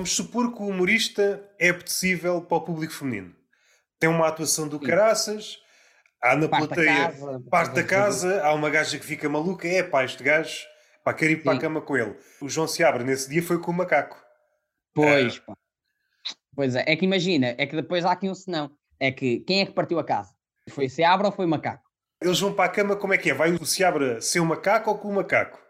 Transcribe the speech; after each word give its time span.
Vamos 0.00 0.16
supor 0.16 0.54
que 0.54 0.62
o 0.62 0.68
humorista 0.68 1.46
é 1.58 1.68
apetecível 1.68 2.40
para 2.40 2.56
o 2.56 2.62
público 2.62 2.90
feminino. 2.90 3.36
Tem 3.98 4.08
uma 4.08 4.28
atuação 4.28 4.66
do 4.66 4.80
caraças, 4.80 5.58
há 6.22 6.34
na 6.34 6.48
Parte 6.48 6.68
da 6.68 6.74
plateia, 6.74 7.10
casa, 7.10 7.42
parte 7.50 7.74
da 7.74 7.84
casa, 7.84 8.42
há 8.42 8.54
uma 8.54 8.70
gaja 8.70 8.98
que 8.98 9.04
fica 9.04 9.28
maluca, 9.28 9.68
é 9.68 9.82
pá, 9.82 10.02
este 10.02 10.24
gajo, 10.24 10.64
pá, 11.04 11.12
quero 11.12 11.32
ir 11.32 11.42
para 11.42 11.52
a 11.52 11.54
Sim. 11.56 11.60
cama 11.60 11.82
com 11.82 11.98
ele. 11.98 12.16
O 12.40 12.48
João 12.48 12.66
Seabra 12.66 13.04
nesse 13.04 13.28
dia 13.28 13.42
foi 13.42 13.60
com 13.60 13.72
o 13.72 13.74
macaco. 13.74 14.16
Pois, 14.94 15.38
pá. 15.40 15.54
Pois 16.56 16.74
é, 16.74 16.82
é 16.86 16.96
que 16.96 17.04
imagina, 17.04 17.54
é 17.58 17.66
que 17.66 17.76
depois 17.76 18.02
há 18.06 18.12
aqui 18.12 18.30
um 18.30 18.34
senão. 18.34 18.70
É 18.98 19.12
que 19.12 19.40
quem 19.40 19.60
é 19.60 19.66
que 19.66 19.72
partiu 19.72 19.98
a 19.98 20.04
casa? 20.04 20.30
Foi 20.70 20.88
Seabra 20.88 21.26
ou 21.26 21.32
foi 21.32 21.44
Macaco? 21.44 21.84
Eles 22.22 22.40
vão 22.40 22.54
para 22.54 22.64
a 22.64 22.72
cama, 22.72 22.96
como 22.96 23.12
é 23.12 23.18
que 23.18 23.32
é? 23.32 23.34
Vai 23.34 23.52
o 23.52 23.66
Seabra 23.66 24.18
ser 24.22 24.40
o 24.40 24.46
macaco 24.46 24.88
ou 24.88 24.96
com 24.96 25.08
o 25.08 25.14
macaco? 25.14 25.60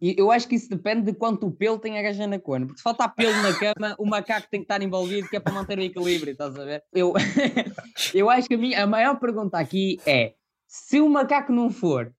E 0.00 0.14
eu 0.16 0.30
acho 0.30 0.46
que 0.46 0.54
isso 0.54 0.70
depende 0.70 1.02
de 1.02 1.12
quanto 1.12 1.50
pelo 1.50 1.78
tem 1.78 1.98
a 1.98 2.02
gaja 2.02 2.26
na 2.26 2.38
cona. 2.38 2.66
Porque 2.66 2.78
se 2.78 2.82
faltar 2.82 3.12
pelo 3.14 3.34
na 3.42 3.52
cama, 3.58 3.96
o 3.98 4.06
macaco 4.06 4.48
tem 4.50 4.60
que 4.60 4.64
estar 4.64 4.80
envolvido, 4.80 5.28
que 5.28 5.36
é 5.36 5.40
para 5.40 5.52
manter 5.52 5.78
o 5.78 5.82
equilíbrio, 5.82 6.32
estás 6.32 6.56
a 6.56 6.64
ver? 6.64 6.84
Eu, 6.92 7.12
eu 8.14 8.30
acho 8.30 8.48
que 8.48 8.54
a, 8.54 8.58
minha, 8.58 8.84
a 8.84 8.86
maior 8.86 9.18
pergunta 9.18 9.58
aqui 9.58 9.98
é: 10.06 10.34
se 10.66 11.00
o 11.00 11.08
macaco 11.08 11.52
não 11.52 11.68
for, 11.68 12.12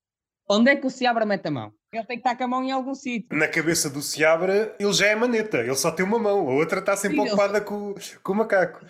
onde 0.49 0.71
é 0.71 0.75
que 0.75 0.85
o 0.85 0.89
Seabra 0.89 1.25
mete 1.25 1.47
a 1.47 1.51
mão? 1.51 1.73
Ele 1.91 2.05
tem 2.05 2.17
que 2.17 2.27
estar 2.27 2.35
com 2.35 2.43
a 2.43 2.47
mão 2.47 2.63
em 2.63 2.71
algum 2.71 2.93
sítio. 2.93 3.35
Na 3.35 3.47
cabeça 3.47 3.89
do 3.89 4.01
Seabra, 4.01 4.75
ele 4.79 4.93
já 4.93 5.07
é 5.07 5.15
maneta, 5.15 5.59
ele 5.59 5.75
só 5.75 5.89
tem 5.89 6.05
uma 6.05 6.19
mão, 6.19 6.49
a 6.49 6.53
outra 6.53 6.79
está 6.79 6.95
sempre 6.95 7.17
Sim, 7.17 7.27
ocupada 7.27 7.61
com, 7.61 7.95
com 8.21 8.33
o 8.33 8.35
macaco. 8.35 8.85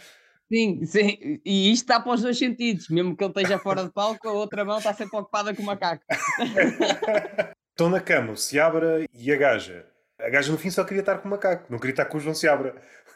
Sim, 0.51 0.83
sim, 0.83 1.39
e 1.45 1.71
isto 1.71 1.83
está 1.83 1.99
para 1.99 2.13
os 2.13 2.23
dois 2.23 2.37
sentidos. 2.37 2.89
Mesmo 2.89 3.15
que 3.15 3.23
ele 3.23 3.31
esteja 3.31 3.59
fora 3.59 3.83
de 3.83 3.91
palco, 3.93 4.27
a 4.27 4.31
outra 4.31 4.65
mão 4.65 4.79
está 4.79 4.93
sempre 4.93 5.17
ocupada 5.17 5.53
com 5.53 5.61
o 5.61 5.65
macaco. 5.65 6.03
Estão 7.79 7.89
na 7.89 8.01
cama, 8.01 8.33
o 8.33 8.35
Seabra 8.35 9.05
e 9.13 9.31
a 9.31 9.37
gaja. 9.37 9.85
A 10.19 10.29
gaja 10.29 10.51
no 10.51 10.57
fim 10.57 10.69
só 10.69 10.83
queria 10.83 10.99
estar 10.99 11.17
com 11.19 11.29
o 11.29 11.31
macaco, 11.31 11.71
não 11.71 11.79
queria 11.79 11.93
estar 11.93 12.03
com 12.03 12.17
o 12.17 12.19
João 12.19 12.35
Seabra. 12.35 12.75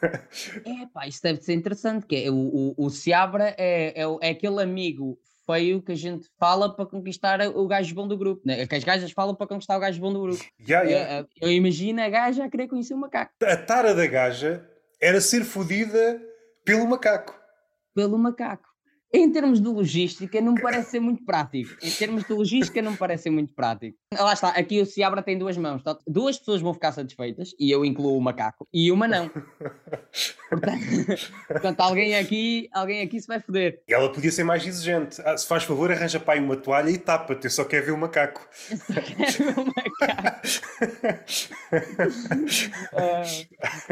É 0.64 0.86
pá, 0.86 1.06
isso 1.06 1.22
deve 1.22 1.42
ser 1.42 1.52
interessante. 1.52 2.06
Que 2.06 2.24
é, 2.24 2.30
o, 2.30 2.34
o, 2.34 2.74
o 2.78 2.88
Seabra 2.88 3.54
é, 3.58 4.02
é, 4.02 4.04
é 4.22 4.30
aquele 4.30 4.62
amigo 4.62 5.18
feio 5.44 5.82
que 5.82 5.92
a 5.92 5.94
gente 5.94 6.26
fala 6.38 6.74
para 6.74 6.86
conquistar 6.86 7.46
o 7.54 7.66
gajo 7.66 7.94
bom 7.94 8.08
do 8.08 8.16
grupo, 8.16 8.40
né? 8.42 8.66
que 8.66 8.74
as 8.74 8.84
gajas 8.84 9.12
falam 9.12 9.34
para 9.34 9.46
conquistar 9.46 9.76
o 9.76 9.80
gajo 9.80 10.00
bom 10.00 10.14
do 10.14 10.22
grupo. 10.22 10.42
Ya, 10.66 10.82
ya. 10.82 10.96
Eh, 10.96 11.20
eh, 11.20 11.26
Eu 11.42 11.52
imagino 11.52 12.00
a 12.00 12.08
gaja 12.08 12.46
a 12.46 12.50
querer 12.50 12.66
conhecer 12.66 12.94
o 12.94 12.98
macaco. 12.98 13.32
A 13.42 13.56
tara 13.58 13.94
da 13.94 14.06
gaja 14.06 14.66
era 14.98 15.20
ser 15.20 15.44
fodida 15.44 16.20
pelo 16.64 16.86
macaco. 16.86 17.38
Pelo 17.94 18.18
macaco. 18.18 18.73
Em 19.16 19.30
termos 19.30 19.60
de 19.60 19.68
logística, 19.68 20.40
não 20.40 20.54
me 20.54 20.60
parece 20.60 20.90
ser 20.90 20.98
muito 21.00 21.24
prático. 21.24 21.70
Em 21.80 21.90
termos 21.92 22.24
de 22.24 22.32
logística, 22.32 22.82
não 22.82 22.90
me 22.92 22.96
parece 22.96 23.22
ser 23.24 23.30
muito 23.30 23.54
prático. 23.54 23.96
Lá 24.12 24.32
está, 24.32 24.48
aqui 24.48 24.80
o 24.80 24.86
Seabra 24.86 25.22
tem 25.22 25.38
duas 25.38 25.56
mãos. 25.56 25.82
tá? 25.84 25.96
Duas 26.06 26.36
pessoas 26.36 26.60
vão 26.60 26.74
ficar 26.74 26.90
satisfeitas, 26.90 27.54
e 27.58 27.70
eu 27.70 27.84
incluo 27.84 28.18
o 28.18 28.20
macaco, 28.20 28.66
e 28.72 28.90
uma 28.90 29.06
não. 29.06 29.30
Portanto, 30.50 30.78
portanto, 31.48 31.80
alguém, 31.80 32.14
aqui, 32.16 32.68
alguém 32.72 33.00
aqui 33.02 33.20
se 33.20 33.26
vai 33.26 33.40
foder. 33.40 33.82
E 33.88 33.92
ela 33.94 34.12
podia 34.12 34.30
ser 34.30 34.44
mais 34.44 34.64
exigente. 34.64 35.20
Ah, 35.24 35.36
se 35.36 35.46
faz 35.48 35.64
favor, 35.64 35.90
arranja 35.90 36.20
para 36.20 36.34
aí 36.34 36.40
uma 36.40 36.56
toalha 36.56 36.90
e 36.90 36.98
tapa-te, 36.98 37.46
eu 37.46 37.50
só 37.50 37.64
quero 37.64 37.86
ver 37.86 37.92
o 37.92 37.98
macaco. 37.98 38.46
Eu 38.70 38.76
só 38.76 39.00
quero 39.00 39.54
ver 39.54 39.60
o 39.60 39.66
macaco. 39.66 40.40
Ah, 42.92 43.22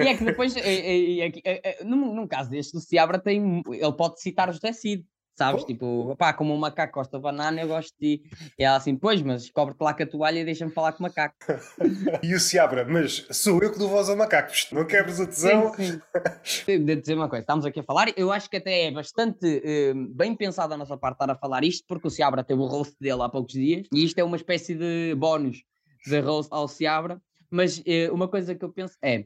e 0.02 0.08
é 0.08 0.16
que 0.16 0.24
depois, 0.24 0.54
e- 0.56 0.60
e- 0.60 1.20
e 1.20 1.42
eh, 1.44 1.60
eh, 1.64 1.84
num, 1.84 2.14
num 2.14 2.26
caso 2.26 2.48
deste, 2.50 2.76
o 2.76 2.80
Seabra 2.80 3.18
tem, 3.18 3.62
ele 3.68 3.92
pode 3.92 4.20
citar 4.20 4.48
o 4.48 4.52
José 4.52 4.72
Cid, 4.72 5.04
sabes? 5.34 5.62
Oh. 5.62 5.66
Tipo, 5.66 6.16
pá, 6.16 6.32
como 6.32 6.54
o 6.54 6.58
macaco 6.58 6.94
gosta 6.94 7.16
de 7.16 7.22
banana, 7.22 7.60
eu 7.60 7.68
gosto 7.68 7.94
de 8.00 8.18
ti. 8.18 8.30
E 8.58 8.64
ela 8.64 8.76
assim, 8.76 8.96
pois, 8.96 9.22
mas 9.22 9.50
cobre-te 9.50 9.82
lá 9.82 9.94
com 9.94 10.02
a 10.02 10.06
toalha 10.06 10.40
e 10.40 10.44
deixa-me 10.44 10.72
falar 10.72 10.92
com 10.92 11.00
o 11.00 11.02
macaco. 11.02 11.36
E 12.22 12.34
o 12.34 12.40
Seabra, 12.40 12.84
mas 12.84 13.26
sou 13.30 13.60
eu 13.62 13.72
que 13.72 13.78
dou 13.78 13.88
voz 13.88 14.08
ao 14.08 14.16
macaco, 14.16 14.52
não 14.72 14.86
quebres 14.86 15.20
a 15.20 15.26
tesão. 15.26 15.74
Sim, 15.74 15.92
sim. 15.92 16.00
Tenho 16.66 16.84
de 16.84 16.96
dizer 16.96 17.14
uma 17.14 17.28
coisa, 17.28 17.42
estamos 17.42 17.64
aqui 17.64 17.80
a 17.80 17.82
falar, 17.82 18.12
eu 18.16 18.30
acho 18.30 18.48
que 18.48 18.56
até 18.56 18.86
é 18.86 18.90
bastante 18.90 19.62
eh, 19.64 19.92
bem 19.94 20.34
pensado 20.34 20.70
da 20.70 20.76
nossa 20.76 20.96
parte 20.96 21.16
estar 21.16 21.30
a 21.30 21.34
falar 21.36 21.64
isto, 21.64 21.84
porque 21.86 22.06
o 22.06 22.10
Seabra 22.10 22.44
teve 22.44 22.60
o 22.60 22.66
roast 22.66 22.94
dele 23.00 23.22
há 23.22 23.28
poucos 23.28 23.54
dias, 23.54 23.86
e 23.92 24.04
isto 24.04 24.18
é 24.18 24.24
uma 24.24 24.36
espécie 24.36 24.74
de 24.74 25.14
bónus 25.16 25.64
de 26.06 26.20
roast 26.20 26.52
ao 26.52 26.68
Seabra, 26.68 27.20
mas 27.50 27.82
eh, 27.86 28.10
uma 28.10 28.28
coisa 28.28 28.54
que 28.54 28.64
eu 28.64 28.72
penso 28.72 28.96
é, 29.02 29.24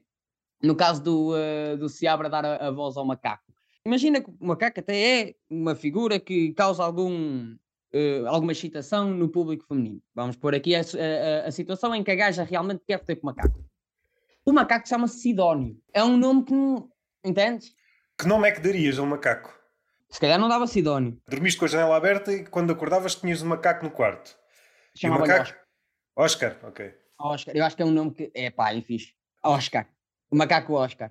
no 0.62 0.74
caso 0.74 1.02
do, 1.02 1.36
eh, 1.36 1.76
do 1.76 1.88
Seabra 1.88 2.28
dar 2.28 2.44
a, 2.44 2.68
a 2.68 2.70
voz 2.70 2.96
ao 2.96 3.04
macaco, 3.04 3.44
imagina 3.86 4.20
que 4.20 4.28
o 4.30 4.36
macaco 4.46 4.80
até 4.80 5.20
é 5.20 5.34
uma 5.48 5.74
figura 5.74 6.18
que 6.20 6.52
causa 6.52 6.82
algum... 6.84 7.56
eh, 7.92 8.22
alguma 8.26 8.52
excitação 8.52 9.10
no 9.10 9.28
público 9.28 9.64
feminino. 9.66 10.02
Vamos 10.14 10.36
pôr 10.36 10.54
aqui 10.54 10.74
a, 10.74 10.80
a- 10.80 11.46
a 11.48 11.50
situação 11.50 11.94
em 11.94 12.02
que 12.04 12.10
a 12.10 12.14
gaja 12.16 12.42
realmente 12.44 12.82
quer 12.86 12.98
ter 13.04 13.16
com 13.16 13.26
o 13.28 13.30
macaco. 13.30 13.64
O 14.44 14.52
macaco 14.52 14.86
chama-se 14.88 15.20
Sidónio. 15.20 15.76
É 15.92 16.02
um 16.04 16.16
nome 16.16 16.44
que 16.44 16.52
não. 16.52 16.88
Entendes? 17.24 17.74
Que 18.18 18.26
nome 18.28 18.48
é 18.48 18.52
que 18.52 18.60
darias 18.60 18.98
a 18.98 19.02
um 19.02 19.06
macaco? 19.06 19.52
Se 20.08 20.20
calhar 20.20 20.38
não 20.38 20.48
dava 20.48 20.66
Sidónio. 20.66 21.20
Dormiste 21.28 21.58
com 21.58 21.64
a 21.64 21.68
janela 21.68 21.96
aberta 21.96 22.32
e 22.32 22.44
quando 22.46 22.70
acordavas 22.72 23.14
tinhas 23.16 23.42
um 23.42 23.48
macaco 23.48 23.84
no 23.84 23.90
quarto. 23.90 24.36
E 25.02 25.06
o 25.08 25.10
macaco? 25.10 25.42
Oscar. 26.16 26.54
Oscar, 26.54 26.58
ok. 26.68 26.94
Oscar. 27.18 27.56
Eu 27.56 27.64
acho 27.64 27.74
que 27.76 27.82
é 27.82 27.84
um 27.86 27.90
nome 27.90 28.12
que. 28.12 28.30
É 28.34 28.50
pá, 28.50 28.72
é 28.72 28.80
fixe. 28.80 29.12
Oscar. 29.42 29.88
O 30.30 30.36
macaco 30.36 30.74
Oscar. 30.74 31.10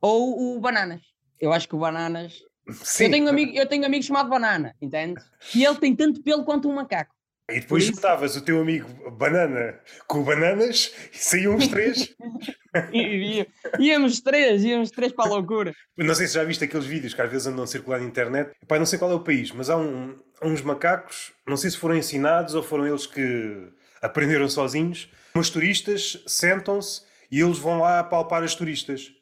Ou 0.00 0.56
o 0.56 0.60
Bananas. 0.60 1.02
Eu 1.40 1.52
acho 1.52 1.68
que 1.68 1.74
o 1.74 1.78
Bananas. 1.78 2.34
Sim. 2.82 3.04
Eu 3.06 3.10
tenho, 3.10 3.24
um 3.24 3.28
amigo, 3.28 3.52
eu 3.56 3.66
tenho 3.66 3.82
um 3.82 3.86
amigo 3.86 4.04
chamado 4.04 4.28
Banana, 4.28 4.74
entende? 4.80 5.20
E 5.54 5.64
ele 5.64 5.76
tem 5.78 5.96
tanto 5.96 6.22
pelo 6.22 6.44
quanto 6.44 6.68
um 6.68 6.74
macaco. 6.74 7.14
E 7.50 7.58
depois 7.58 7.82
juntavas 7.82 8.36
o 8.36 8.42
teu 8.44 8.60
amigo 8.60 9.10
Banana 9.10 9.80
com 10.06 10.22
Bananas 10.22 10.92
e 11.12 11.18
saíam 11.18 11.56
os 11.56 11.66
três. 11.66 12.14
Íamos 13.78 14.20
três, 14.20 14.62
íamos 14.62 14.90
três 14.92 15.12
para 15.12 15.26
a 15.28 15.34
loucura. 15.34 15.72
Não 15.96 16.14
sei 16.14 16.28
se 16.28 16.34
já 16.34 16.44
viste 16.44 16.62
aqueles 16.64 16.86
vídeos 16.86 17.12
que 17.12 17.20
às 17.20 17.30
vezes 17.30 17.46
andam 17.48 17.64
a 17.64 17.66
circular 17.66 17.98
na 18.00 18.06
internet. 18.06 18.52
Epá, 18.62 18.78
não 18.78 18.86
sei 18.86 18.98
qual 18.98 19.10
é 19.10 19.14
o 19.14 19.20
país, 19.24 19.50
mas 19.50 19.68
há 19.68 19.76
um- 19.76 20.16
uns 20.42 20.62
macacos, 20.62 21.32
não 21.46 21.56
sei 21.56 21.70
se 21.70 21.76
foram 21.76 21.96
ensinados 21.96 22.54
ou 22.54 22.62
foram 22.62 22.86
eles 22.86 23.06
que 23.06 23.68
aprenderam 24.00 24.48
sozinhos. 24.48 25.10
Uns 25.34 25.50
turistas 25.50 26.22
sentam-se 26.28 27.02
e 27.30 27.40
eles 27.40 27.58
vão 27.58 27.80
lá 27.80 28.02
palpar 28.04 28.42
as 28.44 28.54
turistas. 28.54 29.12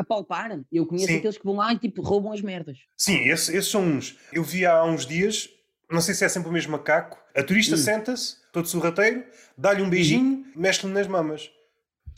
A 0.00 0.04
palpar. 0.04 0.58
Eu 0.72 0.86
conheço 0.86 1.08
Sim. 1.08 1.18
aqueles 1.18 1.36
que 1.36 1.44
vão 1.44 1.56
lá 1.56 1.72
e 1.74 1.78
tipo 1.78 2.00
roubam 2.02 2.32
as 2.32 2.40
merdas. 2.40 2.78
Sim, 2.96 3.18
esses, 3.28 3.48
esses 3.50 3.70
são 3.70 3.82
uns. 3.82 4.16
Eu 4.32 4.42
vi 4.42 4.64
há 4.64 4.82
uns 4.84 5.04
dias, 5.04 5.48
não 5.90 6.00
sei 6.00 6.14
se 6.14 6.24
é 6.24 6.28
sempre 6.28 6.48
o 6.48 6.52
mesmo 6.52 6.72
macaco. 6.72 7.18
A 7.36 7.42
turista 7.42 7.74
Hum. 7.74 7.78
senta-se, 7.78 8.36
todo 8.52 8.66
sorrateiro, 8.66 9.24
dá-lhe 9.58 9.82
um 9.82 9.90
beijinho, 9.90 10.44
mexe-lhe 10.56 10.92
nas 10.92 11.06
mamas. 11.06 11.50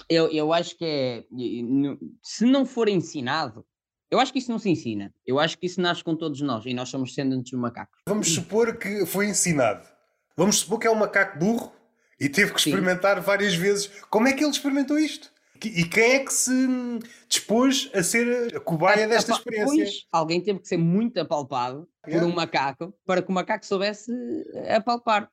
Eu, 0.09 0.29
eu 0.31 0.53
acho 0.53 0.77
que 0.79 0.85
é. 0.85 1.25
Se 2.23 2.45
não 2.47 2.65
for 2.65 2.89
ensinado, 2.89 3.65
eu 4.11 4.19
acho 4.21 4.33
que 4.33 4.39
isso 4.39 4.51
não 4.51 4.59
se 4.59 4.71
ensina. 4.71 5.13
Eu 5.27 5.39
acho 5.39 5.59
que 5.59 5.67
isso 5.67 5.81
nasce 5.81 6.05
com 6.05 6.15
todos 6.17 6.41
nós 6.41 6.65
e 6.67 6.73
nós 6.75 6.89
somos 6.89 7.11
descendentes 7.11 7.51
dos 7.51 7.61
macacos. 7.61 8.01
Vamos 8.09 8.33
supor 8.33 8.77
que 8.77 9.05
foi 9.07 9.27
ensinado. 9.27 9.87
Vamos 10.37 10.57
supor 10.61 10.79
que 10.79 10.87
é 10.87 10.91
um 10.91 10.95
macaco 10.95 11.39
burro 11.39 11.73
e 12.21 12.29
teve 12.29 12.53
que 12.55 12.61
Sim. 12.63 12.71
experimentar 12.71 13.21
várias 13.21 13.55
vezes. 13.55 13.89
Como 14.09 14.29
é 14.29 14.33
que 14.33 14.43
ele 14.45 14.51
experimentou 14.51 14.99
isto? 14.99 15.31
E 15.69 15.85
quem 15.89 16.13
é 16.13 16.19
que 16.21 16.33
se 16.33 16.53
dispôs 17.29 17.91
a 17.95 18.03
ser 18.03 18.55
a 18.57 18.61
cobaia 18.61 19.07
desta 19.09 19.33
experiência? 19.33 19.85
Pois, 19.85 20.07
alguém 20.13 20.41
teve 20.41 20.59
que 20.61 20.69
ser 20.69 20.77
muito 20.77 21.19
apalpado 21.19 21.89
por 22.03 22.11
Yeah. 22.11 22.27
um 22.29 22.35
macaco 22.35 22.93
para 23.07 23.23
que 23.23 23.29
o 23.31 23.33
macaco 23.33 23.65
soubesse 23.65 24.11
apalpar. 24.75 25.29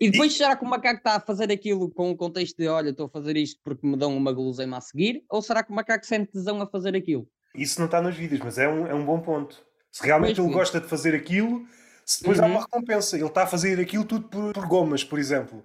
E 0.00 0.10
depois, 0.10 0.36
será 0.36 0.56
que 0.56 0.64
o 0.64 0.68
macaco 0.68 0.98
está 0.98 1.16
a 1.16 1.20
fazer 1.20 1.50
aquilo 1.52 1.88
com 1.90 2.10
o 2.10 2.16
contexto 2.16 2.56
de 2.56 2.66
olha, 2.68 2.90
estou 2.90 3.06
a 3.06 3.08
fazer 3.08 3.36
isto 3.36 3.60
porque 3.62 3.86
me 3.86 3.96
dão 3.96 4.16
uma 4.16 4.32
guloseima 4.32 4.76
a 4.76 4.80
seguir? 4.80 5.24
Ou 5.28 5.40
será 5.40 5.62
que 5.62 5.70
o 5.70 5.74
macaco 5.74 6.04
sente 6.04 6.32
tesão 6.32 6.60
a 6.60 6.66
fazer 6.66 6.94
aquilo? 6.96 7.28
Isso 7.54 7.78
não 7.78 7.86
está 7.86 8.02
nos 8.02 8.16
vídeos, 8.16 8.40
mas 8.42 8.58
é 8.58 8.68
um, 8.68 8.86
é 8.86 8.94
um 8.94 9.04
bom 9.04 9.20
ponto. 9.20 9.64
Se 9.90 10.04
realmente 10.04 10.34
Pois 10.36 10.38
ele 10.38 10.48
sim. 10.48 10.54
gosta 10.58 10.80
de 10.80 10.88
fazer 10.88 11.14
aquilo, 11.14 11.64
se 12.04 12.20
depois 12.20 12.40
há 12.40 12.44
Uhum. 12.46 12.50
uma 12.52 12.60
recompensa. 12.62 13.16
Ele 13.16 13.26
está 13.26 13.44
a 13.44 13.46
fazer 13.46 13.78
aquilo 13.78 14.04
tudo 14.04 14.28
por, 14.28 14.52
por 14.52 14.66
gomas, 14.66 15.04
por 15.04 15.18
exemplo. 15.18 15.64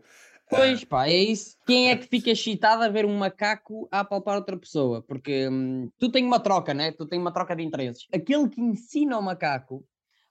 Pois 0.50 0.84
pá, 0.84 1.08
é 1.08 1.16
isso. 1.16 1.56
Quem 1.66 1.92
é 1.92 1.96
que 1.96 2.08
fica 2.08 2.32
excitado 2.32 2.84
a 2.84 2.90
ver 2.90 3.06
um 3.06 3.16
macaco 3.16 3.88
a 3.92 4.00
apalpar 4.00 4.36
outra 4.36 4.58
pessoa? 4.58 5.04
Porque 5.04 5.48
hum, 5.48 5.90
tu 6.00 6.12
tens 6.12 6.26
uma 6.26 6.40
troca, 6.40 6.74
né? 6.74 6.92
Tu 6.92 7.06
tens 7.06 7.20
uma 7.20 7.32
troca 7.32 7.56
de 7.56 7.64
interesses. 7.64 8.08
Aquele 8.12 8.50
que 8.50 8.60
ensina 8.60 9.18
o 9.18 9.22
macaco 9.22 9.86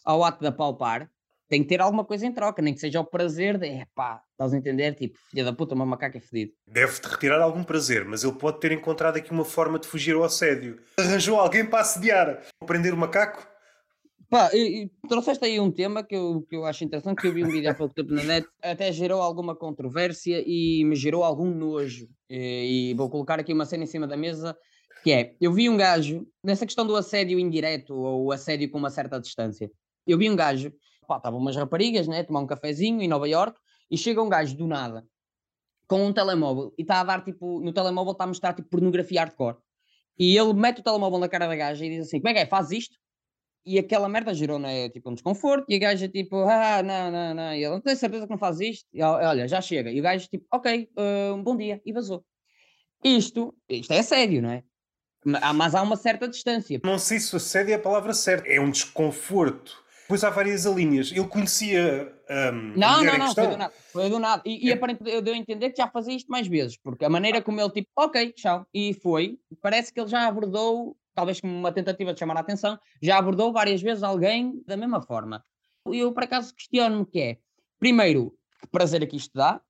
ao 0.05 0.25
ato 0.25 0.41
de 0.41 0.49
apalpar 0.49 1.09
tem 1.49 1.63
que 1.63 1.69
ter 1.69 1.81
alguma 1.81 2.05
coisa 2.05 2.27
em 2.27 2.33
troca, 2.33 2.61
nem 2.61 2.75
que 2.75 2.81
seja 2.81 3.01
o 3.01 3.05
prazer 3.05 3.57
de, 3.57 3.67
é 3.67 3.87
pá, 3.95 4.21
estás 4.33 4.53
a 4.53 4.57
entender? 4.57 4.95
Tipo, 4.95 5.19
filha 5.31 5.45
da 5.45 5.53
puta, 5.53 5.75
uma 5.75 5.87
macaca 5.87 6.19
é 6.19 6.21
fedido. 6.21 6.53
Deve-te 6.67 7.09
retirar 7.09 7.41
algum 7.41 7.65
prazer, 7.65 8.05
mas 8.05 8.23
ele 8.23 8.35
pode 8.35 8.61
ter 8.61 8.71
encontrado 8.73 9.17
aqui 9.17 9.31
uma 9.31 9.47
forma 9.47 9.79
de 9.79 9.89
fugir 9.89 10.15
ao 10.15 10.25
assédio. 10.25 10.79
Arranjou 10.99 11.41
alguém 11.41 11.65
para 11.65 11.81
assediar. 11.81 12.43
Prender 12.67 12.93
o 12.93 12.99
macaco? 12.99 13.47
Pá, 14.31 14.51
e, 14.53 14.83
e 14.85 15.09
trouxeste 15.09 15.43
aí 15.45 15.59
um 15.59 15.71
tema 15.71 16.05
que 16.05 16.15
eu, 16.15 16.43
que 16.43 16.55
eu 16.55 16.67
acho 16.67 16.85
interessante, 16.85 17.23
que 17.23 17.29
eu 17.29 17.33
vi 17.33 17.43
um 17.43 17.51
vídeo 17.51 17.71
há 17.71 17.75
pouco 17.75 17.95
tempo 17.95 18.13
na 18.13 18.23
net, 18.23 18.47
até 18.63 18.93
gerou 18.93 19.23
alguma 19.23 19.57
controvérsia 19.57 20.45
e 20.47 20.85
me 20.85 20.95
gerou 20.95 21.25
algum 21.25 21.51
nojo. 21.51 22.09
E, 22.29 22.91
e 22.91 22.95
vou 22.95 23.09
colocar 23.09 23.41
aqui 23.41 23.55
uma 23.55 23.65
cena 23.65 23.85
em 23.85 23.87
cima 23.87 24.07
da 24.07 24.19
mesa, 24.19 24.55
que 25.03 25.13
é, 25.13 25.35
eu 25.41 25.51
vi 25.51 25.71
um 25.71 25.79
gajo, 25.79 26.27
nessa 26.45 26.67
questão 26.67 26.87
do 26.87 26.95
assédio 26.95 27.39
indireto 27.39 27.95
ou 27.95 28.31
assédio 28.31 28.71
com 28.71 28.77
uma 28.77 28.91
certa 28.91 29.19
distância, 29.19 29.71
eu 30.07 30.19
vi 30.19 30.29
um 30.29 30.37
gajo, 30.37 30.73
pá, 31.07 31.17
estavam 31.17 31.39
umas 31.39 31.57
raparigas, 31.57 32.07
né, 32.07 32.23
tomar 32.23 32.41
um 32.41 32.47
cafezinho 32.47 33.01
em 33.01 33.09
Nova 33.09 33.27
York, 33.27 33.59
e 33.91 33.97
chega 33.97 34.23
um 34.23 34.29
gajo 34.29 34.55
do 34.55 34.67
nada, 34.67 35.07
com 35.87 36.05
um 36.05 36.13
telemóvel, 36.13 36.75
e 36.77 36.83
está 36.83 37.01
a 37.01 37.05
dar, 37.05 37.25
tipo, 37.25 37.61
no 37.61 37.73
telemóvel 37.73 38.13
está 38.13 38.25
a 38.25 38.27
mostrar, 38.27 38.53
tipo, 38.53 38.69
pornografia 38.69 39.21
hardcore. 39.21 39.57
E 40.19 40.37
ele 40.37 40.53
mete 40.53 40.81
o 40.81 40.83
telemóvel 40.83 41.19
na 41.19 41.29
cara 41.29 41.47
da 41.47 41.57
gaja 41.57 41.87
e 41.87 41.91
diz 41.91 42.09
assim: 42.09 42.21
como 42.21 42.29
é 42.29 42.35
que 42.35 42.41
é? 42.41 42.47
Faz 42.47 42.71
isto? 42.73 42.99
E 43.69 43.79
aquela 43.79 44.09
merda 44.09 44.33
gerou 44.33 44.59
né, 44.59 44.89
tipo 44.89 45.11
um 45.11 45.15
desconforto. 45.15 45.67
E 45.69 45.77
a 45.77 45.79
gaja 45.79 46.09
tipo, 46.09 46.37
ah, 46.45 46.83
não, 46.83 47.11
não, 47.11 47.35
não. 47.35 47.53
E 47.53 47.59
ele 47.59 47.69
não 47.69 47.81
tem 47.81 47.95
certeza 47.95 48.25
que 48.25 48.31
não 48.31 48.39
faz 48.39 48.61
isto. 48.61 48.87
E, 48.93 49.03
olha, 49.03 49.47
já 49.47 49.61
chega. 49.61 49.91
E 49.91 50.01
o 50.01 50.03
gajo 50.03 50.27
tipo, 50.29 50.47
ok, 50.51 50.89
uh, 50.97 51.35
um 51.35 51.43
bom 51.43 51.55
dia. 51.55 51.79
E 51.85 51.93
vazou. 51.93 52.25
Isto, 53.05 53.55
isto 53.69 53.93
é 53.93 54.03
sério, 54.03 54.41
não 54.41 54.51
é? 54.51 54.63
Mas 55.55 55.75
há 55.75 55.83
uma 55.83 55.97
certa 55.97 56.27
distância. 56.27 56.81
Não 56.83 56.99
sei 56.99 57.21
se 57.21 57.37
assédio 57.37 57.73
é 57.73 57.75
a 57.75 57.79
palavra 57.79 58.15
certa. 58.15 58.49
É 58.49 58.59
um 58.59 58.71
desconforto. 58.71 59.85
Depois 60.03 60.25
há 60.25 60.31
várias 60.31 60.65
linhas. 60.65 61.13
Ele 61.13 61.29
conhecia 61.29 62.11
um, 62.31 62.75
não, 62.77 63.03
não, 63.03 63.19
não, 63.19 63.35
foi 63.35 63.47
do 63.47 63.57
nada. 63.57 63.73
Foi 63.91 64.11
do 64.11 64.19
nada. 64.19 64.43
E, 64.45 64.67
e 64.67 64.71
é. 64.71 64.75
aparentemente 64.75 65.15
eu 65.15 65.23
deu 65.23 65.33
a 65.33 65.37
entender 65.37 65.71
que 65.71 65.79
já 65.79 65.89
fazia 65.89 66.15
isto 66.15 66.31
mais 66.31 66.47
vezes, 66.47 66.77
porque 66.77 67.05
a 67.05 67.09
maneira 67.09 67.41
como 67.41 67.59
ele 67.59 67.71
tipo, 67.71 67.89
ok, 67.97 68.33
tchau, 68.33 68.67
e 68.73 68.93
foi, 68.93 69.39
parece 69.63 69.93
que 69.93 69.99
ele 69.99 70.09
já 70.09 70.27
abordou, 70.27 70.97
talvez 71.19 71.41
como 71.41 71.53
uma 71.53 71.73
tentativa 71.73 72.15
de 72.15 72.21
chamar 72.21 72.37
a 72.37 72.41
atenção, 72.41 72.79
já 73.03 73.19
abordou 73.19 73.53
várias 73.53 73.83
vezes 73.83 74.05
alguém 74.05 74.63
da 74.65 74.77
mesma 74.77 75.03
forma. 75.03 75.43
Eu 75.85 76.13
por 76.13 76.23
acaso 76.23 76.55
questiono-me 76.55 77.05
que 77.05 77.19
é, 77.21 77.39
primeiro, 77.77 78.39
que 78.61 78.69
prazer 78.69 79.03
aqui 79.03 79.17
isto 79.17 79.33
dá, 79.35 79.61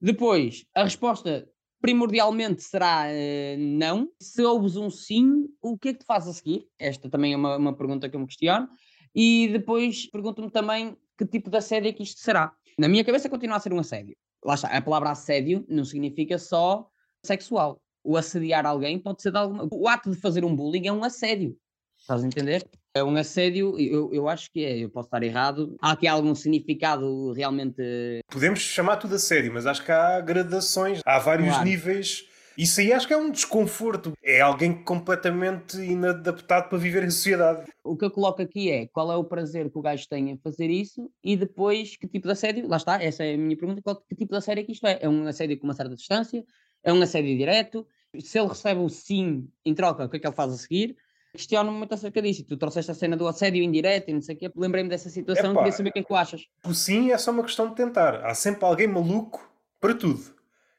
depois, 0.00 0.66
a 0.74 0.82
resposta 0.82 1.48
primordialmente 1.80 2.60
será 2.64 3.04
uh, 3.06 3.56
não. 3.56 4.08
Se 4.20 4.42
ouves 4.42 4.74
um 4.74 4.90
sim, 4.90 5.46
o 5.62 5.78
que 5.78 5.90
é 5.90 5.92
que 5.92 6.00
te 6.00 6.06
faz 6.06 6.26
a 6.26 6.32
seguir? 6.32 6.66
Esta 6.76 7.08
também 7.08 7.34
é 7.34 7.36
uma, 7.36 7.56
uma 7.56 7.76
pergunta 7.76 8.08
que 8.08 8.16
eu 8.16 8.20
me 8.20 8.26
questiono. 8.26 8.68
E 9.14 9.46
depois 9.52 10.10
pergunto-me 10.10 10.50
também 10.50 10.96
que 11.16 11.24
tipo 11.24 11.48
de 11.48 11.56
assédio 11.56 11.88
é 11.88 11.92
que 11.92 12.02
isto 12.02 12.18
será. 12.18 12.52
Na 12.76 12.88
minha 12.88 13.04
cabeça 13.04 13.28
continua 13.28 13.58
a 13.58 13.60
ser 13.60 13.72
um 13.72 13.78
assédio. 13.78 14.16
Lá 14.44 14.54
está, 14.54 14.76
a 14.76 14.82
palavra 14.82 15.10
assédio 15.10 15.64
não 15.68 15.84
significa 15.84 16.36
só 16.36 16.90
sexual. 17.24 17.80
O 18.06 18.16
assediar 18.16 18.64
alguém 18.64 18.98
pode 18.98 19.20
ser 19.20 19.32
de 19.32 19.38
alguma... 19.38 19.68
O 19.70 19.88
ato 19.88 20.10
de 20.10 20.16
fazer 20.16 20.44
um 20.44 20.54
bullying 20.54 20.86
é 20.86 20.92
um 20.92 21.02
assédio. 21.02 21.56
Estás 21.98 22.22
a 22.22 22.26
entender? 22.26 22.64
É 22.94 23.02
um 23.02 23.16
assédio, 23.16 23.78
eu, 23.78 24.14
eu 24.14 24.28
acho 24.28 24.50
que 24.50 24.64
é, 24.64 24.78
eu 24.78 24.88
posso 24.88 25.08
estar 25.08 25.22
errado. 25.22 25.76
Há 25.82 25.92
aqui 25.92 26.06
algum 26.06 26.34
significado 26.34 27.32
realmente. 27.32 27.82
Podemos 28.30 28.60
chamar 28.60 28.96
tudo 28.96 29.16
assédio, 29.16 29.52
mas 29.52 29.66
acho 29.66 29.84
que 29.84 29.92
há 29.92 30.20
gradações, 30.20 31.00
há 31.04 31.18
vários 31.18 31.48
claro. 31.48 31.64
níveis 31.64 32.26
isso 32.56 32.80
aí 32.80 32.90
acho 32.90 33.06
que 33.06 33.12
é 33.12 33.16
um 33.16 33.30
desconforto. 33.30 34.14
É 34.22 34.40
alguém 34.40 34.72
completamente 34.82 35.76
inadaptado 35.76 36.70
para 36.70 36.78
viver 36.78 37.04
em 37.04 37.10
sociedade. 37.10 37.70
O 37.84 37.96
que 37.96 38.04
eu 38.06 38.10
coloco 38.10 38.40
aqui 38.40 38.70
é 38.70 38.86
qual 38.86 39.12
é 39.12 39.16
o 39.16 39.24
prazer 39.24 39.70
que 39.70 39.78
o 39.78 39.82
gajo 39.82 40.08
tem 40.08 40.30
em 40.30 40.38
fazer 40.38 40.70
isso 40.70 41.10
e 41.22 41.36
depois 41.36 41.96
que 41.96 42.08
tipo 42.08 42.26
de 42.26 42.32
assédio, 42.32 42.66
lá 42.66 42.78
está, 42.78 43.02
essa 43.02 43.24
é 43.24 43.34
a 43.34 43.38
minha 43.38 43.56
pergunta, 43.56 43.82
qual, 43.82 43.96
que 43.96 44.16
tipo 44.16 44.32
de 44.32 44.38
assédio 44.38 44.62
é 44.62 44.64
que 44.64 44.72
isto 44.72 44.86
é? 44.86 44.98
É 45.02 45.08
um 45.08 45.26
assédio 45.26 45.58
com 45.58 45.66
uma 45.66 45.74
certa 45.74 45.94
distância? 45.94 46.42
É 46.82 46.92
um 46.92 47.02
assédio 47.02 47.36
direto? 47.36 47.86
Se 48.20 48.38
ele 48.38 48.48
recebe 48.48 48.80
o 48.80 48.88
sim 48.88 49.48
em 49.64 49.74
troca, 49.74 50.04
o 50.04 50.08
que 50.08 50.16
é 50.16 50.20
que 50.20 50.26
ele 50.26 50.34
faz 50.34 50.52
a 50.52 50.56
seguir? 50.56 50.96
Questiono-me 51.32 51.76
muito 51.76 51.92
acerca 51.92 52.22
disso. 52.22 52.44
Tu 52.44 52.56
trouxeste 52.56 52.90
a 52.90 52.94
cena 52.94 53.16
do 53.16 53.28
assédio 53.28 53.62
indireto 53.62 54.08
e 54.08 54.14
não 54.14 54.22
sei 54.22 54.34
o 54.34 54.38
quê. 54.38 54.50
Lembrei-me 54.56 54.88
dessa 54.88 55.10
situação 55.10 55.52
e 55.52 55.56
queria 55.56 55.72
saber 55.72 55.90
o 55.90 55.92
que 55.92 55.98
é 55.98 56.02
que 56.02 56.08
tu 56.08 56.14
achas. 56.14 56.46
O 56.64 56.72
sim 56.72 57.12
é 57.12 57.18
só 57.18 57.30
uma 57.30 57.42
questão 57.42 57.68
de 57.68 57.74
tentar. 57.74 58.24
Há 58.24 58.34
sempre 58.34 58.64
alguém 58.64 58.86
maluco 58.86 59.46
para 59.80 59.94
tudo. 59.94 60.34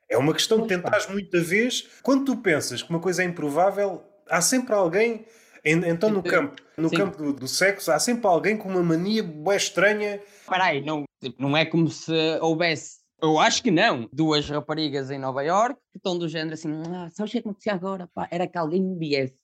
É 0.09 0.17
uma 0.17 0.33
questão 0.33 0.61
de 0.61 0.67
tentares 0.67 1.07
muita 1.07 1.39
vez. 1.41 1.87
Quando 2.01 2.25
tu 2.25 2.37
pensas 2.37 2.81
que 2.81 2.89
uma 2.89 2.99
coisa 2.99 3.21
é 3.21 3.25
improvável, 3.25 4.03
há 4.29 4.41
sempre 4.41 4.73
alguém. 4.73 5.25
Então, 5.63 6.09
no 6.09 6.23
campo, 6.23 6.61
no 6.77 6.89
campo 6.89 7.17
do, 7.17 7.33
do, 7.33 7.47
sexo, 7.47 7.91
há 7.91 7.99
sempre 7.99 8.25
alguém 8.25 8.55
com 8.55 8.69
uma 8.69 8.81
mania 8.81 9.21
bem 9.21 9.55
estranha. 9.55 10.21
Peraí, 10.47 10.81
não, 10.81 11.03
tipo, 11.21 11.41
não 11.41 11.57
é 11.57 11.65
como 11.65 11.89
se 11.89 12.13
houvesse. 12.39 12.99
Eu 13.21 13.39
acho 13.39 13.63
que 13.63 13.71
não. 13.71 14.07
Duas 14.11 14.49
raparigas 14.49 15.09
em 15.09 15.17
Nova 15.17 15.43
York 15.43 15.79
que 15.91 15.97
estão 15.97 16.17
do 16.17 16.27
género 16.27 16.53
assim: 16.53 16.71
ah, 16.93 17.09
sabes 17.11 17.31
o 17.31 17.33
que 17.33 17.39
acontecia 17.39 17.73
agora? 17.73 18.07
Pá, 18.13 18.27
era 18.31 18.47
que 18.47 18.57
alguém 18.57 18.81
me 18.81 18.97
viesse 18.97 19.35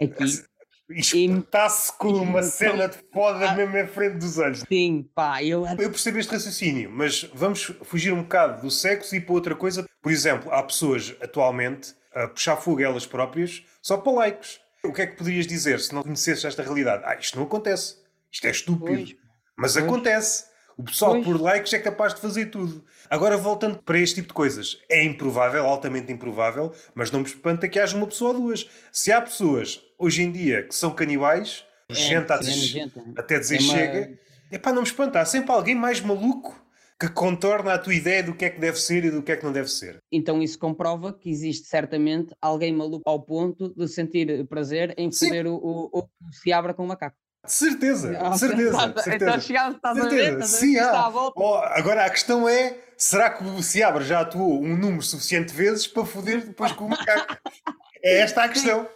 aqui 0.00 0.50
Espetar-se 0.92 1.92
com 1.96 2.08
uma 2.08 2.42
cena 2.42 2.88
de 2.88 2.98
foda 3.12 3.50
ah, 3.50 3.54
mesmo 3.54 3.76
em 3.76 3.86
frente 3.86 4.18
dos 4.18 4.38
olhos. 4.38 4.64
Sim, 4.68 5.08
pá, 5.14 5.42
eu... 5.42 5.64
Eu 5.64 5.90
percebo 5.90 6.18
este 6.18 6.32
raciocínio, 6.32 6.90
mas 6.90 7.30
vamos 7.32 7.72
fugir 7.82 8.12
um 8.12 8.22
bocado 8.22 8.62
do 8.62 8.70
sexo 8.70 9.14
e 9.14 9.20
para 9.20 9.34
outra 9.34 9.54
coisa. 9.54 9.86
Por 10.02 10.10
exemplo, 10.10 10.52
há 10.52 10.62
pessoas 10.62 11.14
atualmente 11.20 11.94
a 12.12 12.26
puxar 12.26 12.56
fogo 12.56 12.82
elas 12.82 13.06
próprias 13.06 13.64
só 13.80 13.98
para 13.98 14.12
likes. 14.12 14.58
O 14.82 14.92
que 14.92 15.02
é 15.02 15.06
que 15.06 15.16
poderias 15.16 15.46
dizer 15.46 15.78
se 15.78 15.94
não 15.94 16.02
conhecesses 16.02 16.44
esta 16.44 16.62
realidade? 16.62 17.04
Ah, 17.06 17.14
isto 17.14 17.36
não 17.36 17.44
acontece. 17.44 17.96
Isto 18.32 18.46
é 18.46 18.50
estúpido. 18.50 18.86
Pois. 18.86 19.16
Mas 19.56 19.72
pois. 19.74 19.84
acontece. 19.84 20.44
O 20.76 20.82
pessoal 20.82 21.12
pois. 21.12 21.24
por 21.24 21.40
likes 21.40 21.72
é 21.72 21.78
capaz 21.78 22.14
de 22.14 22.20
fazer 22.20 22.46
tudo. 22.46 22.84
Agora, 23.10 23.36
voltando 23.36 23.82
para 23.82 23.98
este 23.98 24.16
tipo 24.16 24.28
de 24.28 24.34
coisas, 24.34 24.78
é 24.88 25.02
improvável, 25.02 25.66
altamente 25.66 26.12
improvável, 26.12 26.72
mas 26.94 27.10
não 27.10 27.18
me 27.18 27.26
espanta 27.26 27.68
que 27.68 27.80
haja 27.80 27.96
uma 27.96 28.06
pessoa 28.06 28.32
ou 28.32 28.40
duas. 28.42 28.70
Se 28.92 29.10
há 29.10 29.20
pessoas 29.20 29.82
hoje 29.98 30.22
em 30.22 30.30
dia 30.30 30.62
que 30.62 30.72
são 30.72 30.94
canibais, 30.94 31.64
é, 31.88 31.94
gente, 31.94 32.38
dizer, 32.38 32.92
até 33.16 33.40
dizer 33.40 33.56
é 33.56 33.62
uma... 33.62 33.74
chega, 33.74 34.18
epá, 34.52 34.72
não 34.72 34.82
me 34.82 34.86
espanta. 34.86 35.18
Há 35.18 35.24
sempre 35.24 35.50
alguém 35.50 35.74
mais 35.74 36.00
maluco 36.00 36.64
que 37.00 37.08
contorna 37.08 37.74
a 37.74 37.78
tua 37.78 37.94
ideia 37.96 38.22
do 38.22 38.32
que 38.32 38.44
é 38.44 38.50
que 38.50 38.60
deve 38.60 38.78
ser 38.78 39.04
e 39.04 39.10
do 39.10 39.24
que 39.24 39.32
é 39.32 39.36
que 39.36 39.44
não 39.44 39.52
deve 39.52 39.68
ser. 39.68 39.98
Então 40.12 40.40
isso 40.40 40.56
comprova 40.56 41.12
que 41.12 41.30
existe 41.30 41.66
certamente 41.66 42.32
alguém 42.40 42.72
maluco 42.72 43.02
ao 43.10 43.20
ponto 43.20 43.74
de 43.74 43.88
sentir 43.88 44.46
prazer 44.46 44.94
em 44.96 45.10
foder 45.10 45.48
o, 45.48 45.56
o, 45.56 45.98
o, 45.98 46.08
se 46.30 46.52
abra 46.52 46.72
com 46.72 46.84
um 46.84 46.86
macaco. 46.86 47.16
De 47.44 47.52
certeza, 47.52 48.08
certeza, 48.36 48.68
então, 48.68 49.02
certeza. 49.02 49.30
Então 49.30 49.40
chegámos, 49.40 49.76
estás 49.76 49.98
certeza. 49.98 50.32
a 50.32 50.36
ver? 50.36 50.46
Sim, 50.46 50.78
há. 50.78 51.08
Oh, 51.34 51.54
agora 51.64 52.04
a 52.04 52.10
questão 52.10 52.46
é, 52.46 52.76
será 52.98 53.30
que 53.30 53.42
o 53.42 53.62
Seabra 53.62 54.04
já 54.04 54.20
atuou 54.20 54.62
um 54.62 54.76
número 54.76 55.02
suficiente 55.02 55.48
de 55.48 55.56
vezes 55.56 55.86
para 55.86 56.04
foder 56.04 56.46
depois 56.46 56.72
com 56.72 56.84
o 56.84 56.90
macaco? 56.90 57.36
é 58.04 58.18
esta 58.18 58.44
a 58.44 58.48
questão. 58.48 58.86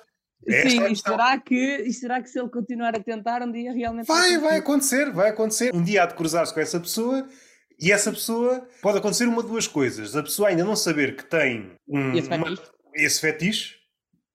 É 0.46 0.68
Sim, 0.68 0.84
e 0.84 0.96
será, 0.96 1.38
que, 1.38 1.76
e 1.86 1.92
será 1.92 2.20
que 2.20 2.28
se 2.28 2.38
ele 2.38 2.50
continuar 2.50 2.94
a 2.94 3.00
tentar, 3.00 3.42
um 3.42 3.50
dia 3.50 3.72
realmente 3.72 4.06
vai, 4.06 4.36
vai 4.36 4.58
acontecer, 4.58 5.10
vai 5.10 5.30
acontecer. 5.30 5.74
Um 5.74 5.82
dia 5.82 6.02
há 6.02 6.06
de 6.06 6.14
cruzar-se 6.14 6.52
com 6.52 6.60
essa 6.60 6.78
pessoa 6.78 7.26
e 7.80 7.90
essa 7.90 8.12
pessoa 8.12 8.68
pode 8.82 8.98
acontecer 8.98 9.26
uma 9.26 9.42
de 9.42 9.48
duas 9.48 9.66
coisas. 9.66 10.14
A 10.14 10.22
pessoa 10.22 10.50
ainda 10.50 10.62
não 10.62 10.76
saber 10.76 11.16
que 11.16 11.24
tem 11.24 11.72
um, 11.88 12.14
esse 12.14 12.28
fetiche, 12.28 12.44
uma, 12.44 12.94
esse 12.94 13.20
fetiche 13.20 13.74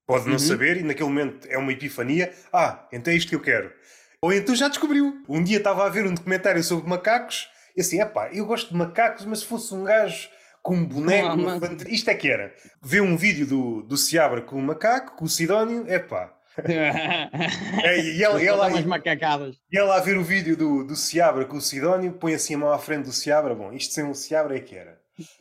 pode 0.08 0.26
não 0.26 0.34
uhum. 0.34 0.40
saber 0.40 0.78
e 0.78 0.84
naquele 0.84 1.10
momento 1.10 1.48
é 1.48 1.60
uma 1.60 1.72
epifania. 1.72 2.34
Ah, 2.52 2.88
então 2.92 3.14
é 3.14 3.16
isto 3.16 3.30
que 3.30 3.36
eu 3.36 3.42
quero. 3.42 3.72
Ou 4.22 4.34
então 4.34 4.56
já 4.56 4.68
descobriu. 4.68 5.24
Um 5.28 5.44
dia 5.44 5.58
estava 5.58 5.86
a 5.86 5.90
ver 5.90 6.06
um 6.06 6.14
documentário 6.14 6.64
sobre 6.64 6.90
macacos 6.90 7.50
e 7.76 7.82
assim, 7.82 8.02
epá, 8.02 8.30
eu 8.34 8.46
gosto 8.46 8.72
de 8.72 8.76
macacos, 8.76 9.26
mas 9.26 9.40
se 9.40 9.46
fosse 9.46 9.74
um 9.74 9.86
gajo 9.86 10.28
com 10.62 10.76
um 10.76 10.86
boneco, 10.86 11.38
não, 11.38 11.58
mas... 11.60 11.82
isto 11.88 12.10
é 12.10 12.14
que 12.14 12.30
era. 12.30 12.54
Vê 12.82 13.00
um 13.00 13.16
vídeo 13.16 13.48
do, 13.48 13.82
do 13.84 13.96
Seabra 13.96 14.42
com 14.42 14.58
o 14.58 14.62
macaco, 14.62 15.16
com 15.16 15.24
o 15.24 15.30
Sidónio, 15.30 15.90
epá. 15.90 16.36
é, 16.60 18.02
e 18.02 18.22
ela, 18.22 18.44
ela, 18.44 18.70
e, 18.70 18.86
e 19.72 19.78
ela 19.78 19.96
a 19.96 20.02
ver 20.02 20.18
o 20.18 20.24
vídeo 20.24 20.58
do, 20.58 20.84
do 20.84 20.94
Seabra 20.94 21.46
com 21.46 21.56
o 21.56 21.62
Sidónio, 21.62 22.12
põe 22.12 22.34
assim 22.34 22.56
a 22.56 22.58
mão 22.58 22.74
à 22.74 22.78
frente 22.78 23.06
do 23.06 23.14
Seabra. 23.14 23.56
Bom, 23.56 23.72
isto 23.72 23.94
sem 23.94 24.04
um 24.04 24.14
Seabra 24.14 24.58
é 24.58 24.60
que 24.60 24.76
era. 24.76 25.00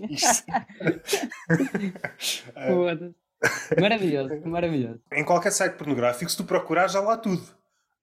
Isto... 0.08 0.44
maravilhoso, 3.80 4.40
maravilhoso. 4.44 5.00
Em 5.12 5.24
qualquer 5.24 5.50
site 5.50 5.74
pornográfico, 5.74 6.30
se 6.30 6.36
tu 6.36 6.44
procurares, 6.44 6.92
já 6.92 7.00
lá 7.00 7.16
tudo. 7.16 7.57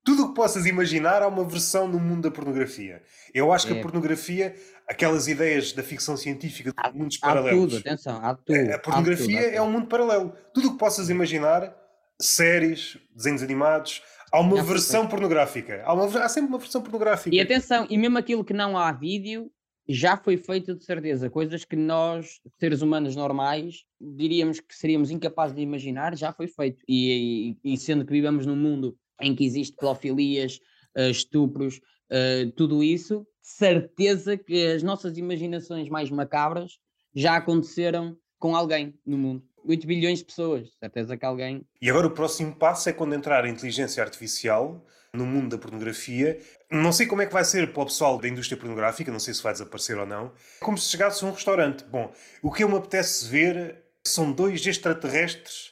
Tudo 0.05 0.25
o 0.25 0.27
que 0.29 0.35
possas 0.35 0.67
imaginar 0.67 1.23
há 1.23 1.27
uma 1.27 1.43
versão 1.43 1.87
no 1.87 1.99
mundo 1.99 2.29
da 2.29 2.31
pornografia. 2.31 3.01
Eu 3.33 3.51
acho 3.51 3.65
é. 3.65 3.71
que 3.71 3.75
a 3.75 3.79
é. 3.79 3.81
pornografia, 3.81 4.55
aquelas 4.87 5.27
ideias 5.27 5.73
da 5.73 5.81
ficção 5.81 6.15
científica 6.15 6.69
de 6.69 6.75
há, 6.77 6.91
mundos 6.93 7.17
há 7.23 7.27
paralelos. 7.27 7.73
Tudo, 7.73 7.77
atenção, 7.79 8.23
há 8.23 8.35
tudo. 8.35 8.71
A 8.71 8.77
pornografia 8.77 9.43
tudo, 9.45 9.55
é 9.55 9.61
um 9.63 9.71
mundo 9.71 9.87
paralelo. 9.87 10.31
Tudo 10.53 10.67
o 10.67 10.71
que 10.73 10.77
possas 10.77 11.09
imaginar, 11.09 11.75
séries, 12.21 12.99
desenhos 13.15 13.41
animados, 13.41 14.03
há 14.31 14.39
uma 14.39 14.61
versão 14.61 15.07
pornográfica. 15.07 15.81
Há, 15.83 15.91
uma, 15.91 16.05
há 16.23 16.29
sempre 16.29 16.49
uma 16.49 16.59
versão 16.59 16.83
pornográfica. 16.83 17.35
E 17.35 17.41
atenção, 17.41 17.87
e 17.89 17.97
mesmo 17.97 18.19
aquilo 18.19 18.45
que 18.45 18.53
não 18.53 18.77
há 18.77 18.91
vídeo, 18.91 19.49
já 19.89 20.15
foi 20.17 20.37
feito 20.37 20.75
de 20.75 20.85
certeza. 20.85 21.31
Coisas 21.31 21.65
que 21.65 21.75
nós, 21.75 22.41
seres 22.59 22.83
humanos 22.83 23.15
normais, 23.15 23.83
diríamos 23.99 24.59
que 24.59 24.75
seríamos 24.75 25.09
incapazes 25.09 25.55
de 25.55 25.63
imaginar, 25.63 26.15
já 26.15 26.31
foi 26.31 26.47
feito. 26.47 26.83
E, 26.87 27.57
e, 27.63 27.73
e 27.73 27.77
sendo 27.77 28.05
que 28.05 28.11
vivemos 28.11 28.45
num 28.45 28.55
mundo 28.55 28.95
em 29.21 29.35
que 29.35 29.45
existe 29.45 29.75
pedofilias, 29.75 30.59
uh, 30.97 31.09
estupros, 31.09 31.77
uh, 32.11 32.51
tudo 32.55 32.83
isso, 32.83 33.25
certeza 33.41 34.37
que 34.37 34.65
as 34.67 34.83
nossas 34.83 35.17
imaginações 35.17 35.89
mais 35.89 36.09
macabras 36.09 36.79
já 37.13 37.35
aconteceram 37.35 38.17
com 38.39 38.55
alguém 38.55 38.93
no 39.05 39.17
mundo. 39.17 39.43
8 39.67 39.87
bilhões 39.87 40.19
de 40.19 40.25
pessoas, 40.25 40.69
certeza 40.79 41.17
que 41.17 41.25
alguém. 41.25 41.65
E 41.81 41.89
agora 41.89 42.07
o 42.07 42.11
próximo 42.11 42.55
passo 42.55 42.87
é 42.89 42.93
quando 42.93 43.15
entrar 43.15 43.43
a 43.43 43.49
inteligência 43.49 44.03
artificial 44.03 44.85
no 45.11 45.25
mundo 45.25 45.49
da 45.49 45.57
pornografia. 45.57 46.39
Não 46.69 46.91
sei 46.91 47.07
como 47.07 47.21
é 47.21 47.25
que 47.25 47.33
vai 47.33 47.43
ser 47.43 47.71
para 47.73 47.83
o 47.83 47.85
pessoal 47.85 48.19
da 48.19 48.27
indústria 48.27 48.59
pornográfica, 48.59 49.11
não 49.11 49.19
sei 49.19 49.33
se 49.33 49.41
vai 49.41 49.53
desaparecer 49.53 49.97
ou 49.97 50.05
não. 50.05 50.31
Como 50.59 50.77
se 50.77 50.89
chegasse 50.89 51.23
a 51.23 51.27
um 51.27 51.31
restaurante. 51.31 51.83
Bom, 51.85 52.11
o 52.43 52.51
que 52.51 52.63
eu 52.63 52.69
me 52.69 52.75
apetece 52.75 53.27
ver 53.27 53.83
são 54.05 54.31
dois 54.31 54.65
extraterrestres 54.65 55.71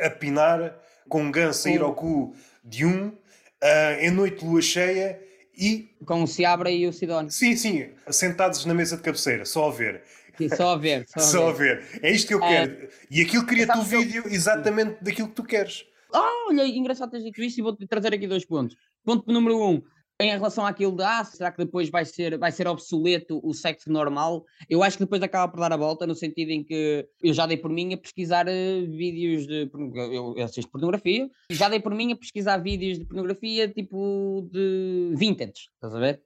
a 0.00 0.08
pinar 0.08 0.78
com 1.08 1.22
um 1.22 1.32
ganso 1.32 1.68
a 1.68 1.70
ir 1.70 1.82
ao 1.82 1.94
cu 1.94 2.34
de 2.62 2.84
um, 2.84 3.08
uh, 3.08 4.00
em 4.00 4.10
noite 4.10 4.40
de 4.40 4.44
lua 4.44 4.62
cheia 4.62 5.20
e. 5.56 5.90
Com 6.04 6.22
o 6.22 6.26
Seabra 6.26 6.70
e 6.70 6.86
o 6.86 6.92
Sidónio. 6.92 7.30
Sim, 7.30 7.56
sim, 7.56 7.90
sentados 8.10 8.64
na 8.64 8.74
mesa 8.74 8.96
de 8.96 9.02
cabeceira, 9.02 9.44
só 9.44 9.68
a 9.68 9.72
ver. 9.72 10.02
Sim, 10.36 10.48
só 10.48 10.72
a 10.72 10.76
ver. 10.76 11.04
Só, 11.08 11.20
só 11.20 11.48
a 11.50 11.52
ver. 11.52 11.84
É 12.02 12.10
isto 12.10 12.28
que 12.28 12.34
eu 12.34 12.40
quero. 12.40 12.72
É, 12.72 12.88
e 13.10 13.20
aquilo 13.20 13.44
cria-te 13.44 13.76
o 13.76 13.82
vídeo 13.82 14.22
exatamente 14.26 14.96
daquilo 15.02 15.28
que 15.28 15.34
tu 15.34 15.44
queres. 15.44 15.84
Ah, 16.14 16.46
olha, 16.48 16.66
engraçado 16.66 17.10
teres 17.10 17.26
dito 17.26 17.42
isso 17.42 17.60
e 17.60 17.62
vou-te 17.62 17.86
trazer 17.86 18.14
aqui 18.14 18.26
dois 18.26 18.44
pontos. 18.44 18.74
Ponto 19.04 19.30
número 19.30 19.62
um, 19.62 19.82
em 20.20 20.30
relação 20.30 20.66
àquilo 20.66 20.94
de 20.94 21.02
ah, 21.02 21.24
será 21.24 21.50
que 21.50 21.64
depois 21.64 21.88
vai 21.88 22.04
ser, 22.04 22.38
vai 22.38 22.52
ser 22.52 22.68
obsoleto 22.68 23.40
o 23.42 23.54
sexo 23.54 23.90
normal? 23.90 24.44
Eu 24.68 24.82
acho 24.82 24.98
que 24.98 25.04
depois 25.04 25.22
acaba 25.22 25.50
por 25.50 25.60
dar 25.60 25.72
a 25.72 25.76
volta, 25.76 26.06
no 26.06 26.14
sentido 26.14 26.50
em 26.50 26.62
que 26.62 27.08
eu 27.22 27.32
já 27.32 27.46
dei 27.46 27.56
por 27.56 27.70
mim 27.70 27.94
a 27.94 27.96
pesquisar 27.96 28.46
uh, 28.46 28.96
vídeos 28.96 29.46
de. 29.46 29.70
Eu, 29.94 30.34
eu 30.36 30.44
assisto 30.44 30.70
pornografia, 30.70 31.28
já 31.50 31.68
dei 31.68 31.80
por 31.80 31.94
mim 31.94 32.12
a 32.12 32.16
pesquisar 32.16 32.58
vídeos 32.58 32.98
de 32.98 33.06
pornografia 33.06 33.66
tipo 33.68 34.48
de 34.52 35.14
vintage, 35.16 35.70
estás 35.74 35.94
a 35.94 35.98
ver? 35.98 36.22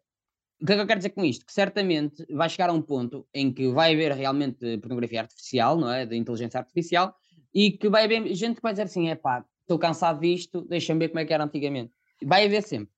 O 0.60 0.66
que 0.66 0.72
é 0.72 0.76
que 0.76 0.82
eu 0.82 0.86
quero 0.86 0.98
dizer 0.98 1.10
com 1.10 1.24
isto? 1.24 1.46
Que 1.46 1.52
certamente 1.52 2.24
vai 2.30 2.48
chegar 2.48 2.70
a 2.70 2.72
um 2.72 2.82
ponto 2.82 3.26
em 3.32 3.52
que 3.52 3.68
vai 3.68 3.92
haver 3.92 4.12
realmente 4.12 4.78
pornografia 4.78 5.20
artificial, 5.20 5.76
não 5.76 5.92
é? 5.92 6.04
De 6.04 6.16
inteligência 6.16 6.58
artificial, 6.58 7.14
e 7.54 7.72
que 7.72 7.88
vai 7.88 8.04
haver 8.04 8.34
gente 8.34 8.56
que 8.56 8.62
vai 8.62 8.72
dizer 8.72 8.84
assim: 8.84 9.08
é 9.08 9.14
pá, 9.14 9.44
estou 9.60 9.78
cansado 9.78 10.20
disto, 10.20 10.62
deixa-me 10.62 10.98
ver 10.98 11.08
como 11.08 11.20
é 11.20 11.24
que 11.24 11.32
era 11.32 11.44
antigamente. 11.44 11.92
Vai 12.24 12.46
haver 12.46 12.62
sempre. 12.62 12.92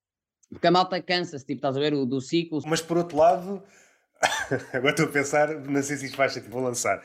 Porque 0.51 0.67
a 0.67 0.71
malta 0.71 1.01
cansa-se, 1.03 1.45
tipo, 1.45 1.59
estás 1.59 1.77
a 1.77 1.81
ver, 1.81 1.95
o, 1.95 2.07
do 2.07 2.21
ciclo. 2.21 2.61
Mas 2.67 2.81
por 2.81 2.97
outro 2.97 3.17
lado, 3.17 3.63
agora 4.73 4.91
estou 4.91 5.07
a 5.07 5.09
pensar, 5.09 5.49
não 5.49 5.83
sei 5.83 5.97
se 5.97 6.07
isto 6.07 6.17
faz 6.17 6.33
sentido, 6.33 6.53
vou 6.53 6.63
lançar. 6.63 7.03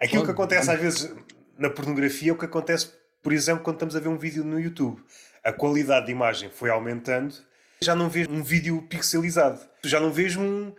Aquilo 0.00 0.22
Pode. 0.22 0.24
que 0.24 0.30
acontece 0.30 0.70
às 0.70 0.80
vezes 0.80 1.14
na 1.58 1.70
pornografia 1.70 2.30
é 2.30 2.32
o 2.32 2.38
que 2.38 2.44
acontece, 2.44 2.92
por 3.22 3.32
exemplo, 3.32 3.62
quando 3.62 3.76
estamos 3.76 3.96
a 3.96 4.00
ver 4.00 4.08
um 4.08 4.18
vídeo 4.18 4.44
no 4.44 4.58
YouTube. 4.60 5.02
A 5.42 5.52
qualidade 5.52 6.06
de 6.06 6.12
imagem 6.12 6.50
foi 6.50 6.70
aumentando, 6.70 7.34
já 7.80 7.94
não 7.94 8.08
vês 8.08 8.26
um 8.28 8.42
vídeo 8.42 8.80
pixelizado. 8.82 9.60
Já 9.84 10.00
não 10.00 10.10
vês 10.10 10.36
um, 10.36 10.72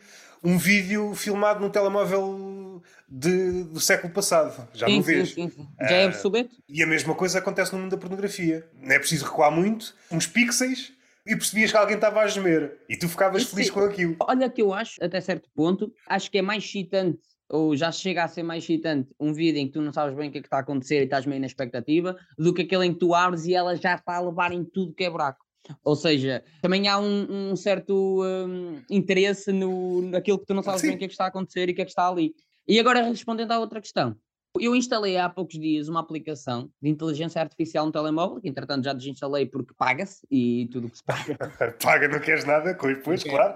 um 0.43 0.57
vídeo 0.57 1.13
filmado 1.13 1.60
num 1.60 1.69
telemóvel 1.69 2.81
de, 3.07 3.63
do 3.65 3.79
século 3.79 4.12
passado. 4.12 4.67
Já 4.74 4.88
sim, 4.88 4.95
não 4.95 5.03
vês. 5.03 5.34
Sim, 5.34 5.50
sim, 5.50 5.67
Já 5.81 5.95
é 5.95 6.05
ah, 6.05 6.07
obsoleto. 6.07 6.55
E 6.67 6.81
a 6.81 6.88
mesma 6.88 7.13
coisa 7.13 7.38
acontece 7.38 7.74
no 7.74 7.79
mundo 7.79 7.91
da 7.91 7.98
pornografia. 7.98 8.67
Não 8.81 8.95
é 8.95 8.98
preciso 8.98 9.25
recuar 9.25 9.51
muito, 9.51 9.93
uns 10.12 10.25
pixels 10.25 10.95
e 11.25 11.36
percebias 11.36 11.72
que 11.72 11.77
alguém 11.77 11.96
estava 11.96 12.22
a 12.22 12.27
gemer 12.27 12.79
e 12.88 12.96
tu 12.98 13.10
ficavas 13.10 13.41
Isso 13.41 13.51
feliz 13.55 13.70
com 13.70 13.79
aquilo. 13.82 14.15
Olha, 14.20 14.50
que 14.50 14.62
eu 14.62 14.74
acho, 14.74 15.03
até 15.03 15.20
certo 15.20 15.50
ponto, 15.55 15.91
acho 16.08 16.29
que 16.29 16.38
é 16.38 16.41
mais 16.41 16.63
excitante 16.63 17.20
ou 17.50 17.75
já 17.75 17.91
chega 17.91 18.24
a 18.24 18.27
ser 18.27 18.44
mais 18.44 18.63
excitante 18.63 19.10
um 19.20 19.34
vídeo 19.34 19.60
em 19.60 19.67
que 19.67 19.74
tu 19.74 19.82
não 19.82 19.94
sabes 19.94 20.15
bem 20.15 20.29
o 20.29 20.32
que 20.32 20.39
é 20.39 20.41
que 20.41 20.48
está 20.48 20.58
a 20.58 20.62
acontecer 20.62 21.01
e 21.01 21.03
estás 21.03 21.25
meio 21.25 21.39
na 21.39 21.48
expectativa, 21.48 22.17
do 22.38 22.53
que 22.53 22.63
aquele 22.63 22.86
em 22.86 22.94
que 22.94 23.00
tu 23.00 23.13
abres 23.13 23.46
e 23.46 23.53
ela 23.53 23.75
já 23.75 23.96
está 23.96 24.15
a 24.15 24.22
levar 24.22 24.51
em 24.51 24.63
tudo 24.63 24.94
que 24.94 25.03
é 25.03 25.10
buraco. 25.10 25.44
Ou 25.84 25.96
seja, 25.96 26.44
também 26.62 26.88
há 26.88 27.00
um, 27.00 27.51
um 27.51 27.55
certo 27.55 28.24
um, 28.24 28.82
interesse 28.89 29.51
no, 29.51 30.01
naquilo 30.03 30.39
que 30.39 30.46
tu 30.46 30.53
não 30.53 30.62
sabes 30.62 30.82
Sim. 30.82 30.88
bem 30.88 30.96
o 30.96 31.00
que 31.00 31.05
é 31.05 31.08
que 31.08 31.13
está 31.13 31.25
a 31.25 31.27
acontecer 31.27 31.70
e 31.70 31.72
o 31.72 31.75
que 31.75 31.82
é 31.82 31.86
que 31.86 31.91
está 31.91 32.08
ali. 32.08 32.36
E 32.67 32.79
agora 32.79 33.01
respondendo 33.01 33.51
à 33.51 33.60
outra 33.60 33.82
questão, 33.82 34.15
eu 34.60 34.76
instalei 34.76 35.18
há 35.18 35.30
poucos 35.30 35.60
dias 35.60 35.88
uma 35.88 36.00
aplicação 36.00 36.70
de 36.82 36.90
inteligência 36.90 37.42
artificial 37.42 37.86
no 37.86 37.92
telemóvel, 37.92 38.42
que 38.42 38.50
entretanto 38.50 38.86
já 38.86 38.94
desinstalei 38.94 39.46
porque 39.46 39.74
paga-se 39.78 40.26
e 40.30 40.68
tudo 40.72 40.88
o 40.88 40.90
que 40.90 40.98
se 40.98 41.04
paga. 41.04 41.38
paga, 41.82 42.08
não 42.08 42.20
queres 42.20 42.46
nada, 42.46 42.78
pois, 43.04 43.24
claro. 43.24 43.56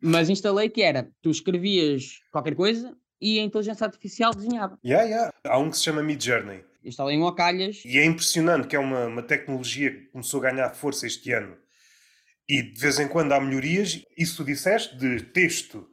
Mas 0.00 0.28
instalei 0.28 0.68
que 0.68 0.82
era, 0.82 1.10
tu 1.22 1.30
escrevias 1.30 2.20
qualquer 2.30 2.54
coisa 2.54 2.96
e 3.20 3.38
a 3.38 3.42
inteligência 3.42 3.86
artificial 3.86 4.34
desenhava. 4.34 4.78
Yeah, 4.84 5.04
yeah. 5.08 5.32
Há 5.44 5.58
um 5.58 5.70
que 5.70 5.76
se 5.76 5.84
chama 5.84 6.02
Mid 6.02 6.22
Journey. 6.22 6.64
Instalei 6.84 7.16
em 7.16 7.22
Ocalhas. 7.22 7.82
E 7.84 7.98
é 7.98 8.04
impressionante 8.04 8.68
que 8.68 8.76
é 8.76 8.78
uma, 8.78 9.06
uma 9.06 9.22
tecnologia 9.22 9.90
que 9.90 10.06
começou 10.08 10.40
a 10.40 10.50
ganhar 10.50 10.68
força 10.74 11.06
este 11.06 11.32
ano. 11.32 11.56
E 12.46 12.62
de 12.62 12.78
vez 12.78 12.98
em 13.00 13.08
quando 13.08 13.32
há 13.32 13.40
melhorias. 13.40 14.04
Isso 14.18 14.36
tu 14.36 14.44
disseste 14.44 14.96
de 14.98 15.22
texto 15.22 15.88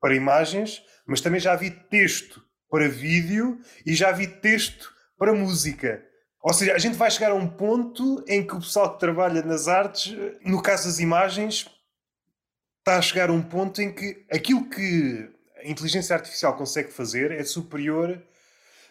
para 0.00 0.14
imagens, 0.14 0.80
mas 1.04 1.20
também 1.20 1.40
já 1.40 1.56
vi 1.56 1.70
texto 1.70 2.45
para 2.70 2.88
vídeo 2.88 3.58
e 3.84 3.94
já 3.94 4.12
vi 4.12 4.26
texto 4.26 4.92
para 5.18 5.32
música. 5.32 6.04
Ou 6.42 6.52
seja, 6.52 6.74
a 6.74 6.78
gente 6.78 6.96
vai 6.96 7.10
chegar 7.10 7.32
a 7.32 7.34
um 7.34 7.48
ponto 7.48 8.24
em 8.28 8.46
que 8.46 8.54
o 8.54 8.60
pessoal 8.60 8.94
que 8.94 9.00
trabalha 9.00 9.42
nas 9.42 9.66
artes, 9.66 10.16
no 10.44 10.62
caso 10.62 10.86
das 10.86 11.00
imagens, 11.00 11.66
está 12.78 12.98
a 12.98 13.02
chegar 13.02 13.30
a 13.30 13.32
um 13.32 13.42
ponto 13.42 13.82
em 13.82 13.92
que 13.92 14.24
aquilo 14.30 14.68
que 14.68 15.28
a 15.56 15.68
inteligência 15.68 16.14
artificial 16.14 16.56
consegue 16.56 16.92
fazer 16.92 17.32
é 17.32 17.42
superior 17.42 18.22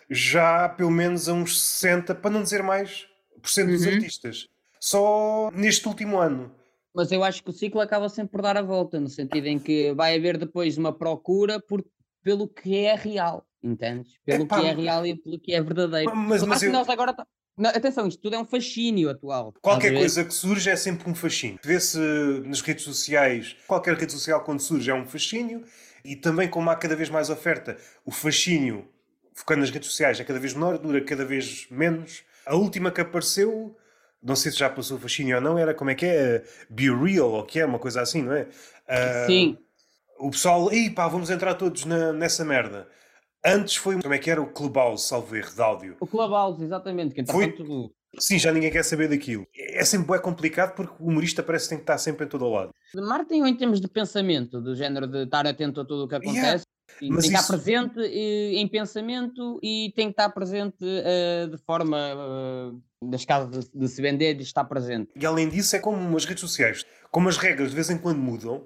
já 0.10 0.70
pelo 0.70 0.92
menos 0.92 1.28
a 1.28 1.34
uns 1.34 1.62
60, 1.62 2.16
para 2.16 2.32
não 2.32 2.44
dizer 2.44 2.62
mais, 2.62 3.08
por 3.42 3.50
cento 3.50 3.72
dos 3.72 3.86
uhum. 3.86 3.94
artistas. 3.94 4.48
Só 4.80 5.50
neste 5.52 5.88
último 5.88 6.18
ano. 6.18 6.54
Mas 6.94 7.12
eu 7.12 7.24
acho 7.24 7.44
que 7.44 7.50
o 7.50 7.54
ciclo 7.54 7.82
acaba 7.82 8.08
sempre 8.08 8.32
por 8.32 8.42
dar 8.42 8.58
a 8.58 8.62
volta, 8.62 9.00
no 9.00 9.10
sentido 9.10 9.48
em 9.48 9.60
que 9.60 9.94
vai 9.94 10.16
haver 10.16 10.38
depois 10.38 10.78
uma 10.78 10.94
procura 10.94 11.60
por, 11.60 11.84
pelo 12.24 12.48
que 12.48 12.78
é 12.78 12.96
real. 12.96 13.46
Entendes? 13.66 14.14
Pelo 14.24 14.44
Epá, 14.44 14.60
que 14.60 14.68
é 14.68 14.74
real 14.74 15.06
e 15.08 15.16
pelo 15.16 15.40
que 15.40 15.54
é 15.54 15.62
verdadeiro. 15.62 16.16
Mas, 16.16 16.44
mas 16.44 16.62
eu... 16.62 16.72
nós 16.72 16.88
agora. 16.88 17.16
Não, 17.58 17.70
atenção, 17.70 18.08
isto 18.08 18.22
tudo 18.22 18.36
é 18.36 18.40
um 18.40 18.46
fascínio 18.46 19.10
atual. 19.10 19.54
Qualquer 19.62 19.94
coisa 19.94 20.24
que 20.24 20.34
surge 20.34 20.70
é 20.70 20.76
sempre 20.76 21.10
um 21.10 21.16
fascínio. 21.16 21.58
Vê-se 21.64 21.98
nas 22.46 22.62
redes 22.62 22.84
sociais, 22.84 23.56
qualquer 23.66 23.96
rede 23.96 24.12
social 24.12 24.44
quando 24.44 24.60
surge 24.60 24.92
é 24.92 24.94
um 24.94 25.08
fascínio, 25.08 25.64
e 26.04 26.16
também 26.16 26.48
como 26.48 26.70
há 26.70 26.76
cada 26.76 26.96
vez 26.96 27.10
mais 27.10 27.30
oferta, 27.30 27.78
o 28.06 28.12
fascínio, 28.12 28.88
focando 29.34 29.62
nas 29.62 29.72
redes 29.72 29.90
sociais, 29.90 30.20
é 30.20 30.24
cada 30.24 30.40
vez 30.40 30.54
menor, 30.54 30.78
dura 30.78 31.02
cada 31.02 31.26
vez 31.26 31.66
menos. 31.72 32.24
A 32.46 32.56
última 32.56 32.92
que 32.92 33.02
apareceu, 33.02 33.76
não 34.22 34.36
sei 34.36 34.52
se 34.52 34.60
já 34.60 34.70
passou 34.70 34.98
o 34.98 35.00
fascínio 35.00 35.38
ou 35.38 35.42
não, 35.42 35.58
era 35.58 35.74
como 35.74 35.90
é 35.90 35.96
que 35.96 36.06
é? 36.06 36.44
Be 36.70 36.94
Real, 36.94 37.32
ou 37.32 37.44
que 37.44 37.60
é, 37.60 37.66
uma 37.66 37.80
coisa 37.80 38.02
assim, 38.02 38.22
não 38.22 38.34
é? 38.34 38.44
Uh, 38.44 39.28
Sim. 39.28 39.58
O 40.20 40.30
pessoal, 40.30 40.72
ei 40.72 40.90
pá, 40.90 41.08
vamos 41.08 41.30
entrar 41.30 41.56
todos 41.56 41.86
na, 41.86 42.12
nessa 42.14 42.44
merda. 42.44 42.88
Antes 43.46 43.76
foi, 43.76 44.02
como 44.02 44.14
é 44.14 44.18
que 44.18 44.32
era 44.32 44.42
o 44.42 44.48
Clubhouse, 44.48 45.04
salvo 45.08 45.36
erro, 45.36 45.54
de 45.54 45.62
áudio? 45.62 45.98
O 46.00 46.08
Clubhouse, 46.08 46.64
exatamente, 46.64 47.14
que 47.14 47.24
foi... 47.32 47.52
tudo... 47.52 47.94
Sim, 48.18 48.40
já 48.40 48.52
ninguém 48.52 48.72
quer 48.72 48.84
saber 48.84 49.10
daquilo. 49.10 49.46
É 49.54 49.84
sempre 49.84 50.16
é 50.16 50.20
complicado 50.20 50.74
porque 50.74 50.96
o 51.04 51.08
humorista 51.08 51.44
parece 51.44 51.66
que 51.66 51.70
tem 51.70 51.78
que 51.80 51.84
estar 51.84 51.98
sempre 51.98 52.26
em 52.26 52.30
todo 52.30 52.46
o 52.46 52.50
lado. 52.50 52.72
Martin, 52.96 53.44
em 53.46 53.56
termos 53.56 53.82
de 53.82 53.90
pensamento, 53.90 54.62
do 54.62 54.74
género 54.74 55.06
de 55.06 55.24
estar 55.24 55.46
atento 55.46 55.82
a 55.82 55.86
tudo 55.86 56.06
o 56.06 56.08
que 56.08 56.16
acontece, 56.16 56.64
yeah. 56.64 56.64
tem 57.00 57.12
que 57.12 57.28
estar 57.28 57.46
presente 57.46 58.00
em 58.00 58.68
pensamento 58.70 59.60
e 59.62 59.92
tem 59.98 60.08
que 60.08 60.14
estar 60.14 60.30
presente 60.30 60.84
uh, 60.84 61.50
de 61.50 61.58
forma, 61.58 61.98
uh, 62.16 62.82
das 63.10 63.26
casas 63.26 63.66
de, 63.66 63.80
de, 63.80 63.88
se 63.90 64.02
vender, 64.02 64.34
de 64.34 64.44
estar 64.44 64.64
presente. 64.64 65.12
E 65.14 65.26
além 65.26 65.50
disso, 65.50 65.76
é 65.76 65.80
como 65.80 66.16
as 66.16 66.24
redes 66.24 66.42
sociais. 66.42 66.86
Como 67.12 67.28
as 67.28 67.36
regras 67.36 67.70
de 67.70 67.76
vez 67.76 67.90
em 67.90 67.98
quando 67.98 68.20
mudam, 68.20 68.66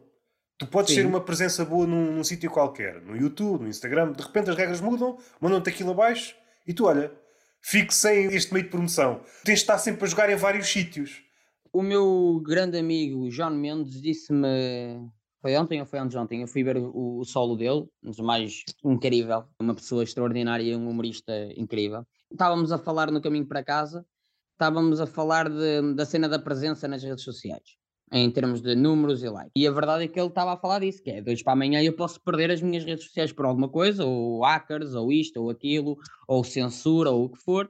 Tu 0.60 0.68
podes 0.68 0.90
Sim. 0.90 1.02
ser 1.02 1.06
uma 1.08 1.22
presença 1.22 1.64
boa 1.64 1.88
num, 1.88 2.12
num 2.12 2.24
sítio 2.24 2.52
qualquer, 2.52 3.02
no 3.02 3.16
YouTube, 3.16 3.62
no 3.62 3.70
Instagram, 3.70 4.12
de 4.12 4.22
repente 4.22 4.50
as 4.50 4.58
regras 4.58 4.82
mudam, 4.82 5.18
mandam-te 5.40 5.70
aquilo 5.70 5.92
abaixo 5.92 6.36
e 6.68 6.74
tu, 6.74 6.86
olha, 6.86 7.14
fique 7.62 7.94
sem 7.94 8.26
este 8.26 8.54
meio 8.54 8.66
de 8.66 8.70
promoção. 8.70 9.22
Tens 9.46 9.60
de 9.60 9.62
estar 9.62 9.78
sempre 9.78 10.04
a 10.04 10.08
jogar 10.08 10.30
em 10.30 10.36
vários 10.36 10.68
sítios. 10.68 11.24
O 11.72 11.82
meu 11.82 12.42
grande 12.46 12.78
amigo 12.78 13.32
João 13.32 13.52
Mendes 13.52 14.02
disse-me. 14.02 15.10
Foi 15.42 15.56
ontem 15.56 15.80
ou 15.80 15.86
foi 15.86 16.00
antes 16.00 16.12
de 16.12 16.18
ontem? 16.18 16.42
Eu 16.42 16.48
fui 16.48 16.62
ver 16.62 16.76
o, 16.76 17.20
o 17.20 17.24
solo 17.24 17.56
dele, 17.56 17.88
um 18.04 18.10
dos 18.10 18.20
mais 18.20 18.66
incrível, 18.84 19.46
uma 19.62 19.74
pessoa 19.74 20.04
extraordinária, 20.04 20.78
um 20.78 20.90
humorista 20.90 21.32
incrível. 21.56 22.06
Estávamos 22.30 22.74
a 22.74 22.78
falar 22.78 23.10
no 23.10 23.22
caminho 23.22 23.48
para 23.48 23.64
casa, 23.64 24.06
estávamos 24.52 25.00
a 25.00 25.08
falar 25.08 25.50
de, 25.50 25.94
da 25.96 26.06
cena 26.06 26.28
da 26.28 26.38
presença 26.38 26.86
nas 26.86 27.02
redes 27.02 27.24
sociais 27.24 27.79
em 28.12 28.30
termos 28.32 28.62
de 28.62 28.76
números 28.76 29.24
e 29.24 29.30
likes. 29.30 29.52
E 29.56 29.68
a 29.68 29.72
verdade 29.72 30.06
é 30.06 30.08
que 30.08 30.20
ele 30.20 30.30
estava 30.30 30.54
a 30.54 30.58
falar 30.58 30.80
disso, 30.80 31.02
que 31.02 31.12
é 31.12 31.22
dois 31.22 31.44
para 31.44 31.54
amanhã 31.54 31.82
eu 31.82 31.94
posso 31.94 32.22
perder 32.22 32.52
as 32.52 32.62
minhas 32.62 32.84
redes 32.84 33.06
sociais 33.06 33.32
por 33.32 33.46
alguma 33.46 33.70
coisa, 33.70 34.06
ou 34.06 34.42
hackers, 34.42 34.96
ou 34.96 35.12
isto, 35.12 35.42
ou 35.42 35.50
aquilo, 35.50 35.98
ou 36.28 36.44
censura, 36.44 37.12
ou 37.12 37.26
o 37.26 37.30
que 37.30 37.38
for. 37.38 37.70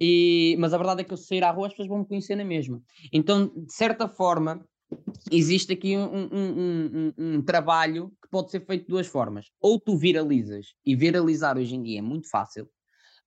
E, 0.00 0.56
mas 0.58 0.74
a 0.74 0.78
verdade 0.78 1.02
é 1.02 1.04
que 1.04 1.12
eu 1.12 1.16
sair 1.16 1.44
à 1.44 1.50
rua 1.50 1.66
as 1.66 1.72
pessoas 1.72 1.88
vão 1.88 1.98
me 1.98 2.06
conhecer 2.06 2.34
na 2.36 2.44
mesma. 2.44 2.82
Então, 3.12 3.46
de 3.46 3.72
certa 3.72 4.08
forma, 4.08 4.64
existe 5.30 5.72
aqui 5.72 5.96
um, 5.96 6.04
um, 6.04 6.28
um, 6.32 7.12
um, 7.18 7.42
trabalho 7.42 8.10
que 8.22 8.28
pode 8.30 8.50
ser 8.50 8.64
feito 8.64 8.82
de 8.82 8.88
duas 8.88 9.06
formas. 9.06 9.46
Ou 9.60 9.78
tu 9.80 9.96
viralizas, 9.96 10.74
e 10.84 10.96
viralizar 10.96 11.56
hoje 11.56 11.74
em 11.74 11.82
dia 11.82 11.98
é 11.98 12.02
muito 12.02 12.28
fácil, 12.28 12.68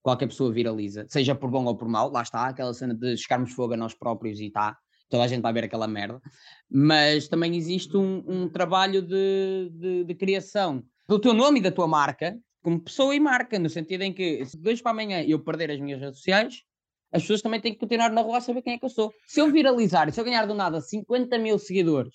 qualquer 0.01 0.27
pessoa 0.27 0.51
viraliza, 0.51 1.05
seja 1.09 1.33
por 1.33 1.50
bom 1.50 1.65
ou 1.65 1.75
por 1.75 1.88
mal, 1.88 2.12
lá 2.12 2.21
está, 2.21 2.45
aquela 2.45 2.74
cena 2.74 2.93
de 2.93 3.17
chegarmos 3.17 3.53
fogo 3.53 3.74
a 3.74 3.77
nós 3.77 3.93
próprios 3.93 4.39
e 4.39 4.47
está, 4.47 4.77
toda 5.09 5.24
a 5.24 5.27
gente 5.27 5.41
vai 5.41 5.53
ver 5.53 5.65
aquela 5.65 5.88
merda, 5.88 6.21
mas 6.69 7.27
também 7.27 7.55
existe 7.55 7.95
um, 7.95 8.24
um 8.27 8.50
trabalho 8.50 9.01
de, 9.01 9.69
de, 9.71 10.03
de, 10.03 10.15
criação 10.15 10.83
do 11.07 11.19
teu 11.19 11.33
nome 11.33 11.59
e 11.59 11.63
da 11.63 11.71
tua 11.71 11.88
marca, 11.88 12.38
como 12.62 12.79
pessoa 12.79 13.15
e 13.15 13.19
marca, 13.19 13.59
no 13.59 13.69
sentido 13.69 14.01
em 14.01 14.13
que 14.13 14.43
se 14.45 14.57
dois 14.57 14.81
para 14.81 14.91
amanhã 14.91 15.21
eu 15.24 15.39
perder 15.39 15.71
as 15.71 15.79
minhas 15.79 16.00
redes 16.00 16.17
sociais, 16.17 16.63
as 17.12 17.21
pessoas 17.21 17.41
também 17.41 17.62
têm 17.62 17.74
que 17.74 17.79
continuar 17.79 18.09
na 18.12 18.21
rua 18.21 18.39
a 18.39 18.41
saber 18.41 18.62
quem 18.62 18.74
é 18.74 18.77
que 18.77 18.85
eu 18.85 18.89
sou. 18.89 19.13
Se 19.27 19.39
eu 19.39 19.51
viralizar, 19.51 20.12
se 20.12 20.19
eu 20.19 20.25
ganhar 20.25 20.45
do 20.45 20.53
nada 20.53 20.81
50 20.81 21.38
mil 21.38 21.57
seguidores 21.59 22.13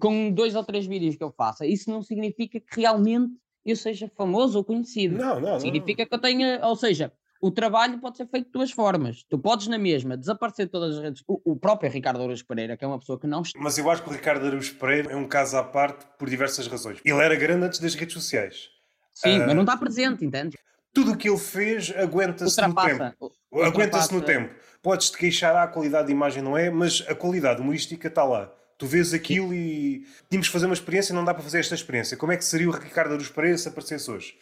com 0.00 0.30
dois 0.30 0.54
ou 0.54 0.64
três 0.64 0.86
vídeos 0.86 1.16
que 1.16 1.24
eu 1.24 1.32
faça, 1.32 1.64
isso 1.64 1.90
não 1.90 2.02
significa 2.02 2.60
que 2.60 2.80
realmente 2.80 3.32
eu 3.64 3.76
seja 3.76 4.10
famoso 4.14 4.58
ou 4.58 4.64
conhecido. 4.64 5.16
Não, 5.16 5.40
não. 5.40 5.60
Significa 5.60 6.02
não. 6.02 6.08
que 6.08 6.14
eu 6.14 6.18
tenha, 6.18 6.60
ou 6.66 6.76
seja, 6.76 7.12
o 7.40 7.50
trabalho 7.50 7.98
pode 7.98 8.16
ser 8.16 8.26
feito 8.26 8.46
de 8.46 8.52
duas 8.52 8.70
formas. 8.70 9.24
Tu 9.28 9.38
podes, 9.38 9.66
na 9.66 9.78
mesma, 9.78 10.16
desaparecer 10.16 10.66
de 10.66 10.72
todas 10.72 10.96
as 10.96 11.02
redes. 11.02 11.22
O, 11.26 11.52
o 11.52 11.56
próprio 11.56 11.90
Ricardo 11.90 12.22
Araújo 12.22 12.44
Pereira, 12.46 12.76
que 12.76 12.84
é 12.84 12.88
uma 12.88 12.98
pessoa 12.98 13.18
que 13.18 13.26
não. 13.26 13.42
Mas 13.56 13.78
eu 13.78 13.90
acho 13.90 14.02
que 14.02 14.08
o 14.08 14.12
Ricardo 14.12 14.46
Araújo 14.46 14.74
Pereira 14.74 15.12
é 15.12 15.16
um 15.16 15.26
caso 15.26 15.56
à 15.56 15.62
parte 15.62 16.06
por 16.18 16.28
diversas 16.28 16.66
razões. 16.66 17.00
Ele 17.04 17.22
era 17.22 17.36
grande 17.36 17.66
antes 17.66 17.78
das 17.78 17.94
redes 17.94 18.14
sociais. 18.14 18.70
Sim, 19.14 19.40
uh... 19.40 19.46
mas 19.46 19.54
não 19.54 19.62
está 19.62 19.76
presente, 19.76 20.24
entende? 20.24 20.56
tudo 20.98 21.12
o 21.12 21.16
que 21.16 21.28
ele 21.28 21.38
fez 21.38 21.92
aguenta-se 21.96 22.60
no 22.60 22.74
tempo. 22.74 23.32
Aguenta-se 23.62 24.12
no 24.12 24.20
tempo. 24.20 24.54
Podes-te 24.82 25.16
queixar, 25.16 25.54
ah, 25.54 25.64
a 25.64 25.68
qualidade 25.68 26.06
de 26.06 26.12
imagem 26.12 26.42
não 26.42 26.56
é, 26.56 26.70
mas 26.70 27.04
a 27.08 27.14
qualidade 27.14 27.60
humorística 27.60 28.08
está 28.08 28.24
lá. 28.24 28.52
Tu 28.76 28.86
vês 28.86 29.12
aquilo 29.12 29.52
e 29.52 30.06
tínhamos 30.30 30.48
que 30.48 30.52
fazer 30.52 30.66
uma 30.66 30.74
experiência 30.74 31.12
e 31.12 31.16
não 31.16 31.24
dá 31.24 31.34
para 31.34 31.42
fazer 31.42 31.58
esta 31.58 31.74
experiência. 31.74 32.16
Como 32.16 32.32
é 32.32 32.36
que 32.36 32.44
seria 32.44 32.68
o 32.68 32.72
Ricardo 32.72 33.14
Aruz 33.14 33.28
Pereira 33.28 33.58
se 33.58 33.68
aparecesse 33.68 34.10
hoje? 34.10 34.36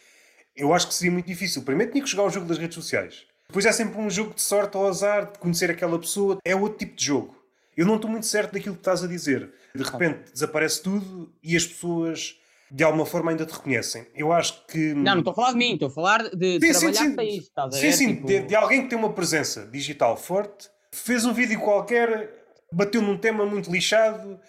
Eu 0.57 0.73
acho 0.73 0.87
que 0.87 0.93
seria 0.93 1.11
muito 1.11 1.27
difícil. 1.27 1.61
Primeiro 1.63 1.91
tinha 1.91 2.03
que 2.03 2.09
jogar 2.09 2.23
o 2.23 2.29
jogo 2.29 2.47
das 2.47 2.57
redes 2.57 2.75
sociais. 2.75 3.25
Depois 3.47 3.65
é 3.65 3.71
sempre 3.71 3.99
um 3.99 4.09
jogo 4.09 4.33
de 4.33 4.41
sorte 4.41 4.75
ou 4.75 4.87
azar, 4.87 5.31
de 5.31 5.39
conhecer 5.39 5.71
aquela 5.71 5.97
pessoa. 5.97 6.37
É 6.43 6.55
outro 6.55 6.79
tipo 6.79 6.95
de 6.95 7.05
jogo. 7.05 7.37
Eu 7.77 7.85
não 7.85 7.95
estou 7.95 8.09
muito 8.09 8.25
certo 8.25 8.53
daquilo 8.53 8.75
que 8.75 8.81
estás 8.81 9.03
a 9.03 9.07
dizer. 9.07 9.53
De 9.73 9.83
repente 9.83 10.31
desaparece 10.33 10.81
tudo 10.81 11.31
e 11.43 11.55
as 11.55 11.65
pessoas 11.65 12.35
de 12.69 12.83
alguma 12.83 13.05
forma 13.05 13.31
ainda 13.31 13.45
te 13.45 13.53
reconhecem. 13.53 14.05
Eu 14.15 14.33
acho 14.33 14.65
que. 14.65 14.93
Não, 14.93 15.13
não 15.13 15.19
estou 15.19 15.31
a 15.31 15.35
falar 15.35 15.51
de 15.51 15.57
mim, 15.57 15.73
estou 15.73 15.87
a 15.87 15.91
falar 15.91 16.29
de, 16.29 16.59
sim, 16.59 16.71
trabalhar 16.71 16.93
sim, 16.93 17.15
sim. 17.15 17.37
isso. 17.37 17.47
Estás 17.47 17.75
sim, 17.75 17.91
sim, 17.91 18.15
tipo... 18.15 18.27
de, 18.27 18.39
de, 18.41 18.55
alguém 18.55 18.83
que 18.83 18.89
tem 18.89 18.97
uma 18.97 19.13
presença 19.13 19.65
digital 19.71 20.17
forte, 20.17 20.69
fez 20.91 21.23
um 21.23 21.33
vídeo 21.33 21.59
qualquer, 21.59 22.29
bateu 22.71 23.01
num 23.01 23.17
tema 23.17 23.45
muito 23.45 23.71
lixado, 23.71 24.39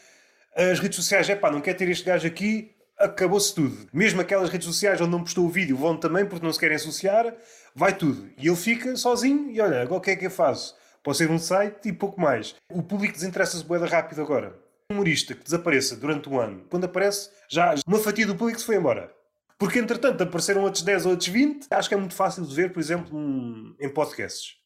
as 0.56 0.80
redes 0.80 0.96
sociais, 0.96 1.28
é 1.28 1.36
pá, 1.36 1.50
não 1.50 1.60
quer 1.60 1.74
ter 1.74 1.88
este 1.88 2.04
gajo 2.04 2.26
aqui, 2.26 2.74
acabou-se 2.98 3.54
tudo. 3.54 3.88
Mesmo 3.92 4.20
aquelas 4.20 4.50
redes 4.50 4.66
sociais 4.66 5.00
onde 5.00 5.10
não 5.10 5.22
postou 5.22 5.46
o 5.46 5.48
vídeo 5.48 5.76
vão 5.76 5.96
também 5.96 6.26
porque 6.26 6.44
não 6.44 6.52
se 6.52 6.58
querem 6.58 6.76
associar, 6.76 7.34
vai 7.74 7.96
tudo. 7.96 8.28
E 8.36 8.46
ele 8.46 8.56
fica 8.56 8.96
sozinho 8.96 9.50
e 9.50 9.60
olha, 9.60 9.82
agora 9.82 9.98
o 9.98 10.00
que 10.00 10.10
é 10.10 10.16
que 10.16 10.26
eu 10.26 10.30
faço? 10.30 10.76
Posso 11.02 11.18
ser 11.18 11.30
um 11.30 11.38
site 11.38 11.88
e 11.88 11.92
pouco 11.92 12.20
mais. 12.20 12.54
O 12.70 12.82
público 12.82 13.14
desinteressa-se 13.14 13.64
boeda 13.64 13.86
rápido 13.86 14.20
agora. 14.20 14.58
Um 14.90 14.94
humorista 14.94 15.34
que 15.34 15.44
desapareça 15.44 15.96
durante 15.96 16.28
um 16.28 16.40
ano, 16.40 16.64
quando 16.68 16.84
aparece, 16.84 17.30
já 17.48 17.74
uma 17.86 17.98
fatia 17.98 18.26
do 18.26 18.34
público 18.34 18.58
se 18.58 18.66
foi 18.66 18.76
embora. 18.76 19.12
Porque 19.58 19.78
entretanto 19.78 20.22
apareceram 20.22 20.62
outros 20.62 20.82
10 20.82 21.06
ou 21.06 21.12
outros 21.12 21.28
20. 21.28 21.66
Acho 21.70 21.88
que 21.88 21.94
é 21.94 21.98
muito 21.98 22.14
fácil 22.14 22.44
de 22.44 22.54
ver, 22.54 22.72
por 22.72 22.80
exemplo, 22.80 23.76
em 23.80 23.88
podcasts. 23.88 24.56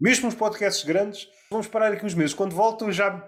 Mesmo 0.00 0.28
os 0.28 0.34
podcasts 0.34 0.84
grandes, 0.84 1.28
vamos 1.50 1.66
parar 1.66 1.92
aqui 1.92 2.06
uns 2.06 2.14
meses. 2.14 2.34
Quando 2.34 2.54
voltam 2.54 2.90
já 2.90 3.22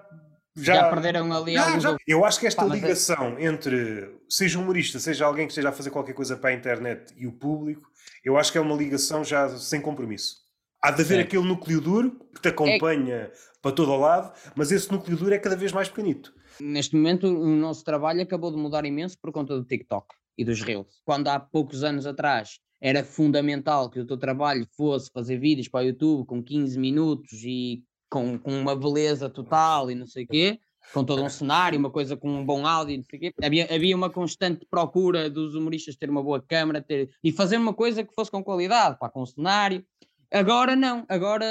já, 0.56 0.74
já, 0.74 0.90
perderam 0.90 1.32
ali 1.32 1.54
já, 1.54 1.78
já. 1.78 1.96
Eu 2.06 2.24
acho 2.24 2.40
que 2.40 2.46
esta 2.46 2.64
Pá, 2.64 2.72
é 2.72 2.74
ligação 2.74 3.38
é... 3.38 3.44
entre 3.44 4.14
seja 4.28 4.58
humorista, 4.58 4.98
seja 4.98 5.24
alguém 5.24 5.46
que 5.46 5.52
esteja 5.52 5.68
a 5.68 5.72
fazer 5.72 5.90
qualquer 5.90 6.12
coisa 6.12 6.36
para 6.36 6.50
a 6.50 6.52
internet 6.52 7.14
e 7.16 7.26
o 7.26 7.32
público, 7.32 7.88
eu 8.24 8.36
acho 8.36 8.50
que 8.52 8.58
é 8.58 8.60
uma 8.60 8.76
ligação 8.76 9.24
já 9.24 9.48
sem 9.48 9.80
compromisso. 9.80 10.36
Há 10.82 10.90
de 10.90 11.02
haver 11.02 11.20
aquele 11.20 11.44
núcleo 11.44 11.80
duro 11.80 12.18
que 12.34 12.40
te 12.40 12.48
acompanha 12.48 13.14
é... 13.14 13.32
para 13.60 13.72
todo 13.72 13.92
o 13.92 13.96
lado, 13.96 14.32
mas 14.54 14.72
esse 14.72 14.90
núcleo 14.90 15.16
duro 15.16 15.34
é 15.34 15.38
cada 15.38 15.56
vez 15.56 15.72
mais 15.72 15.88
pequenito. 15.88 16.32
Neste 16.60 16.94
momento, 16.96 17.26
o 17.26 17.48
nosso 17.48 17.84
trabalho 17.84 18.22
acabou 18.22 18.50
de 18.50 18.56
mudar 18.56 18.84
imenso 18.84 19.16
por 19.20 19.32
conta 19.32 19.56
do 19.56 19.64
TikTok 19.64 20.06
e 20.36 20.44
dos 20.44 20.62
Reels. 20.62 21.00
Quando 21.04 21.28
há 21.28 21.38
poucos 21.38 21.84
anos 21.84 22.06
atrás 22.06 22.58
era 22.80 23.04
fundamental 23.04 23.90
que 23.90 24.00
o 24.00 24.06
teu 24.06 24.16
trabalho 24.16 24.66
fosse 24.74 25.10
fazer 25.12 25.38
vídeos 25.38 25.68
para 25.68 25.84
o 25.84 25.88
YouTube 25.88 26.26
com 26.26 26.42
15 26.42 26.78
minutos 26.78 27.44
e 27.44 27.82
com, 28.10 28.36
com 28.38 28.50
uma 28.50 28.74
beleza 28.74 29.30
total 29.30 29.90
e 29.90 29.94
não 29.94 30.06
sei 30.06 30.24
o 30.24 30.28
quê, 30.28 30.60
com 30.92 31.04
todo 31.04 31.22
um 31.22 31.28
cenário, 31.28 31.78
uma 31.78 31.90
coisa 31.90 32.16
com 32.16 32.28
um 32.28 32.44
bom 32.44 32.66
áudio, 32.66 32.96
não 32.96 33.04
sei 33.04 33.18
o 33.18 33.20
quê. 33.20 33.34
Havia, 33.42 33.72
havia 33.72 33.96
uma 33.96 34.10
constante 34.10 34.66
procura 34.68 35.30
dos 35.30 35.54
humoristas 35.54 35.96
ter 35.96 36.10
uma 36.10 36.22
boa 36.22 36.42
câmera 36.42 36.82
ter, 36.82 37.10
e 37.22 37.30
fazer 37.30 37.56
uma 37.56 37.72
coisa 37.72 38.02
que 38.02 38.12
fosse 38.12 38.30
com 38.30 38.42
qualidade, 38.42 38.98
pá, 38.98 39.08
com 39.08 39.22
um 39.22 39.26
cenário. 39.26 39.84
Agora 40.32 40.74
não, 40.74 41.04
agora 41.08 41.46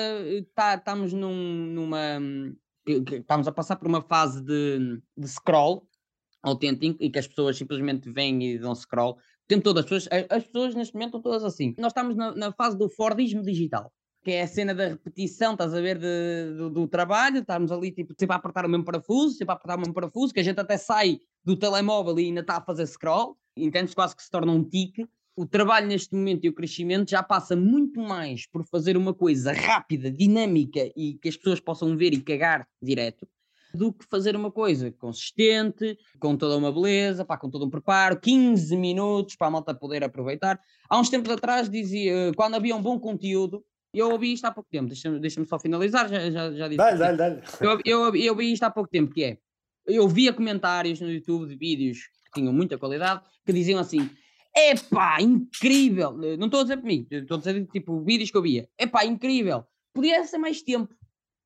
tá, 0.54 0.76
estamos 0.76 1.14
num, 1.14 1.66
numa. 1.74 2.20
Estamos 2.86 3.48
a 3.48 3.52
passar 3.52 3.76
por 3.76 3.88
uma 3.88 4.02
fase 4.02 4.44
de, 4.44 5.02
de 5.18 5.28
scroll 5.28 5.88
autêntico 6.42 6.96
e 7.00 7.10
que 7.10 7.20
as 7.20 7.28
pessoas 7.28 7.58
simplesmente 7.58 8.10
vêm 8.12 8.42
e 8.44 8.58
dão 8.58 8.74
scroll. 8.74 9.18
Tem 9.48 9.60
todas 9.60 9.84
as 9.84 9.90
pessoas, 9.90 10.26
as 10.30 10.44
pessoas 10.46 10.76
neste 10.76 10.94
momento 10.94 11.18
estão 11.18 11.22
todas 11.22 11.44
assim. 11.44 11.76
Nós 11.78 11.92
estamos 11.92 12.16
na, 12.16 12.34
na 12.34 12.52
fase 12.54 12.78
do 12.78 12.90
Fordismo 12.90 13.42
digital 13.42 13.92
que 14.24 14.32
é 14.32 14.42
a 14.42 14.48
cena 14.48 14.76
da 14.76 14.90
repetição, 14.90 15.54
estás 15.54 15.74
a 15.74 15.82
ver, 15.82 15.98
de, 15.98 16.58
do, 16.58 16.70
do, 16.70 16.88
trabalho, 16.88 17.40
estamos 17.40 17.72
ali 17.72 17.92
tipo, 17.92 18.14
sempre 18.18 18.34
a 18.34 18.38
apertar 18.38 18.66
o 18.66 18.70
mesmo 18.70 18.84
parafuso, 18.84 19.36
sempre 19.36 19.54
a 19.54 19.56
apertar 19.56 19.76
o 19.78 19.80
mesmo 19.80 19.94
parafuso, 19.94 20.34
que 20.34 20.40
a 20.40 20.44
gente 20.44 20.60
até 20.60 20.78
sai 20.78 21.20
do 21.44 21.56
telemóvel 21.56 22.20
e 22.20 22.26
ainda 22.26 22.42
está 22.42 22.58
a 22.58 22.62
fazer 22.62 22.86
scroll, 22.86 23.38
entendes? 23.56 23.94
Quase 23.94 24.16
que 24.16 24.24
se 24.24 24.30
torna 24.30 24.52
um 24.52 24.64
tique. 24.64 25.08
O 25.36 25.46
trabalho 25.46 25.88
neste 25.88 26.14
momento 26.14 26.44
e 26.44 26.50
o 26.50 26.54
crescimento 26.54 27.10
já 27.10 27.24
passa 27.24 27.56
muito 27.56 28.02
mais 28.02 28.46
por 28.46 28.66
fazer 28.66 28.98
uma 28.98 29.14
coisa 29.14 29.54
rápida, 29.54 30.12
dinâmica 30.12 30.92
e 30.98 31.14
que 31.14 31.30
as 31.30 31.38
pessoas 31.38 31.62
possam 31.62 31.96
ver 31.96 32.14
e 32.14 32.22
cagar 32.22 32.68
direto, 32.82 33.26
do 33.74 33.94
que 33.94 34.06
fazer 34.10 34.36
uma 34.36 34.52
coisa 34.52 34.92
consistente, 34.92 35.98
com 36.20 36.36
toda 36.36 36.58
uma 36.58 36.72
beleza, 36.74 37.24
pá, 37.24 37.38
com 37.38 37.50
todo 37.50 37.66
um 37.66 37.70
preparo, 37.70 38.20
15 38.20 38.76
minutos 38.76 39.36
para 39.38 39.48
a 39.48 39.52
malta 39.52 39.74
poder 39.74 40.04
aproveitar. 40.04 40.60
Há 40.90 41.00
uns 41.00 41.10
tempos 41.10 41.32
atrás 41.32 41.70
dizia, 41.70 42.34
quando 42.36 42.56
havia 42.56 42.76
um 42.76 42.82
bom 42.82 43.00
conteúdo, 43.00 43.64
eu 43.94 44.12
ouvi 44.12 44.34
isto 44.34 44.46
há 44.46 44.52
pouco 44.52 44.70
tempo, 44.70 44.88
deixa-me 44.88 45.20
deixa 45.20 45.44
só 45.46 45.60
finalizar, 45.60 46.08
já, 46.08 46.30
já, 46.30 46.52
já 46.52 46.68
disse. 46.68 46.78
Dá-lhe, 46.78 46.98
dá-lhe, 46.98 47.18
dá-lhe. 47.18 47.42
Eu, 47.60 47.82
eu, 47.86 48.16
eu 48.16 48.34
ouvi 48.34 48.54
isto 48.54 48.64
há 48.64 48.70
pouco 48.70 48.90
tempo, 48.90 49.14
que 49.14 49.24
é, 49.24 49.38
eu 49.88 50.08
via 50.08 50.32
comentários 50.32 51.02
no 51.02 51.12
YouTube 51.12 51.48
de 51.48 51.56
vídeos 51.56 52.00
que 52.26 52.40
tinham 52.40 52.54
muita 52.54 52.78
qualidade, 52.78 53.22
que 53.46 53.52
diziam 53.52 53.80
assim, 53.80 54.10
epá, 54.56 55.20
incrível, 55.22 56.12
não 56.38 56.46
estou 56.46 56.60
a 56.60 56.64
dizer 56.64 56.78
para 56.78 56.88
mim, 56.88 57.08
estou 57.10 57.38
a 57.38 57.40
dizer 57.40 57.66
tipo 57.68 58.00
vídeos 58.02 58.30
que 58.30 58.38
eu 58.38 58.42
via, 58.42 58.70
epá, 58.78 59.06
incrível, 59.06 59.66
podia 59.94 60.24
ser 60.26 60.38
mais 60.38 60.62
tempo, 60.62 60.94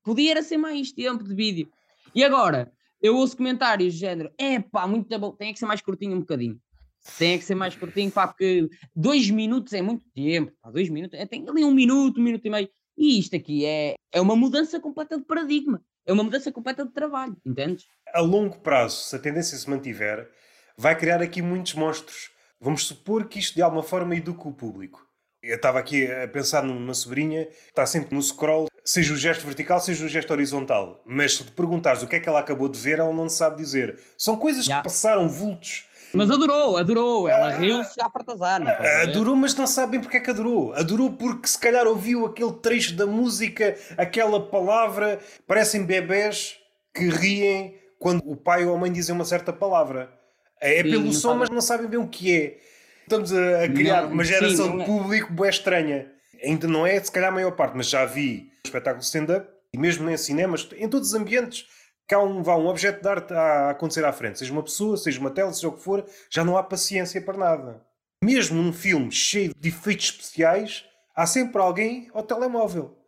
podia 0.02 0.42
ser 0.42 0.58
mais 0.58 0.92
tempo 0.92 1.24
de 1.24 1.34
vídeo. 1.34 1.68
E 2.14 2.22
agora, 2.22 2.70
eu 3.00 3.16
ouço 3.16 3.36
comentários 3.36 3.94
de 3.94 4.00
género, 4.00 4.30
epá, 4.38 4.86
muito 4.86 5.18
bom, 5.18 5.32
tem 5.32 5.52
que 5.52 5.58
ser 5.58 5.66
mais 5.66 5.80
curtinho 5.80 6.16
um 6.16 6.20
bocadinho. 6.20 6.60
Tem 7.18 7.38
que 7.38 7.44
ser 7.44 7.54
mais 7.54 7.76
curtinho, 7.76 8.10
pá, 8.10 8.26
porque 8.26 8.68
dois 8.94 9.28
minutos 9.30 9.72
é 9.72 9.82
muito 9.82 10.04
tempo. 10.14 10.52
Pá, 10.62 10.70
dois 10.70 10.88
minutos, 10.88 11.18
é, 11.18 11.26
tem 11.26 11.46
ali 11.48 11.64
um 11.64 11.70
minuto, 11.70 12.18
um 12.18 12.24
minuto 12.24 12.46
e 12.46 12.50
meio. 12.50 12.68
E 12.96 13.18
isto 13.18 13.36
aqui 13.36 13.64
é, 13.66 13.94
é 14.12 14.20
uma 14.20 14.34
mudança 14.34 14.80
completa 14.80 15.18
de 15.18 15.24
paradigma. 15.24 15.82
É 16.06 16.12
uma 16.12 16.24
mudança 16.24 16.52
completa 16.52 16.84
de 16.84 16.92
trabalho, 16.92 17.36
entendes? 17.44 17.86
A 18.12 18.20
longo 18.20 18.58
prazo, 18.58 18.96
se 19.04 19.16
a 19.16 19.18
tendência 19.18 19.56
se 19.56 19.68
mantiver, 19.68 20.30
vai 20.76 20.96
criar 20.96 21.22
aqui 21.22 21.40
muitos 21.40 21.74
monstros. 21.74 22.30
Vamos 22.60 22.86
supor 22.86 23.26
que 23.26 23.38
isto 23.38 23.54
de 23.54 23.62
alguma 23.62 23.82
forma 23.82 24.14
educa 24.16 24.48
o 24.48 24.52
público. 24.52 25.04
Eu 25.42 25.56
estava 25.56 25.78
aqui 25.78 26.10
a 26.10 26.26
pensar 26.26 26.62
numa 26.62 26.94
sobrinha, 26.94 27.46
está 27.68 27.84
sempre 27.84 28.14
no 28.14 28.22
scroll, 28.22 28.66
seja 28.82 29.12
o 29.12 29.16
gesto 29.16 29.44
vertical, 29.44 29.78
seja 29.78 30.06
o 30.06 30.08
gesto 30.08 30.30
horizontal. 30.30 31.02
Mas 31.04 31.36
se 31.36 31.44
te 31.44 31.52
perguntares 31.52 32.02
o 32.02 32.06
que 32.06 32.16
é 32.16 32.20
que 32.20 32.28
ela 32.28 32.40
acabou 32.40 32.68
de 32.68 32.78
ver, 32.78 32.98
ela 32.98 33.12
não 33.12 33.28
sabe 33.28 33.56
dizer. 33.56 34.00
São 34.16 34.36
coisas 34.38 34.66
que 34.66 34.82
passaram 34.82 35.28
vultos 35.28 35.86
mas 36.14 36.30
adorou, 36.30 36.76
adorou. 36.76 37.28
Ela 37.28 37.48
ah, 37.48 37.56
riu-se 37.56 38.00
à 38.00 38.08
partazana. 38.08 38.70
Adorou, 39.02 39.36
mas 39.36 39.54
não 39.54 39.66
sabem 39.66 40.00
porque 40.00 40.16
é 40.16 40.20
que 40.20 40.30
adorou. 40.30 40.72
Adorou 40.74 41.12
porque 41.12 41.48
se 41.48 41.58
calhar 41.58 41.86
ouviu 41.86 42.26
aquele 42.26 42.52
trecho 42.52 42.94
da 42.94 43.06
música, 43.06 43.76
aquela 43.96 44.40
palavra. 44.40 45.18
Parecem 45.46 45.84
bebés 45.84 46.56
que 46.94 47.08
riem 47.08 47.74
quando 47.98 48.22
o 48.30 48.36
pai 48.36 48.64
ou 48.64 48.74
a 48.74 48.78
mãe 48.78 48.92
dizem 48.92 49.14
uma 49.14 49.24
certa 49.24 49.52
palavra. 49.52 50.12
É, 50.60 50.80
é 50.80 50.82
sim, 50.82 50.90
pelo 50.90 51.12
som, 51.12 51.28
sabe. 51.28 51.40
mas 51.40 51.50
não 51.50 51.60
sabem 51.60 51.86
bem 51.86 51.98
o 51.98 52.08
que 52.08 52.34
é. 52.34 52.58
Estamos 53.02 53.32
a, 53.32 53.64
a 53.64 53.68
criar 53.68 54.02
não, 54.02 54.12
uma 54.12 54.24
geração 54.24 54.66
sim, 54.66 54.76
de 54.76 54.82
é. 54.82 54.86
público 54.86 55.32
boa 55.32 55.48
estranha. 55.48 56.10
Ainda 56.42 56.66
não 56.66 56.86
é, 56.86 56.98
se 57.02 57.10
calhar, 57.10 57.30
a 57.30 57.34
maior 57.34 57.52
parte, 57.52 57.76
mas 57.76 57.88
já 57.88 58.04
vi 58.04 58.50
espetáculo 58.64 59.02
stand-up 59.02 59.46
e 59.72 59.78
mesmo 59.78 60.08
em 60.08 60.16
cinemas, 60.16 60.68
em 60.76 60.88
todos 60.88 61.08
os 61.08 61.14
ambientes 61.14 61.66
que 62.06 62.14
há 62.14 62.20
um, 62.20 62.42
vá, 62.42 62.56
um 62.56 62.66
objeto 62.66 63.02
de 63.02 63.08
arte 63.08 63.32
a 63.32 63.70
acontecer 63.70 64.04
à 64.04 64.12
frente, 64.12 64.38
seja 64.38 64.52
uma 64.52 64.62
pessoa, 64.62 64.96
seja 64.96 65.20
uma 65.20 65.30
tela, 65.30 65.52
seja 65.52 65.68
o 65.68 65.72
que 65.72 65.82
for, 65.82 66.04
já 66.30 66.44
não 66.44 66.56
há 66.56 66.62
paciência 66.62 67.20
para 67.20 67.38
nada. 67.38 67.84
Mesmo 68.22 68.62
num 68.62 68.72
filme 68.72 69.10
cheio 69.10 69.52
de 69.58 69.68
efeitos 69.68 70.06
especiais, 70.06 70.84
há 71.14 71.26
sempre 71.26 71.60
alguém 71.60 72.10
ao 72.12 72.22
telemóvel. 72.22 72.98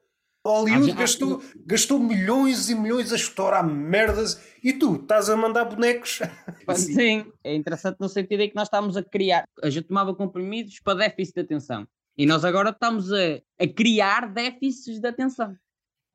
Hollywood 0.46 0.92
gastou, 0.92 1.42
gastou 1.66 1.98
milhões 1.98 2.70
e 2.70 2.74
milhões 2.74 3.12
a 3.12 3.16
estourar 3.16 3.66
merdas 3.66 4.40
e 4.62 4.72
tu 4.72 4.94
estás 4.94 5.28
a 5.28 5.37
mandar 5.37 5.64
bonecos. 5.64 6.20
Sim, 6.76 7.32
é 7.42 7.54
interessante 7.54 7.96
no 7.98 8.09
sentido 8.09 8.42
em 8.42 8.48
que 8.48 8.54
nós 8.54 8.68
estamos 8.68 8.96
a 8.96 9.02
criar. 9.02 9.44
A 9.61 9.68
gente 9.68 9.88
tomava 9.88 10.14
comprimidos 10.14 10.78
para 10.78 10.98
déficit 10.98 11.35
de 11.35 11.40
atenção. 11.40 11.87
E 12.16 12.24
nós 12.24 12.44
agora 12.44 12.70
estamos 12.70 13.12
a, 13.12 13.40
a 13.61 13.66
criar 13.66 14.32
déficits 14.32 15.00
de 15.00 15.09
atenção 15.09 15.54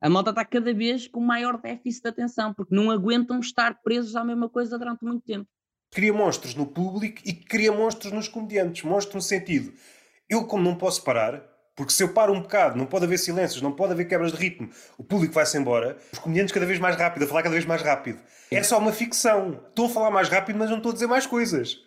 a 0.02 0.10
malta 0.10 0.30
está 0.30 0.44
cada 0.44 0.74
vez 0.74 1.06
com 1.06 1.20
maior 1.20 1.56
déficit 1.56 2.02
de 2.02 2.08
atenção, 2.08 2.52
porque 2.52 2.74
não 2.74 2.90
aguentam 2.90 3.38
estar 3.38 3.80
presos 3.84 4.16
à 4.16 4.24
mesma 4.24 4.48
coisa 4.48 4.76
durante 4.76 5.04
muito 5.04 5.24
tempo. 5.24 5.46
Cria 5.92 6.12
monstros 6.12 6.56
no 6.56 6.66
público 6.66 7.22
e 7.24 7.32
cria 7.32 7.70
monstros 7.70 8.12
nos 8.12 8.26
comediantes. 8.26 8.82
Monstros 8.82 9.14
no 9.14 9.20
sentido, 9.22 9.72
eu 10.28 10.44
como 10.44 10.64
não 10.64 10.74
posso 10.74 11.04
parar, 11.04 11.40
porque 11.76 11.92
se 11.92 12.02
eu 12.02 12.12
paro 12.12 12.32
um 12.32 12.40
bocado, 12.40 12.76
não 12.76 12.84
pode 12.84 13.04
haver 13.04 13.18
silêncios, 13.18 13.62
não 13.62 13.70
pode 13.70 13.92
haver 13.92 14.06
quebras 14.06 14.32
de 14.32 14.38
ritmo, 14.38 14.70
o 14.98 15.04
público 15.04 15.34
vai-se 15.34 15.56
embora, 15.56 15.96
os 16.12 16.18
comediantes 16.18 16.52
cada 16.52 16.66
vez 16.66 16.80
mais 16.80 16.96
rápido, 16.96 17.22
a 17.22 17.28
falar 17.28 17.44
cada 17.44 17.54
vez 17.54 17.64
mais 17.64 17.80
rápido. 17.80 18.18
É 18.50 18.60
só 18.64 18.78
uma 18.78 18.92
ficção. 18.92 19.60
Estou 19.68 19.86
a 19.86 19.88
falar 19.88 20.10
mais 20.10 20.28
rápido, 20.28 20.58
mas 20.58 20.68
não 20.68 20.78
estou 20.78 20.90
a 20.90 20.94
dizer 20.94 21.06
mais 21.06 21.26
coisas. 21.26 21.78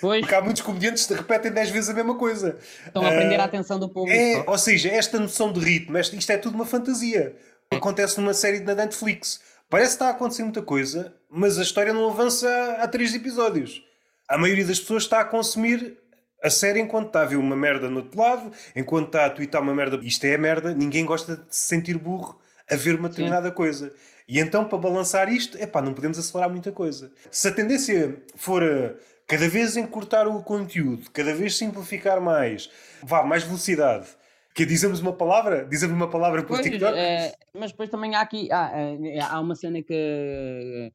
Pois. 0.00 0.20
Porque 0.20 0.34
há 0.34 0.40
muitos 0.40 0.62
comediantes 0.62 1.06
que 1.06 1.14
repetem 1.14 1.50
10 1.50 1.70
vezes 1.70 1.90
a 1.90 1.94
mesma 1.94 2.16
coisa. 2.16 2.58
Estão 2.86 3.04
a 3.04 3.08
aprender 3.08 3.36
uh, 3.36 3.42
a 3.42 3.44
atenção 3.44 3.78
do 3.78 3.88
público. 3.88 4.16
É, 4.16 4.44
ou 4.46 4.56
seja, 4.56 4.88
esta 4.88 5.18
noção 5.18 5.52
de 5.52 5.60
ritmo, 5.60 5.98
isto 5.98 6.30
é 6.30 6.38
tudo 6.38 6.54
uma 6.54 6.66
fantasia 6.66 7.36
acontece 7.76 8.20
numa 8.20 8.34
série 8.34 8.60
da 8.60 8.74
Netflix. 8.74 9.40
Parece 9.68 9.90
que 9.90 9.94
está 9.94 10.06
a 10.06 10.10
acontecer 10.10 10.42
muita 10.42 10.62
coisa, 10.62 11.14
mas 11.30 11.58
a 11.58 11.62
história 11.62 11.92
não 11.92 12.08
avança 12.08 12.48
há 12.80 12.88
três 12.88 13.14
episódios. 13.14 13.82
A 14.28 14.38
maioria 14.38 14.64
das 14.64 14.80
pessoas 14.80 15.02
está 15.02 15.20
a 15.20 15.24
consumir 15.24 15.98
a 16.42 16.50
série 16.50 16.80
enquanto 16.80 17.08
está 17.08 17.22
a 17.22 17.26
ver 17.26 17.36
uma 17.36 17.56
merda 17.56 17.90
no 17.90 17.96
outro 17.98 18.18
lado, 18.18 18.52
enquanto 18.74 19.06
está 19.08 19.26
a 19.26 19.30
twittar 19.30 19.60
uma 19.60 19.74
merda, 19.74 19.98
isto 20.02 20.24
é 20.24 20.34
a 20.34 20.38
merda, 20.38 20.72
ninguém 20.72 21.04
gosta 21.04 21.36
de 21.36 21.44
se 21.54 21.66
sentir 21.66 21.98
burro 21.98 22.38
a 22.70 22.76
ver 22.76 22.94
uma 22.94 23.08
determinada 23.08 23.48
Sim. 23.48 23.54
coisa. 23.54 23.92
E 24.28 24.38
então, 24.38 24.64
para 24.64 24.78
balançar 24.78 25.32
isto, 25.32 25.56
é 25.58 25.66
pá, 25.66 25.80
não 25.82 25.94
podemos 25.94 26.18
acelerar 26.18 26.50
muita 26.50 26.70
coisa. 26.70 27.10
Se 27.30 27.48
a 27.48 27.52
tendência 27.52 28.22
for 28.36 28.62
a 28.62 28.94
cada 29.26 29.46
vez 29.46 29.76
encurtar 29.76 30.26
o 30.26 30.42
conteúdo, 30.42 31.10
cada 31.10 31.34
vez 31.34 31.56
simplificar 31.56 32.18
mais, 32.18 32.70
vá, 33.02 33.22
mais 33.22 33.42
velocidade. 33.42 34.06
Que 34.54 34.66
dizemos 34.66 35.00
uma 35.00 35.12
palavra? 35.12 35.64
Dizemos 35.64 35.94
uma 35.94 36.10
palavra 36.10 36.42
por 36.42 36.56
pois, 36.56 36.62
TikTok? 36.62 36.98
É, 36.98 37.34
mas 37.54 37.70
depois 37.70 37.88
também 37.88 38.14
há 38.14 38.20
aqui 38.20 38.50
há, 38.50 38.70
é, 38.74 39.20
há 39.20 39.40
uma 39.40 39.54
cena 39.54 39.82
que, 39.82 40.92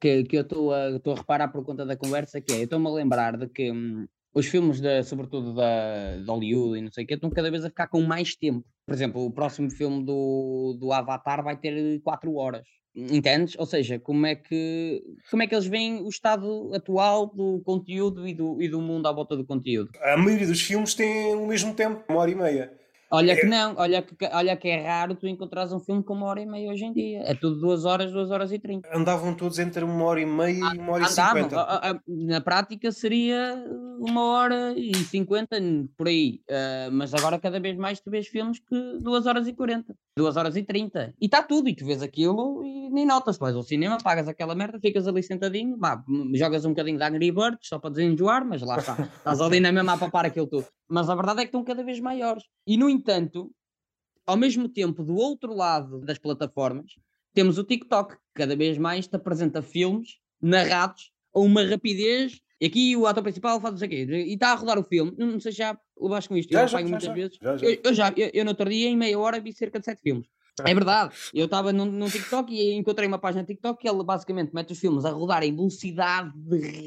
que, 0.00 0.24
que 0.24 0.36
eu 0.36 0.42
estou 0.42 0.72
a, 0.72 0.86
a 0.86 1.14
reparar 1.14 1.48
por 1.48 1.64
conta 1.64 1.86
da 1.86 1.96
conversa, 1.96 2.40
que 2.40 2.52
é, 2.52 2.58
eu 2.58 2.64
estou-me 2.64 2.88
a 2.88 2.90
lembrar 2.90 3.36
de 3.36 3.48
que 3.48 3.70
hum, 3.70 4.06
os 4.36 4.46
filmes, 4.46 4.80
de, 4.80 5.02
sobretudo 5.02 5.54
da, 5.54 6.18
de 6.18 6.30
Hollywood 6.30 6.78
e 6.78 6.82
não 6.82 6.92
sei 6.92 7.04
o 7.04 7.06
que, 7.06 7.14
estão 7.14 7.30
cada 7.30 7.50
vez 7.50 7.64
a 7.64 7.70
ficar 7.70 7.86
com 7.86 8.02
mais 8.02 8.36
tempo. 8.36 8.66
Por 8.86 8.94
exemplo, 8.94 9.24
o 9.24 9.30
próximo 9.30 9.70
filme 9.70 10.04
do, 10.04 10.76
do 10.78 10.92
Avatar 10.92 11.42
vai 11.42 11.56
ter 11.56 12.00
4 12.02 12.34
horas. 12.34 12.66
Entendes? 12.94 13.56
Ou 13.58 13.64
seja, 13.64 13.98
como 13.98 14.26
é, 14.26 14.34
que, 14.34 15.02
como 15.30 15.42
é 15.42 15.46
que 15.46 15.54
eles 15.54 15.66
veem 15.66 16.02
o 16.02 16.08
estado 16.08 16.70
atual 16.74 17.26
do 17.26 17.62
conteúdo 17.64 18.28
e 18.28 18.34
do, 18.34 18.60
e 18.60 18.68
do 18.68 18.80
mundo 18.80 19.06
à 19.06 19.12
volta 19.12 19.34
do 19.36 19.44
conteúdo? 19.44 19.90
A 20.02 20.18
maioria 20.18 20.46
dos 20.46 20.60
filmes 20.60 20.94
tem 20.94 21.34
o 21.34 21.46
mesmo 21.46 21.74
tempo, 21.74 22.04
uma 22.06 22.20
hora 22.20 22.30
e 22.30 22.34
meia. 22.34 22.72
Olha 23.10 23.32
é... 23.32 23.36
que 23.36 23.46
não, 23.46 23.74
olha 23.76 24.02
que, 24.02 24.14
olha 24.32 24.56
que 24.56 24.68
é 24.68 24.86
raro 24.86 25.14
tu 25.14 25.26
encontrares 25.26 25.72
um 25.72 25.80
filme 25.80 26.02
com 26.02 26.14
uma 26.14 26.26
hora 26.26 26.40
e 26.40 26.46
meia 26.46 26.70
hoje 26.70 26.84
em 26.84 26.92
dia. 26.92 27.22
É 27.24 27.34
tudo 27.34 27.60
duas 27.60 27.84
horas, 27.84 28.12
duas 28.12 28.30
horas 28.30 28.52
e 28.52 28.58
trinta. 28.58 28.88
Andavam 28.92 29.34
todos 29.34 29.58
entre 29.58 29.84
uma 29.84 30.04
hora 30.04 30.20
e 30.20 30.26
meia 30.26 30.74
e 30.74 30.78
uma 30.78 30.92
hora 30.92 31.04
e 31.04 31.08
cinquenta. 31.08 32.02
Na 32.06 32.40
prática 32.40 32.90
seria 32.90 33.54
uma 33.98 34.22
hora 34.22 34.74
e 34.76 34.94
cinquenta 34.96 35.56
por 35.96 36.08
aí. 36.08 36.40
Uh, 36.50 36.92
mas 36.92 37.14
agora 37.14 37.38
cada 37.38 37.60
vez 37.60 37.76
mais 37.76 38.00
tu 38.00 38.10
vês 38.10 38.26
filmes 38.26 38.58
que 38.58 38.98
duas 39.00 39.26
horas 39.26 39.46
e 39.46 39.52
quarenta, 39.52 39.94
duas 40.16 40.36
horas 40.36 40.56
e 40.56 40.62
trinta. 40.62 41.14
E 41.20 41.26
está 41.26 41.42
tudo, 41.42 41.68
e 41.68 41.74
tu 41.74 41.84
vês 41.84 42.02
aquilo 42.02 42.64
e 42.64 42.90
nem 42.90 43.06
notas. 43.06 43.38
Tu 43.38 43.40
vais 43.40 43.54
ao 43.54 43.62
cinema, 43.62 43.98
pagas 44.02 44.28
aquela 44.28 44.54
merda, 44.54 44.78
ficas 44.80 45.06
ali 45.06 45.22
sentadinho, 45.22 45.76
bah, 45.76 46.02
jogas 46.34 46.64
um 46.64 46.70
bocadinho 46.70 46.98
de 46.98 47.04
Angry 47.04 47.30
Birds 47.30 47.68
só 47.68 47.78
para 47.78 47.90
desenjoar, 47.90 48.44
mas 48.44 48.62
lá 48.62 48.78
está. 48.78 48.96
Estás 49.18 49.40
ali 49.40 49.60
na 49.60 49.72
mesma 49.72 49.94
a 49.94 49.98
papar 49.98 50.26
aquilo 50.26 50.46
tudo. 50.46 50.66
Mas 50.88 51.10
a 51.10 51.14
verdade 51.14 51.40
é 51.40 51.42
que 51.42 51.48
estão 51.48 51.64
cada 51.64 51.82
vez 51.82 51.98
maiores. 51.98 52.44
E 52.66 52.76
no 52.76 52.88
entanto, 52.96 53.50
ao 54.26 54.36
mesmo 54.36 54.68
tempo, 54.68 55.04
do 55.04 55.14
outro 55.14 55.54
lado 55.54 56.00
das 56.00 56.18
plataformas, 56.18 56.92
temos 57.32 57.58
o 57.58 57.64
TikTok, 57.64 58.14
que 58.14 58.20
cada 58.34 58.56
vez 58.56 58.78
mais 58.78 59.06
te 59.06 59.14
apresenta 59.14 59.62
filmes 59.62 60.18
narrados 60.40 61.12
a 61.34 61.40
uma 61.40 61.62
rapidez. 61.64 62.40
E 62.60 62.66
aqui 62.66 62.96
o 62.96 63.06
ator 63.06 63.22
principal 63.22 63.60
faz 63.60 63.80
o 63.80 63.88
quê? 63.88 64.06
E 64.10 64.32
está 64.32 64.52
a 64.52 64.54
rodar 64.54 64.78
o 64.78 64.82
filme. 64.82 65.12
Não 65.18 65.38
sei 65.38 65.52
se 65.52 65.58
já 65.58 65.78
levaste 66.00 66.28
com 66.28 66.36
isto. 66.36 66.52
Já, 66.52 66.62
eu 66.62 66.68
já, 66.68 66.78
já, 66.78 66.84
muitas 66.84 67.04
já, 67.04 67.12
vezes. 67.12 67.38
Já, 67.40 67.56
eu, 67.56 67.80
eu, 67.84 67.94
já, 67.94 68.14
eu, 68.16 68.30
eu 68.32 68.44
no 68.44 68.50
outro 68.50 68.70
dia, 68.70 68.88
em 68.88 68.96
meia 68.96 69.18
hora, 69.18 69.38
vi 69.38 69.52
cerca 69.52 69.78
de 69.78 69.84
sete 69.84 70.00
filmes. 70.00 70.26
É 70.64 70.72
verdade. 70.72 71.14
Eu 71.34 71.44
estava 71.44 71.72
num, 71.72 71.84
num, 71.84 72.08
TikTok 72.08 72.52
e 72.54 72.72
encontrei 72.74 73.06
uma 73.06 73.18
página 73.18 73.44
TikTok 73.44 73.80
que 73.80 73.88
ele 73.88 74.02
basicamente 74.02 74.54
mete 74.54 74.72
os 74.72 74.78
filmes 74.78 75.04
a 75.04 75.10
rodar 75.10 75.42
em 75.42 75.54
velocidade 75.54 76.32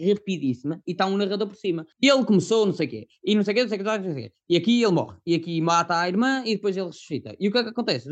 rapidíssima 0.08 0.82
e 0.88 0.92
está 0.92 1.06
um 1.06 1.18
narrador 1.18 1.48
por 1.48 1.56
cima. 1.56 1.86
E 2.02 2.10
ele 2.10 2.26
começou, 2.26 2.66
não 2.66 2.74
sei 2.74 2.88
o 2.88 2.90
quê, 2.90 3.08
e 3.24 3.36
não 3.36 3.44
sei 3.44 3.54
o 3.54 3.56
quê, 3.56 3.62
não 3.62 3.70
sei 3.70 3.78
o 3.78 3.84
quê, 3.84 3.98
não 3.98 4.04
sei 4.04 4.12
o 4.12 4.16
quê. 4.16 4.34
E 4.50 4.58
aqui 4.58 4.82
ele 4.82 4.92
morre. 4.92 5.18
E 5.26 5.36
aqui 5.36 5.62
mata 5.62 6.00
a 6.00 6.08
irmã 6.08 6.42
e 6.46 6.56
depois 6.56 6.76
ele 6.76 6.88
ressuscita. 6.88 7.36
E 7.40 7.48
o 7.48 7.52
que 7.52 7.58
é 7.60 7.64
que 7.64 7.70
acontece? 7.70 8.10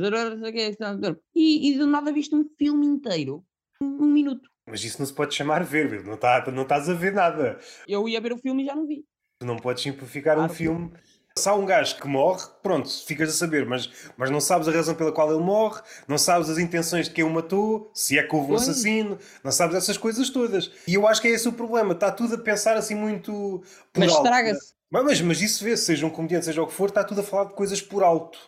E, 1.35 1.69
e 1.69 1.77
do 1.77 1.87
nada 1.87 2.11
viste 2.11 2.35
um 2.35 2.45
filme 2.57 2.85
inteiro. 2.85 3.43
Um, 3.81 4.07
minuto. 4.07 4.49
Mas 4.67 4.83
isso 4.83 4.99
não 4.99 5.05
se 5.05 5.13
pode 5.13 5.35
chamar 5.35 5.63
ver, 5.63 6.03
não, 6.03 6.17
tá, 6.17 6.43
não 6.51 6.63
estás 6.63 6.89
a 6.89 6.93
ver 6.93 7.13
nada. 7.13 7.59
Eu 7.87 8.07
ia 8.09 8.19
ver 8.19 8.33
o 8.33 8.37
filme 8.37 8.63
e 8.63 8.65
já 8.65 8.75
não 8.75 8.87
vi. 8.87 9.05
Tu 9.39 9.45
não 9.45 9.55
podes 9.55 9.83
simplificar 9.83 10.35
claro 10.35 10.51
um 10.51 10.55
filme. 10.55 10.91
Se 11.37 11.47
há 11.47 11.53
um 11.53 11.65
gajo 11.65 11.95
que 11.97 12.07
morre, 12.07 12.45
pronto, 12.61 12.89
ficas 13.05 13.29
a 13.29 13.33
saber, 13.33 13.65
mas, 13.65 13.89
mas 14.17 14.29
não 14.29 14.41
sabes 14.41 14.67
a 14.67 14.71
razão 14.71 14.95
pela 14.95 15.11
qual 15.11 15.31
ele 15.31 15.43
morre, 15.43 15.81
não 16.07 16.17
sabes 16.17 16.49
as 16.49 16.57
intenções 16.57 17.07
de 17.07 17.13
quem 17.13 17.23
o 17.23 17.29
matou, 17.29 17.89
se 17.93 18.17
é 18.17 18.23
que 18.23 18.35
houve 18.35 18.51
um 18.51 18.55
assassino, 18.55 19.17
não 19.43 19.51
sabes 19.51 19.75
essas 19.75 19.97
coisas 19.97 20.29
todas. 20.29 20.71
E 20.87 20.95
eu 20.95 21.07
acho 21.07 21.21
que 21.21 21.27
é 21.27 21.31
esse 21.31 21.47
o 21.47 21.53
problema, 21.53 21.93
está 21.93 22.11
tudo 22.11 22.35
a 22.35 22.37
pensar 22.37 22.75
assim 22.75 22.95
muito 22.95 23.63
por 23.93 23.99
mas 23.99 24.11
estraga-se. 24.11 24.73
Mas, 24.89 25.21
mas 25.21 25.41
isso 25.41 25.63
vê, 25.63 25.75
seja 25.77 26.05
um 26.05 26.09
comediante, 26.09 26.45
seja 26.45 26.61
o 26.61 26.67
que 26.67 26.73
for, 26.73 26.89
está 26.89 27.03
tudo 27.03 27.21
a 27.21 27.23
falar 27.23 27.45
de 27.45 27.53
coisas 27.53 27.81
por 27.81 28.03
alto. 28.03 28.39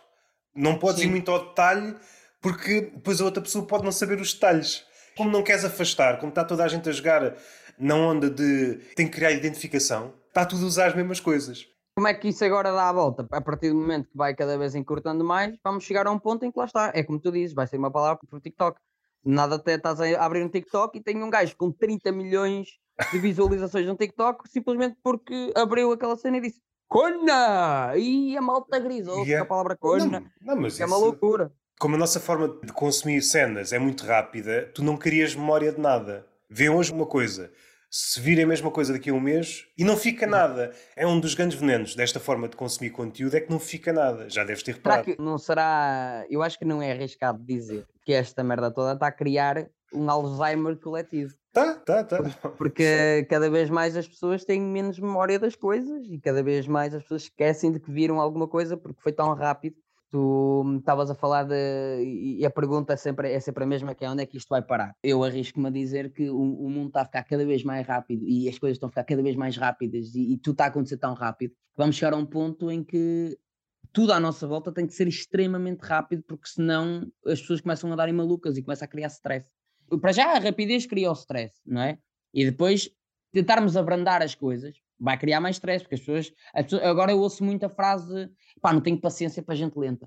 Não 0.54 0.78
podes 0.78 1.00
Sim. 1.00 1.06
ir 1.08 1.10
muito 1.10 1.30
ao 1.30 1.48
detalhe, 1.48 1.94
porque 2.40 2.80
depois 2.80 3.20
a 3.20 3.24
outra 3.24 3.42
pessoa 3.42 3.64
pode 3.66 3.84
não 3.84 3.92
saber 3.92 4.20
os 4.20 4.32
detalhes. 4.32 4.84
Como 5.16 5.30
não 5.30 5.42
queres 5.42 5.64
afastar, 5.64 6.18
como 6.18 6.30
está 6.30 6.44
toda 6.44 6.64
a 6.64 6.68
gente 6.68 6.88
a 6.88 6.92
jogar 6.92 7.36
na 7.78 7.94
onda 7.94 8.30
de 8.30 8.76
tem 8.94 9.06
que 9.06 9.12
criar 9.12 9.32
identificação, 9.32 10.12
está 10.28 10.44
tudo 10.44 10.64
a 10.64 10.68
usar 10.68 10.86
as 10.86 10.94
mesmas 10.94 11.20
coisas. 11.20 11.66
Como 12.00 12.08
é 12.08 12.14
que 12.14 12.28
isso 12.28 12.42
agora 12.46 12.72
dá 12.72 12.88
a 12.88 12.92
volta? 12.94 13.26
A 13.30 13.42
partir 13.42 13.68
do 13.68 13.74
momento 13.74 14.08
que 14.08 14.16
vai 14.16 14.34
cada 14.34 14.56
vez 14.56 14.74
encurtando 14.74 15.22
mais, 15.22 15.54
vamos 15.62 15.84
chegar 15.84 16.06
a 16.06 16.10
um 16.10 16.18
ponto 16.18 16.46
em 16.46 16.50
que 16.50 16.58
lá 16.58 16.64
está. 16.64 16.90
É 16.94 17.02
como 17.02 17.20
tu 17.20 17.30
dizes, 17.30 17.54
vai 17.54 17.66
ser 17.66 17.76
uma 17.76 17.90
palavra 17.90 18.18
para 18.26 18.38
o 18.38 18.40
TikTok. 18.40 18.80
Nada 19.22 19.56
até 19.56 19.74
estás 19.74 20.00
a 20.00 20.24
abrir 20.24 20.42
um 20.42 20.48
TikTok 20.48 20.96
e 20.96 21.02
tem 21.02 21.22
um 21.22 21.28
gajo 21.28 21.54
com 21.58 21.70
30 21.70 22.10
milhões 22.10 22.68
de 23.12 23.18
visualizações 23.18 23.86
no 23.86 23.96
TikTok 23.96 24.48
simplesmente 24.48 24.96
porque 25.02 25.52
abriu 25.54 25.92
aquela 25.92 26.16
cena 26.16 26.38
e 26.38 26.40
disse 26.40 26.62
Cona! 26.88 27.92
E 27.98 28.34
a 28.34 28.40
malta 28.40 28.78
grisou 28.78 29.22
yeah. 29.24 29.42
a 29.42 29.44
palavra 29.44 29.76
cona. 29.76 30.24
Não, 30.40 30.56
não, 30.56 30.66
é 30.66 30.86
uma 30.86 30.96
loucura. 30.96 31.52
Como 31.78 31.96
a 31.96 31.98
nossa 31.98 32.18
forma 32.18 32.48
de 32.64 32.72
consumir 32.72 33.20
cenas 33.20 33.74
é 33.74 33.78
muito 33.78 34.06
rápida, 34.06 34.70
tu 34.74 34.82
não 34.82 34.96
querias 34.96 35.34
memória 35.34 35.70
de 35.70 35.78
nada. 35.78 36.26
Vê 36.48 36.70
hoje 36.70 36.92
uma 36.92 37.04
coisa, 37.04 37.52
se 37.90 38.20
vir 38.20 38.40
a 38.40 38.46
mesma 38.46 38.70
coisa 38.70 38.92
daqui 38.92 39.10
a 39.10 39.12
um 39.12 39.20
mês 39.20 39.66
e 39.76 39.82
não 39.82 39.96
fica 39.96 40.26
nada. 40.26 40.72
É 40.94 41.04
um 41.04 41.18
dos 41.18 41.34
grandes 41.34 41.58
venenos 41.58 41.96
desta 41.96 42.20
forma 42.20 42.48
de 42.48 42.56
consumir 42.56 42.90
conteúdo, 42.90 43.36
é 43.36 43.40
que 43.40 43.50
não 43.50 43.58
fica 43.58 43.92
nada. 43.92 44.30
Já 44.30 44.44
deves 44.44 44.62
ter 44.62 44.74
reparado. 44.74 45.04
Será 45.04 45.16
que 45.16 45.22
não 45.22 45.38
será. 45.38 46.24
Eu 46.30 46.42
acho 46.42 46.56
que 46.56 46.64
não 46.64 46.80
é 46.80 46.92
arriscado 46.92 47.42
dizer 47.44 47.84
que 48.04 48.12
esta 48.12 48.44
merda 48.44 48.70
toda 48.70 48.92
está 48.92 49.08
a 49.08 49.12
criar 49.12 49.68
um 49.92 50.08
Alzheimer 50.08 50.76
coletivo. 50.76 51.34
Tá, 51.52 51.74
tá, 51.74 52.04
tá. 52.04 52.18
Porque 52.56 53.26
cada 53.28 53.50
vez 53.50 53.68
mais 53.68 53.96
as 53.96 54.06
pessoas 54.06 54.44
têm 54.44 54.60
menos 54.60 55.00
memória 55.00 55.36
das 55.36 55.56
coisas 55.56 56.06
e 56.08 56.20
cada 56.20 56.44
vez 56.44 56.68
mais 56.68 56.94
as 56.94 57.02
pessoas 57.02 57.22
esquecem 57.22 57.72
de 57.72 57.80
que 57.80 57.90
viram 57.90 58.20
alguma 58.20 58.46
coisa 58.46 58.76
porque 58.76 59.00
foi 59.02 59.12
tão 59.12 59.34
rápido 59.34 59.74
tu 60.10 60.76
estavas 60.78 61.10
a 61.10 61.14
falar 61.14 61.44
de. 61.44 62.02
E 62.04 62.44
a 62.44 62.50
pergunta 62.50 62.92
é 62.92 62.96
sempre, 62.96 63.32
é 63.32 63.40
sempre 63.40 63.64
a 63.64 63.66
mesma: 63.66 63.94
que 63.94 64.04
é 64.04 64.10
onde 64.10 64.22
é 64.22 64.26
que 64.26 64.36
isto 64.36 64.48
vai 64.48 64.60
parar? 64.60 64.94
Eu 65.02 65.22
arrisco-me 65.22 65.68
a 65.68 65.70
dizer 65.70 66.12
que 66.12 66.28
o, 66.28 66.36
o, 66.36 66.68
mundo 66.68 66.88
está 66.88 67.02
a 67.02 67.04
ficar 67.04 67.24
cada 67.24 67.46
vez 67.46 67.62
mais 67.62 67.86
rápido 67.86 68.26
e 68.26 68.48
as 68.48 68.58
coisas 68.58 68.76
estão 68.76 68.88
a 68.88 68.90
ficar 68.90 69.04
cada 69.04 69.22
vez 69.22 69.36
mais 69.36 69.56
rápidas 69.56 70.14
e, 70.14 70.34
e 70.34 70.38
tudo 70.38 70.54
está 70.54 70.64
a 70.64 70.68
acontecer 70.68 70.96
tão 70.96 71.14
rápido. 71.14 71.54
Vamos 71.76 71.96
chegar 71.96 72.12
a 72.12 72.16
um 72.16 72.26
ponto 72.26 72.70
em 72.70 72.82
que 72.82 73.38
tudo 73.92 74.12
à 74.12 74.20
nossa 74.20 74.46
volta 74.46 74.72
tem 74.72 74.86
que 74.86 74.94
ser 74.94 75.08
extremamente 75.08 75.80
rápido, 75.80 76.22
porque 76.26 76.48
senão 76.48 77.10
as 77.26 77.40
pessoas 77.40 77.60
começam 77.60 77.92
a 77.92 77.96
darem 77.96 78.14
malucas 78.14 78.56
e 78.56 78.62
começam 78.62 78.86
a 78.86 78.88
criar 78.88 79.08
stress. 79.08 79.48
Para 80.00 80.12
já, 80.12 80.36
a 80.36 80.38
rapidez 80.38 80.86
cria 80.86 81.10
o 81.10 81.14
stress, 81.14 81.54
não 81.66 81.82
é? 81.82 81.98
E 82.32 82.44
depois 82.44 82.90
tentarmos 83.32 83.76
abrandar 83.76 84.22
as 84.22 84.34
coisas 84.34 84.76
vai 85.00 85.18
criar 85.18 85.40
mais 85.40 85.56
stress, 85.56 85.82
porque 85.82 85.94
as 85.94 86.00
pessoas, 86.00 86.32
as 86.54 86.64
pessoas, 86.64 86.82
Agora 86.82 87.10
eu 87.10 87.18
ouço 87.18 87.42
muita 87.42 87.68
frase: 87.68 88.28
pá, 88.60 88.72
não 88.72 88.80
tenho 88.80 89.00
paciência 89.00 89.42
para 89.42 89.54
gente 89.54 89.78
lenta. 89.78 90.06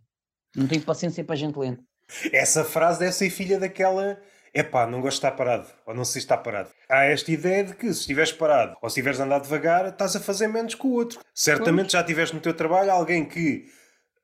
Não 0.56 0.68
tenho 0.68 0.82
paciência 0.84 1.24
para 1.24 1.36
gente 1.36 1.58
lenta. 1.58 1.84
Essa 2.32 2.64
frase 2.64 3.00
deve 3.00 3.12
ser 3.12 3.30
filha 3.30 3.60
daquela. 3.60 4.22
É 4.54 4.62
pá, 4.62 4.86
não 4.86 5.02
gosto 5.02 5.20
de 5.20 5.26
estar 5.26 5.32
parado, 5.32 5.68
ou 5.84 5.96
não 5.96 6.06
sei 6.06 6.22
se 6.22 6.26
está 6.26 6.38
parado. 6.38 6.70
Há 6.88 7.06
esta 7.06 7.32
ideia 7.32 7.64
de 7.64 7.74
que 7.74 7.92
se 7.92 8.02
estiveres 8.02 8.32
parado 8.32 8.78
ou 8.84 8.88
se 8.88 8.94
estiveres 8.94 9.20
a 9.20 9.24
andar 9.24 9.40
devagar, 9.40 9.88
estás 9.88 10.16
a 10.16 10.20
fazer 10.20 10.48
menos 10.48 10.76
que 10.76 10.86
o 10.86 10.92
outro. 10.92 11.20
Certamente 11.34 11.94
já 11.94 12.04
tiveste 12.04 12.36
no 12.36 12.42
teu 12.42 12.54
trabalho 12.54 12.92
alguém 12.92 13.26
que, 13.26 13.66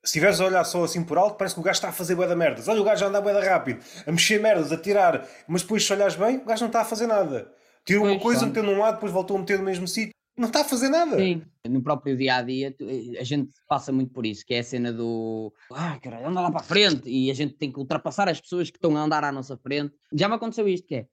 se 0.03 0.05
estiveres 0.05 0.39
a 0.39 0.45
olhar 0.45 0.63
só 0.65 0.83
assim 0.83 1.03
por 1.03 1.17
alto, 1.17 1.35
parece 1.35 1.55
que 1.55 1.61
o 1.61 1.63
gajo 1.63 1.77
está 1.77 1.89
a 1.89 1.91
fazer 1.91 2.13
bué 2.13 2.27
da 2.27 2.35
merdas. 2.35 2.67
Olha, 2.67 2.79
o 2.79 2.83
gajo 2.83 3.05
anda 3.05 3.19
bué 3.19 3.33
da 3.33 3.43
rápido, 3.43 3.83
a 4.05 4.11
mexer 4.11 4.39
merdas, 4.39 4.71
a 4.71 4.77
tirar, 4.77 5.27
mas 5.47 5.63
depois 5.63 5.83
se 5.83 5.91
olhares 5.91 6.15
bem, 6.15 6.37
o 6.37 6.45
gajo 6.45 6.61
não 6.61 6.69
está 6.69 6.81
a 6.81 6.85
fazer 6.85 7.07
nada. 7.07 7.51
Tirou 7.83 8.05
uma 8.05 8.19
coisa, 8.19 8.45
meteu 8.45 8.61
num 8.61 8.77
lado, 8.77 8.95
depois 8.95 9.11
voltou 9.11 9.35
a 9.35 9.39
meter 9.39 9.57
no 9.57 9.65
mesmo 9.65 9.87
sítio 9.87 10.13
não 10.39 10.47
está 10.47 10.61
a 10.61 10.63
fazer 10.63 10.87
nada. 10.87 11.17
Sim, 11.17 11.43
no 11.67 11.83
próprio 11.83 12.15
dia 12.15 12.37
a 12.37 12.41
dia 12.41 12.73
a 13.19 13.23
gente 13.23 13.51
passa 13.67 13.91
muito 13.91 14.13
por 14.13 14.25
isso, 14.25 14.45
que 14.45 14.53
é 14.53 14.59
a 14.59 14.63
cena 14.63 14.93
do 14.93 15.53
ah, 15.73 15.99
caralho, 15.99 16.27
anda 16.27 16.39
lá 16.39 16.49
para 16.49 16.61
a 16.61 16.63
frente 16.63 17.09
e 17.09 17.29
a 17.29 17.33
gente 17.33 17.55
tem 17.55 17.69
que 17.71 17.77
ultrapassar 17.77 18.29
as 18.29 18.39
pessoas 18.39 18.69
que 18.69 18.77
estão 18.77 18.95
a 18.95 19.01
andar 19.01 19.23
à 19.25 19.31
nossa 19.33 19.57
frente. 19.57 19.93
Já 20.13 20.29
me 20.29 20.35
aconteceu 20.35 20.65
isto, 20.67 20.87
que 20.87 20.95
é 20.95 21.07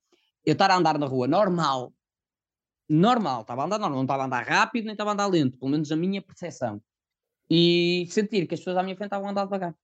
eu 0.45 0.53
estar 0.53 0.71
a 0.71 0.77
andar 0.77 0.97
na 0.97 1.07
rua 1.07 1.27
normal, 1.27 1.93
normal, 2.89 3.41
estava 3.41 3.63
a 3.63 3.65
andar 3.65 3.81
normal, 3.81 3.97
não 3.97 4.05
estava 4.05 4.23
a 4.23 4.27
andar 4.27 4.47
rápido 4.47 4.85
nem 4.85 4.93
estava 4.93 5.11
a 5.11 5.13
andar 5.15 5.27
lento, 5.27 5.59
pelo 5.59 5.73
menos 5.73 5.91
a 5.91 5.97
minha 5.97 6.23
percepção, 6.23 6.81
e 7.51 8.07
sentir 8.09 8.47
que 8.47 8.55
as 8.55 8.61
pessoas 8.61 8.77
à 8.77 8.83
minha 8.85 8.95
frente 8.95 9.09
estavam 9.09 9.27
a 9.27 9.33
andar 9.33 9.45
devagar. 9.45 9.75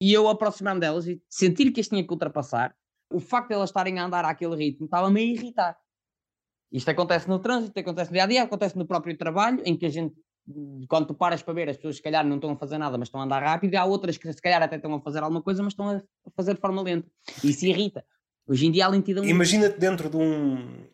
E 0.00 0.12
eu 0.12 0.28
aproximar-me 0.28 0.80
delas 0.80 1.06
e 1.06 1.22
sentir 1.28 1.70
que 1.70 1.80
as 1.80 1.86
tinha 1.86 2.04
que 2.04 2.12
ultrapassar, 2.12 2.76
o 3.08 3.20
facto 3.20 3.48
de 3.48 3.54
elas 3.54 3.70
estarem 3.70 4.00
a 4.00 4.04
andar 4.04 4.24
àquele 4.24 4.56
ritmo 4.56 4.86
estava-me 4.86 5.20
a 5.20 5.24
irritar. 5.24 5.83
Isto 6.74 6.90
acontece 6.90 7.28
no 7.28 7.38
trânsito, 7.38 7.78
acontece 7.78 8.10
no 8.10 8.14
dia 8.14 8.24
a 8.24 8.26
dia, 8.26 8.42
acontece 8.42 8.76
no 8.76 8.84
próprio 8.84 9.16
trabalho, 9.16 9.62
em 9.64 9.76
que 9.76 9.86
a 9.86 9.88
gente, 9.88 10.12
quando 10.88 11.06
tu 11.06 11.14
paras 11.14 11.40
para 11.40 11.54
ver, 11.54 11.68
as 11.68 11.76
pessoas 11.76 11.96
se 11.96 12.02
calhar 12.02 12.26
não 12.26 12.34
estão 12.34 12.50
a 12.50 12.56
fazer 12.56 12.78
nada, 12.78 12.98
mas 12.98 13.06
estão 13.06 13.20
a 13.20 13.24
andar 13.24 13.40
rápido, 13.40 13.74
e 13.74 13.76
há 13.76 13.84
outras 13.84 14.18
que 14.18 14.32
se 14.32 14.42
calhar 14.42 14.60
até 14.60 14.74
estão 14.74 14.92
a 14.92 15.00
fazer 15.00 15.20
alguma 15.20 15.40
coisa, 15.40 15.62
mas 15.62 15.72
estão 15.72 15.88
a 15.88 16.02
fazer 16.36 16.54
de 16.54 16.60
forma 16.60 16.82
lenta. 16.82 17.08
E 17.44 17.50
isso 17.50 17.64
irrita. 17.64 18.04
Hoje 18.44 18.66
em 18.66 18.72
dia 18.72 18.86
a 18.86 18.88
lentidão. 18.88 19.24
Imagina-te 19.24 19.78
dentro 19.78 20.10
de 20.10 20.16
um, 20.16 20.84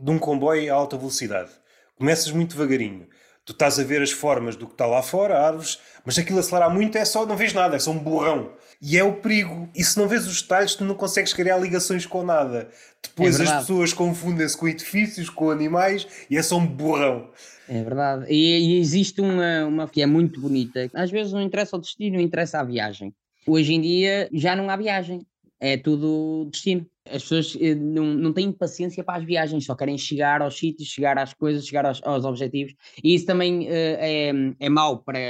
de 0.00 0.10
um 0.12 0.20
comboio 0.20 0.72
a 0.72 0.76
alta 0.76 0.96
velocidade, 0.96 1.50
começas 1.98 2.30
muito 2.30 2.52
devagarinho. 2.56 3.08
Tu 3.44 3.52
estás 3.52 3.80
a 3.80 3.82
ver 3.82 4.02
as 4.02 4.12
formas 4.12 4.54
do 4.54 4.68
que 4.68 4.74
está 4.74 4.86
lá 4.86 5.02
fora, 5.02 5.36
árvores, 5.36 5.80
mas 6.04 6.16
aquilo 6.16 6.38
acelerar 6.38 6.72
muito 6.72 6.96
é 6.96 7.04
só, 7.04 7.26
não 7.26 7.36
vês 7.36 7.52
nada, 7.52 7.74
é 7.74 7.78
só 7.80 7.90
um 7.90 7.98
borrão. 7.98 8.52
E 8.80 8.98
é 8.98 9.04
o 9.04 9.14
perigo. 9.14 9.68
E 9.74 9.82
se 9.82 9.98
não 9.98 10.08
vês 10.08 10.26
os 10.26 10.42
detalhes, 10.42 10.74
tu 10.74 10.84
não 10.84 10.94
consegues 10.94 11.32
criar 11.32 11.58
ligações 11.58 12.06
com 12.06 12.22
nada. 12.22 12.68
Depois 13.02 13.38
é 13.38 13.44
as 13.44 13.52
pessoas 13.60 13.92
confundem-se 13.92 14.56
com 14.56 14.68
edifícios, 14.68 15.28
com 15.28 15.50
animais, 15.50 16.06
e 16.30 16.36
é 16.36 16.42
só 16.42 16.56
um 16.58 16.66
borrão. 16.66 17.30
É 17.68 17.82
verdade. 17.82 18.26
E, 18.28 18.76
e, 18.76 18.78
existe 18.78 19.20
uma, 19.20 19.64
uma 19.66 19.88
que 19.88 20.02
é 20.02 20.06
muito 20.06 20.40
bonita. 20.40 20.90
Às 20.94 21.10
vezes 21.10 21.32
não 21.32 21.40
interessa 21.40 21.76
o 21.76 21.80
destino, 21.80 22.20
interessa 22.20 22.60
a 22.60 22.64
viagem. 22.64 23.14
Hoje 23.46 23.74
em 23.74 23.80
dia 23.80 24.28
já 24.32 24.54
não 24.56 24.68
há 24.70 24.76
viagem. 24.76 25.26
É 25.60 25.76
tudo 25.76 26.48
destino. 26.50 26.86
As 27.06 27.22
pessoas 27.22 27.56
eh, 27.60 27.74
não, 27.74 28.04
não 28.06 28.32
têm 28.32 28.50
paciência 28.50 29.04
para 29.04 29.18
as 29.18 29.24
viagens, 29.24 29.64
só 29.64 29.74
querem 29.74 29.96
chegar 29.96 30.40
aos 30.42 30.58
sítios, 30.58 30.88
chegar 30.88 31.18
às 31.18 31.34
coisas, 31.34 31.66
chegar 31.66 31.86
aos, 31.86 32.02
aos 32.02 32.24
objetivos. 32.24 32.74
E 33.02 33.14
isso 33.14 33.26
também 33.26 33.66
uh, 33.66 33.70
é, 33.70 34.32
é 34.58 34.68
mau, 34.68 34.98
para, 34.98 35.20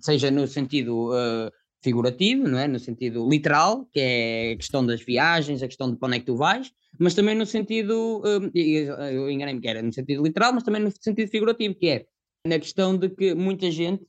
seja 0.00 0.30
no 0.30 0.46
sentido 0.46 1.10
uh, 1.10 1.50
figurativo, 1.82 2.46
não 2.46 2.58
é? 2.58 2.68
no 2.68 2.78
sentido 2.78 3.28
literal, 3.28 3.86
que 3.92 4.00
é 4.00 4.52
a 4.52 4.56
questão 4.56 4.84
das 4.84 5.00
viagens, 5.02 5.62
a 5.62 5.66
questão 5.66 5.90
de 5.90 5.96
para 5.96 6.08
onde 6.08 6.16
é 6.16 6.20
que 6.20 6.26
tu 6.26 6.36
vais, 6.36 6.72
mas 6.98 7.14
também 7.14 7.34
no 7.34 7.46
sentido, 7.46 8.20
uh, 8.20 8.50
eu 8.54 9.30
enganei-me 9.30 9.60
que 9.60 9.68
era 9.68 9.82
no 9.82 9.92
sentido 9.92 10.22
literal, 10.22 10.52
mas 10.52 10.62
também 10.62 10.82
no 10.82 10.90
sentido 10.90 11.30
figurativo, 11.30 11.74
que 11.74 11.88
é 11.88 12.06
na 12.46 12.58
questão 12.58 12.96
de 12.96 13.08
que 13.08 13.34
muita 13.34 13.70
gente 13.70 14.06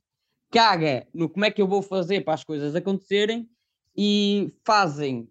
caga 0.52 1.08
no 1.14 1.30
como 1.30 1.46
é 1.46 1.52
que 1.52 1.62
eu 1.62 1.68
vou 1.68 1.82
fazer 1.82 2.22
para 2.26 2.34
as 2.34 2.44
coisas 2.44 2.76
acontecerem 2.76 3.50
e 3.96 4.54
fazem 4.66 5.30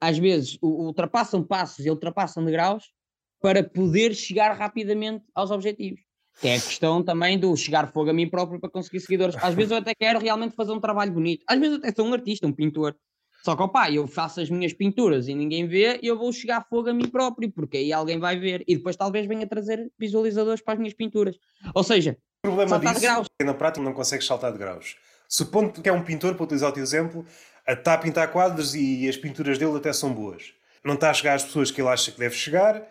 às 0.00 0.18
vezes 0.18 0.58
ultrapassam 0.62 1.42
passos 1.42 1.84
e 1.84 1.90
ultrapassam 1.90 2.44
degraus 2.44 2.92
para 3.40 3.62
poder 3.62 4.14
chegar 4.14 4.52
rapidamente 4.52 5.24
aos 5.34 5.50
objetivos. 5.50 6.00
Que 6.40 6.48
é 6.48 6.56
a 6.56 6.60
questão 6.60 7.02
também 7.02 7.38
do 7.38 7.56
chegar 7.56 7.90
fogo 7.92 8.10
a 8.10 8.12
mim 8.12 8.28
próprio 8.28 8.60
para 8.60 8.70
conseguir 8.70 9.00
seguidores. 9.00 9.36
Às 9.42 9.54
vezes 9.54 9.72
eu 9.72 9.78
até 9.78 9.94
quero 9.94 10.20
realmente 10.20 10.54
fazer 10.54 10.72
um 10.72 10.80
trabalho 10.80 11.12
bonito. 11.12 11.44
Às 11.46 11.58
vezes 11.58 11.74
eu 11.74 11.78
até 11.78 11.92
sou 11.94 12.06
um 12.06 12.12
artista, 12.12 12.46
um 12.46 12.52
pintor. 12.52 12.94
Só 13.42 13.56
que, 13.56 13.62
opá, 13.62 13.90
eu 13.90 14.06
faço 14.06 14.40
as 14.40 14.50
minhas 14.50 14.72
pinturas 14.72 15.28
e 15.28 15.34
ninguém 15.34 15.66
vê, 15.66 15.98
eu 16.02 16.18
vou 16.18 16.32
chegar 16.32 16.66
fogo 16.68 16.90
a 16.90 16.92
mim 16.92 17.08
próprio, 17.08 17.50
porque 17.50 17.78
aí 17.78 17.92
alguém 17.92 18.18
vai 18.18 18.38
ver. 18.38 18.64
E 18.66 18.76
depois 18.76 18.96
talvez 18.96 19.26
venha 19.26 19.46
trazer 19.46 19.90
visualizadores 19.98 20.60
para 20.60 20.74
as 20.74 20.78
minhas 20.78 20.94
pinturas. 20.94 21.36
Ou 21.74 21.84
seja, 21.84 22.16
o 22.44 22.48
problema 22.48 22.78
disso 22.78 23.06
é 23.06 23.24
que 23.38 23.44
na 23.44 23.54
prática 23.54 23.84
não 23.84 23.92
consegues 23.92 24.26
saltar 24.26 24.52
de 24.52 24.58
graus. 24.58 24.96
Supondo 25.28 25.80
que 25.80 25.88
é 25.88 25.92
um 25.92 26.02
pintor, 26.02 26.34
para 26.34 26.44
utilizar 26.44 26.70
o 26.70 26.72
teu 26.72 26.82
exemplo, 26.82 27.24
está 27.66 27.94
a 27.94 27.98
pintar 27.98 28.32
quadros 28.32 28.74
e 28.74 29.08
as 29.08 29.16
pinturas 29.16 29.58
dele 29.58 29.76
até 29.76 29.92
são 29.92 30.12
boas. 30.12 30.52
Não 30.84 30.94
está 30.94 31.10
a 31.10 31.14
chegar 31.14 31.34
às 31.34 31.44
pessoas 31.44 31.70
que 31.70 31.80
ele 31.80 31.88
acha 31.88 32.10
que 32.10 32.18
deve 32.18 32.34
chegar, 32.34 32.82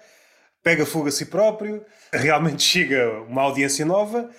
pega 0.64 0.86
fogo 0.86 1.08
a 1.08 1.12
si 1.12 1.26
próprio, 1.26 1.86
realmente 2.12 2.64
chega 2.64 3.22
uma 3.22 3.42
audiência 3.44 3.86
nova. 3.86 4.30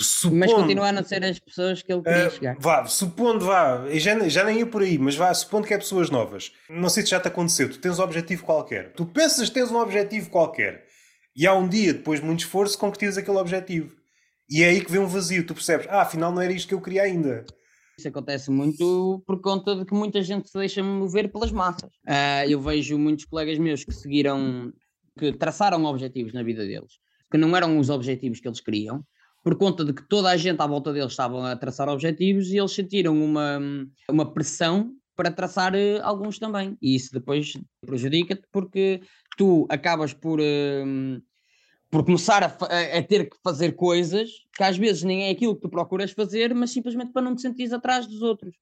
Supondo, 0.00 0.36
mas 0.38 0.52
continua 0.52 0.88
a 0.88 0.92
não 0.92 1.04
ser 1.04 1.24
as 1.24 1.40
pessoas 1.40 1.82
que 1.82 1.92
ele 1.92 2.02
queria 2.02 2.28
uh, 2.28 2.30
chegar. 2.30 2.56
Vá, 2.60 2.86
supondo, 2.86 3.44
vá, 3.44 3.84
já, 3.94 4.28
já 4.28 4.44
nem 4.44 4.58
ia 4.58 4.66
por 4.66 4.82
aí, 4.82 4.96
mas 4.96 5.16
vá, 5.16 5.34
supondo 5.34 5.66
que 5.66 5.74
é 5.74 5.78
pessoas 5.78 6.08
novas. 6.08 6.52
Não 6.70 6.88
sei 6.88 7.02
se 7.02 7.10
já 7.10 7.18
te 7.18 7.26
aconteceu, 7.26 7.68
tu 7.68 7.80
tens 7.80 7.98
um 7.98 8.02
objetivo 8.02 8.44
qualquer. 8.44 8.92
Tu 8.92 9.04
pensas 9.06 9.48
que 9.48 9.54
tens 9.54 9.72
um 9.72 9.76
objetivo 9.76 10.30
qualquer. 10.30 10.86
E 11.34 11.46
há 11.46 11.54
um 11.54 11.68
dia, 11.68 11.94
depois 11.94 12.20
de 12.20 12.26
muito 12.26 12.40
esforço, 12.40 12.78
concretizas 12.78 13.18
aquele 13.18 13.38
objetivo. 13.38 13.96
E 14.48 14.62
é 14.62 14.68
aí 14.68 14.84
que 14.84 14.90
vem 14.90 15.00
um 15.00 15.06
vazio. 15.06 15.44
Tu 15.44 15.54
percebes, 15.54 15.86
ah, 15.90 16.02
afinal 16.02 16.32
não 16.32 16.40
era 16.40 16.52
isto 16.52 16.68
que 16.68 16.74
eu 16.74 16.80
queria 16.80 17.02
ainda. 17.02 17.44
Isso 17.98 18.08
acontece 18.08 18.50
muito 18.50 19.22
por 19.26 19.40
conta 19.40 19.74
de 19.74 19.84
que 19.84 19.92
muita 19.92 20.22
gente 20.22 20.48
se 20.48 20.56
deixa 20.56 20.82
mover 20.82 21.30
pelas 21.32 21.50
massas. 21.50 21.90
Uh, 22.06 22.48
eu 22.48 22.60
vejo 22.60 22.96
muitos 22.96 23.24
colegas 23.24 23.58
meus 23.58 23.82
que 23.82 23.92
seguiram, 23.92 24.72
que 25.18 25.32
traçaram 25.32 25.84
objetivos 25.84 26.32
na 26.32 26.42
vida 26.42 26.64
deles, 26.64 26.94
que 27.30 27.36
não 27.36 27.56
eram 27.56 27.78
os 27.78 27.90
objetivos 27.90 28.40
que 28.40 28.48
eles 28.48 28.60
queriam, 28.60 29.04
por 29.42 29.56
conta 29.56 29.84
de 29.84 29.92
que 29.92 30.06
toda 30.08 30.30
a 30.30 30.36
gente 30.36 30.60
à 30.60 30.66
volta 30.66 30.92
deles 30.92 31.12
estava 31.12 31.52
a 31.52 31.56
traçar 31.56 31.88
objetivos 31.88 32.50
e 32.50 32.58
eles 32.58 32.72
sentiram 32.72 33.18
uma, 33.22 33.58
uma 34.08 34.32
pressão 34.32 34.92
para 35.16 35.30
traçar 35.30 35.74
uh, 35.74 36.02
alguns 36.02 36.38
também. 36.38 36.76
E 36.80 36.94
isso 36.94 37.12
depois 37.12 37.54
prejudica-te 37.80 38.44
porque 38.52 39.00
tu 39.36 39.66
acabas 39.68 40.12
por. 40.12 40.40
Uh, 40.40 41.20
por 41.90 42.04
começar 42.04 42.42
a, 42.42 42.98
a, 42.98 43.02
ter 43.02 43.30
que 43.30 43.36
fazer 43.42 43.72
coisas 43.72 44.28
que 44.54 44.62
às 44.62 44.76
vezes 44.76 45.04
nem 45.04 45.24
é 45.24 45.30
aquilo 45.30 45.54
que 45.54 45.62
tu 45.62 45.70
procuras 45.70 46.10
fazer, 46.10 46.54
mas 46.54 46.70
simplesmente 46.70 47.14
para 47.14 47.22
não 47.22 47.34
te 47.34 47.40
sentires 47.40 47.72
atrás 47.72 48.06
dos 48.06 48.20
outros. 48.20 48.54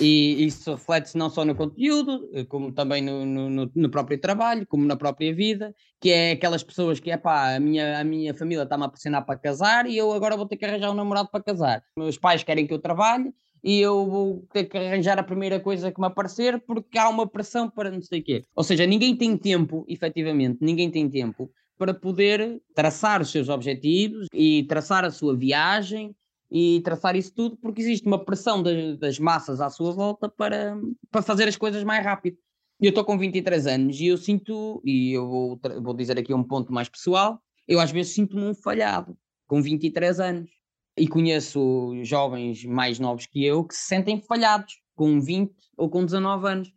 E 0.00 0.44
isso 0.44 0.72
reflete-se 0.72 1.18
não 1.18 1.28
só 1.28 1.44
no 1.44 1.54
conteúdo, 1.54 2.28
eh, 2.32 2.44
como 2.44 2.72
também 2.72 3.02
no, 3.02 3.24
no, 3.26 3.70
no, 3.74 3.90
próprio 3.90 4.18
trabalho, 4.18 4.66
como 4.66 4.86
na 4.86 4.96
própria 4.96 5.34
vida, 5.34 5.74
que 6.00 6.10
é 6.10 6.32
aquelas 6.32 6.62
pessoas 6.62 6.98
que 6.98 7.10
é 7.10 7.16
pá, 7.16 7.56
a 7.56 7.60
minha, 7.60 8.00
a 8.00 8.04
minha 8.04 8.34
família 8.34 8.62
está-me 8.62 8.84
a 8.84 8.88
pressionar 8.88 9.24
para 9.24 9.38
casar 9.38 9.86
e 9.86 9.96
eu 9.96 10.12
agora 10.12 10.36
vou 10.36 10.46
ter 10.46 10.56
que 10.56 10.64
arranjar 10.64 10.90
um 10.90 10.94
namorado 10.94 11.28
para 11.30 11.42
casar. 11.42 11.82
Meus 11.98 12.18
pais 12.18 12.42
querem 12.42 12.66
que 12.66 12.72
eu 12.72 12.78
trabalhe 12.78 13.32
e 13.62 13.80
eu 13.80 14.06
vou 14.06 14.46
ter 14.52 14.64
que 14.64 14.78
arranjar 14.78 15.18
a 15.18 15.22
primeira 15.22 15.60
coisa 15.60 15.92
que 15.92 16.00
me 16.00 16.06
aparecer 16.06 16.62
porque 16.66 16.98
há 16.98 17.08
uma 17.08 17.26
pressão 17.26 17.68
para 17.68 17.90
não 17.90 18.00
sei 18.00 18.20
o 18.20 18.24
quê. 18.24 18.44
Ou 18.54 18.64
seja, 18.64 18.86
ninguém 18.86 19.16
tem 19.16 19.36
tempo, 19.36 19.84
efetivamente, 19.88 20.58
ninguém 20.60 20.90
tem 20.90 21.08
tempo 21.08 21.50
para 21.78 21.92
poder 21.92 22.62
traçar 22.74 23.20
os 23.20 23.30
seus 23.30 23.48
objetivos 23.48 24.28
e 24.32 24.64
traçar 24.64 25.04
a 25.04 25.10
sua 25.10 25.36
viagem 25.36 26.14
e 26.50 26.80
traçar 26.82 27.16
isso 27.16 27.34
tudo, 27.34 27.56
porque 27.56 27.82
existe 27.82 28.06
uma 28.06 28.24
pressão 28.24 28.62
das, 28.62 28.98
das 28.98 29.18
massas 29.18 29.60
à 29.60 29.68
sua 29.68 29.92
volta 29.92 30.28
para, 30.28 30.76
para 31.10 31.22
fazer 31.22 31.48
as 31.48 31.56
coisas 31.56 31.82
mais 31.84 32.04
rápido. 32.04 32.36
Eu 32.80 32.90
estou 32.90 33.04
com 33.04 33.18
23 33.18 33.66
anos 33.66 34.00
e 34.00 34.06
eu 34.06 34.16
sinto, 34.16 34.82
e 34.84 35.12
eu 35.12 35.26
vou, 35.26 35.60
vou 35.82 35.94
dizer 35.94 36.18
aqui 36.18 36.32
um 36.34 36.44
ponto 36.44 36.72
mais 36.72 36.88
pessoal, 36.88 37.40
eu 37.66 37.80
às 37.80 37.90
vezes 37.90 38.12
sinto-me 38.12 38.42
um 38.42 38.54
falhado 38.54 39.16
com 39.46 39.62
23 39.62 40.20
anos. 40.20 40.50
E 40.98 41.06
conheço 41.06 41.92
jovens 42.04 42.64
mais 42.64 42.98
novos 42.98 43.26
que 43.26 43.44
eu 43.44 43.64
que 43.64 43.74
se 43.74 43.86
sentem 43.86 44.18
falhados 44.18 44.80
com 44.94 45.20
20 45.20 45.52
ou 45.76 45.90
com 45.90 46.04
19 46.04 46.48
anos. 46.48 46.72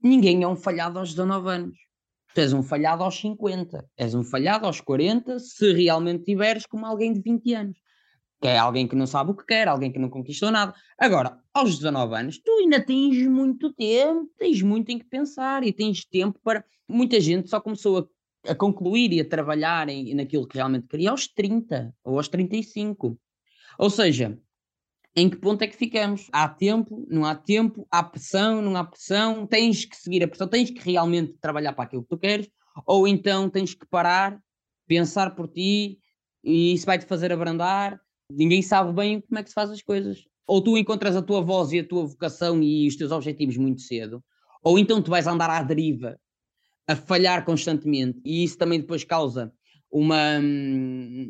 Ninguém 0.00 0.44
é 0.44 0.48
um 0.48 0.54
falhado 0.54 1.00
aos 1.00 1.10
19 1.10 1.48
anos 1.48 1.86
tu 2.36 2.40
és 2.40 2.52
um 2.52 2.62
falhado 2.62 3.02
aos 3.02 3.18
50, 3.18 3.82
és 3.96 4.14
um 4.14 4.22
falhado 4.22 4.66
aos 4.66 4.78
40, 4.78 5.38
se 5.38 5.72
realmente 5.72 6.24
tiveres 6.24 6.66
como 6.66 6.84
alguém 6.84 7.10
de 7.10 7.22
20 7.22 7.54
anos. 7.54 7.78
Que 8.40 8.48
é 8.48 8.58
alguém 8.58 8.86
que 8.86 8.94
não 8.94 9.06
sabe 9.06 9.30
o 9.30 9.34
que 9.34 9.46
quer, 9.46 9.66
alguém 9.66 9.90
que 9.90 9.98
não 9.98 10.10
conquistou 10.10 10.50
nada. 10.50 10.74
Agora, 10.98 11.40
aos 11.54 11.76
19 11.76 12.14
anos, 12.14 12.38
tu 12.38 12.50
ainda 12.58 12.84
tens 12.84 13.26
muito 13.26 13.72
tempo, 13.72 14.30
tens 14.38 14.60
muito 14.60 14.90
em 14.90 14.98
que 14.98 15.06
pensar 15.06 15.64
e 15.64 15.72
tens 15.72 16.04
tempo 16.04 16.38
para. 16.44 16.64
Muita 16.88 17.20
gente 17.20 17.48
só 17.48 17.60
começou 17.60 17.98
a, 18.46 18.52
a 18.52 18.54
concluir 18.54 19.12
e 19.12 19.20
a 19.20 19.28
trabalhar 19.28 19.88
em, 19.88 20.14
naquilo 20.14 20.46
que 20.46 20.56
realmente 20.56 20.86
queria 20.86 21.10
aos 21.10 21.26
30 21.26 21.94
ou 22.04 22.18
aos 22.18 22.28
35. 22.28 23.18
Ou 23.78 23.90
seja, 23.90 24.38
em 25.18 25.30
que 25.30 25.36
ponto 25.36 25.62
é 25.62 25.66
que 25.66 25.76
ficamos? 25.76 26.28
Há 26.30 26.46
tempo, 26.46 27.06
não 27.08 27.24
há 27.24 27.34
tempo, 27.34 27.86
há 27.90 28.02
pressão, 28.02 28.60
não 28.60 28.76
há 28.76 28.84
pressão, 28.84 29.46
tens 29.46 29.86
que 29.86 29.96
seguir 29.96 30.22
a 30.22 30.28
pressão, 30.28 30.46
tens 30.46 30.70
que 30.70 30.78
realmente 30.80 31.32
trabalhar 31.40 31.72
para 31.72 31.84
aquilo 31.84 32.02
que 32.02 32.10
tu 32.10 32.18
queres, 32.18 32.50
ou 32.86 33.08
então 33.08 33.48
tens 33.48 33.72
que 33.72 33.86
parar, 33.86 34.38
pensar 34.86 35.34
por 35.34 35.48
ti, 35.48 35.98
e 36.44 36.74
isso 36.74 36.84
vai-te 36.84 37.06
fazer 37.06 37.32
abrandar. 37.32 37.98
Ninguém 38.30 38.62
sabe 38.62 38.92
bem 38.92 39.20
como 39.20 39.38
é 39.38 39.42
que 39.42 39.48
se 39.48 39.54
faz 39.54 39.70
as 39.70 39.82
coisas. 39.82 40.24
Ou 40.46 40.60
tu 40.62 40.76
encontras 40.76 41.16
a 41.16 41.22
tua 41.22 41.40
voz 41.40 41.72
e 41.72 41.80
a 41.80 41.86
tua 41.86 42.06
vocação 42.06 42.62
e 42.62 42.86
os 42.86 42.96
teus 42.96 43.10
objetivos 43.10 43.56
muito 43.56 43.80
cedo, 43.80 44.22
ou 44.62 44.78
então 44.78 45.02
tu 45.02 45.10
vais 45.10 45.26
andar 45.26 45.50
à 45.50 45.62
deriva, 45.62 46.18
a 46.86 46.94
falhar 46.94 47.44
constantemente, 47.44 48.20
e 48.24 48.44
isso 48.44 48.56
também 48.56 48.80
depois 48.80 49.02
causa 49.02 49.52
uma, 49.90 50.38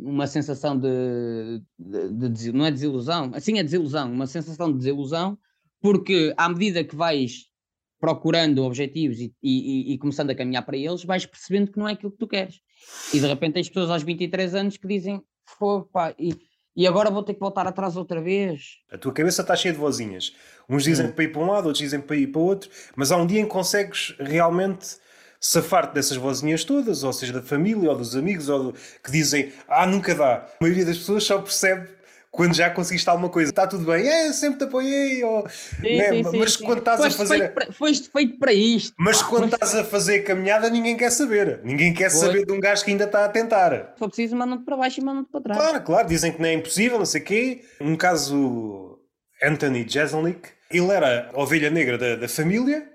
uma 0.02 0.26
sensação 0.26 0.78
de, 0.78 1.62
de, 1.78 2.28
de, 2.28 2.52
não 2.52 2.66
é 2.66 2.70
desilusão, 2.70 3.30
assim 3.35 3.59
é 3.59 3.62
desilusão, 3.62 4.12
uma 4.12 4.26
sensação 4.26 4.70
de 4.70 4.78
desilusão, 4.78 5.38
porque 5.80 6.35
à 6.37 6.48
medida 6.48 6.85
que 6.85 6.96
vais 6.96 7.44
procurando 7.98 8.64
objetivos 8.64 9.18
e, 9.18 9.35
e, 9.42 9.94
e, 9.94 9.98
começando 9.98 10.30
a 10.30 10.35
caminhar 10.35 10.64
para 10.64 10.76
eles, 10.76 11.04
vais 11.04 11.24
percebendo 11.24 11.72
que 11.72 11.78
não 11.78 11.88
é 11.88 11.92
aquilo 11.92 12.12
que 12.12 12.18
tu 12.18 12.26
queres. 12.26 12.61
E 13.12 13.20
de 13.20 13.26
repente 13.26 13.54
tens 13.54 13.68
pessoas 13.68 13.90
aos 13.90 14.02
23 14.02 14.54
anos 14.54 14.76
que 14.76 14.87
dizem, 14.87 15.22
pá, 15.92 16.14
e, 16.18 16.35
e 16.76 16.86
agora 16.86 17.10
vou 17.10 17.22
ter 17.22 17.34
que 17.34 17.40
voltar 17.40 17.66
atrás 17.66 17.96
outra 17.96 18.20
vez. 18.20 18.78
A 18.92 18.98
tua 18.98 19.12
cabeça 19.12 19.42
está 19.42 19.56
cheia 19.56 19.72
de 19.72 19.80
vozinhas. 19.80 20.34
Uns 20.68 20.84
dizem 20.84 21.06
hum. 21.06 21.12
para 21.12 21.24
ir 21.24 21.28
para 21.28 21.40
um 21.40 21.46
lado, 21.46 21.66
outros 21.66 21.78
dizem 21.78 22.00
para 22.00 22.16
ir 22.16 22.26
para 22.26 22.40
o 22.40 22.44
outro, 22.44 22.68
mas 22.94 23.10
há 23.10 23.16
um 23.16 23.26
dia 23.26 23.40
em 23.40 23.44
que 23.44 23.50
consegues 23.50 24.14
realmente 24.18 24.98
safar-te 25.40 25.94
dessas 25.94 26.16
vozinhas 26.16 26.64
todas, 26.64 27.04
ou 27.04 27.12
seja, 27.12 27.32
da 27.32 27.42
família 27.42 27.90
ou 27.90 27.96
dos 27.96 28.16
amigos, 28.16 28.48
ou 28.48 28.64
do, 28.64 28.72
que 29.02 29.10
dizem, 29.10 29.52
ah, 29.68 29.86
nunca 29.86 30.14
dá. 30.14 30.34
A 30.36 30.48
maioria 30.60 30.84
das 30.84 30.98
pessoas 30.98 31.24
só 31.24 31.38
percebe 31.40 31.88
quando 32.37 32.55
já 32.55 32.68
conseguiste 32.68 33.09
alguma 33.09 33.31
coisa. 33.31 33.51
Está 33.51 33.66
tudo 33.66 33.87
bem, 33.90 34.07
é, 34.07 34.31
sempre 34.31 34.59
te 34.59 34.64
apoiei, 34.64 35.25
ou, 35.25 35.49
sim, 35.49 35.96
né? 35.96 36.22
sim, 36.22 36.38
mas 36.38 36.53
sim, 36.53 36.64
quando 36.64 36.81
estás 36.81 37.01
a 37.01 37.11
fazer. 37.11 37.38
Feito 37.38 37.55
para, 37.55 37.72
foste 37.72 38.11
feito 38.11 38.38
para 38.38 38.53
isto. 38.53 38.94
Mas 38.99 39.22
quando 39.22 39.44
mas... 39.44 39.55
estás 39.55 39.75
a 39.75 39.83
fazer 39.83 40.20
caminhada, 40.20 40.68
ninguém 40.68 40.96
quer 40.96 41.11
saber. 41.11 41.61
Ninguém 41.64 41.94
quer 41.94 42.11
Foi. 42.11 42.20
saber 42.20 42.44
de 42.44 42.53
um 42.53 42.61
gajo 42.61 42.85
que 42.85 42.90
ainda 42.90 43.05
está 43.05 43.25
a 43.25 43.29
tentar. 43.31 43.94
For 43.99 44.09
preciso, 44.09 44.37
mandam-te 44.37 44.64
para 44.64 44.77
baixo 44.77 45.01
e 45.01 45.05
mandam-te 45.05 45.31
para 45.31 45.40
trás. 45.40 45.59
Claro, 45.59 45.83
claro, 45.83 46.09
dizem 46.09 46.31
que 46.31 46.40
não 46.40 46.49
é 46.49 46.53
impossível, 46.53 46.99
não 46.99 47.07
sei 47.07 47.22
o 47.22 47.25
quê. 47.25 47.64
Um 47.81 47.96
caso, 47.96 48.99
Anthony 49.42 49.88
Jeselnik, 49.88 50.51
ele 50.70 50.90
era 50.92 51.31
a 51.33 51.40
ovelha 51.40 51.70
negra 51.70 51.96
da, 51.96 52.16
da 52.16 52.29
família 52.29 52.87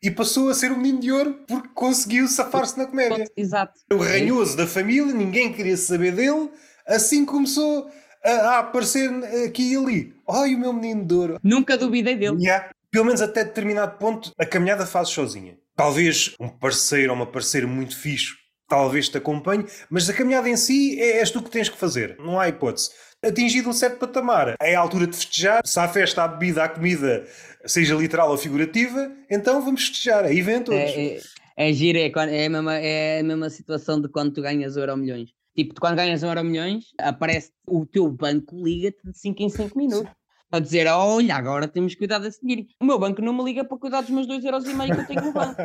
e 0.00 0.10
passou 0.10 0.50
a 0.50 0.54
ser 0.54 0.70
um 0.70 0.76
menino 0.76 1.00
de 1.00 1.10
ouro 1.10 1.40
porque 1.48 1.68
conseguiu 1.74 2.28
safar-se 2.28 2.78
na 2.78 2.86
comédia. 2.86 3.24
Exato. 3.36 3.72
O 3.92 3.96
ranhoso 3.96 4.56
da 4.56 4.68
família, 4.68 5.12
ninguém 5.12 5.52
queria 5.52 5.76
saber 5.76 6.12
dele, 6.12 6.48
assim 6.86 7.24
começou 7.24 7.90
a, 8.24 8.58
aparecer 8.60 9.10
aqui 9.46 9.72
e 9.72 9.76
ali. 9.76 10.14
Ai, 10.28 10.54
o 10.54 10.58
meu 10.58 10.72
menino 10.72 11.04
de 11.04 11.14
ouro. 11.14 11.40
Nunca 11.42 11.76
duvidei 11.76 12.16
dele. 12.16 12.42
Yeah. 12.42 12.70
Pelo 12.90 13.06
menos 13.06 13.20
até 13.20 13.44
determinado 13.44 13.98
ponto, 13.98 14.32
a 14.38 14.46
caminhada 14.46 14.86
faz 14.86 15.08
sozinha. 15.08 15.58
Talvez 15.76 16.34
um 16.38 16.48
parceiro 16.48 17.10
ou 17.10 17.16
uma 17.16 17.26
parceira 17.26 17.66
muito 17.66 17.98
fixe 17.98 18.44
talvez 18.68 19.08
te 19.08 19.18
acompanhe, 19.18 19.64
mas 19.90 20.08
a 20.08 20.12
caminhada 20.12 20.48
em 20.48 20.56
si 20.56 21.00
é, 21.00 21.18
és 21.18 21.30
tu 21.30 21.42
que 21.42 21.50
tens 21.50 21.68
que 21.68 21.76
fazer, 21.76 22.16
não 22.18 22.40
há 22.40 22.48
hipótese. 22.48 22.90
Atingido 23.22 23.68
um 23.68 23.72
certo 23.72 23.98
patamar, 23.98 24.54
é 24.60 24.74
a 24.74 24.80
altura 24.80 25.06
de 25.06 25.16
festejar, 25.16 25.62
se 25.64 25.78
há 25.78 25.88
festa, 25.88 26.24
há 26.24 26.28
bebida, 26.28 26.64
há 26.64 26.68
comida, 26.68 27.24
seja 27.64 27.94
literal 27.94 28.30
ou 28.30 28.36
figurativa, 28.36 29.10
então 29.30 29.64
vamos 29.64 29.86
festejar, 29.86 30.24
aí 30.24 30.42
vem 30.42 30.62
todos. 30.62 30.80
É, 30.80 31.16
é, 31.16 31.20
é 31.56 31.72
giro, 31.72 31.98
é, 31.98 32.10
é, 32.10 32.46
a 32.46 32.50
mesma, 32.50 32.74
é 32.76 33.20
a 33.20 33.22
mesma 33.22 33.48
situação 33.48 34.00
de 34.00 34.08
quando 34.08 34.32
tu 34.32 34.42
ganhas 34.42 34.76
euro 34.76 34.96
milhões. 34.96 35.30
Tipo, 35.54 35.80
quando 35.80 35.96
ganhas 35.96 36.22
um 36.22 36.28
euro 36.28 36.44
milhões, 36.44 36.86
aparece 36.98 37.52
o 37.66 37.86
teu 37.86 38.10
banco 38.10 38.56
liga-te 38.56 38.98
de 39.04 39.16
5 39.16 39.42
em 39.42 39.48
5 39.48 39.78
minutos 39.78 40.12
a 40.56 40.60
dizer: 40.60 40.86
olha, 40.86 41.34
agora 41.34 41.66
temos 41.66 41.92
que 41.92 41.98
cuidar 41.98 42.18
desse 42.18 42.40
dinheiro. 42.40 42.66
O 42.80 42.84
meu 42.84 42.98
banco 42.98 43.20
não 43.20 43.32
me 43.32 43.44
liga 43.44 43.64
para 43.64 43.78
cuidar 43.78 44.00
dos 44.00 44.10
meus 44.10 44.26
2,5€ 44.26 44.94
que 44.94 45.00
eu 45.00 45.06
tenho 45.06 45.22
no 45.22 45.32
banco. 45.32 45.60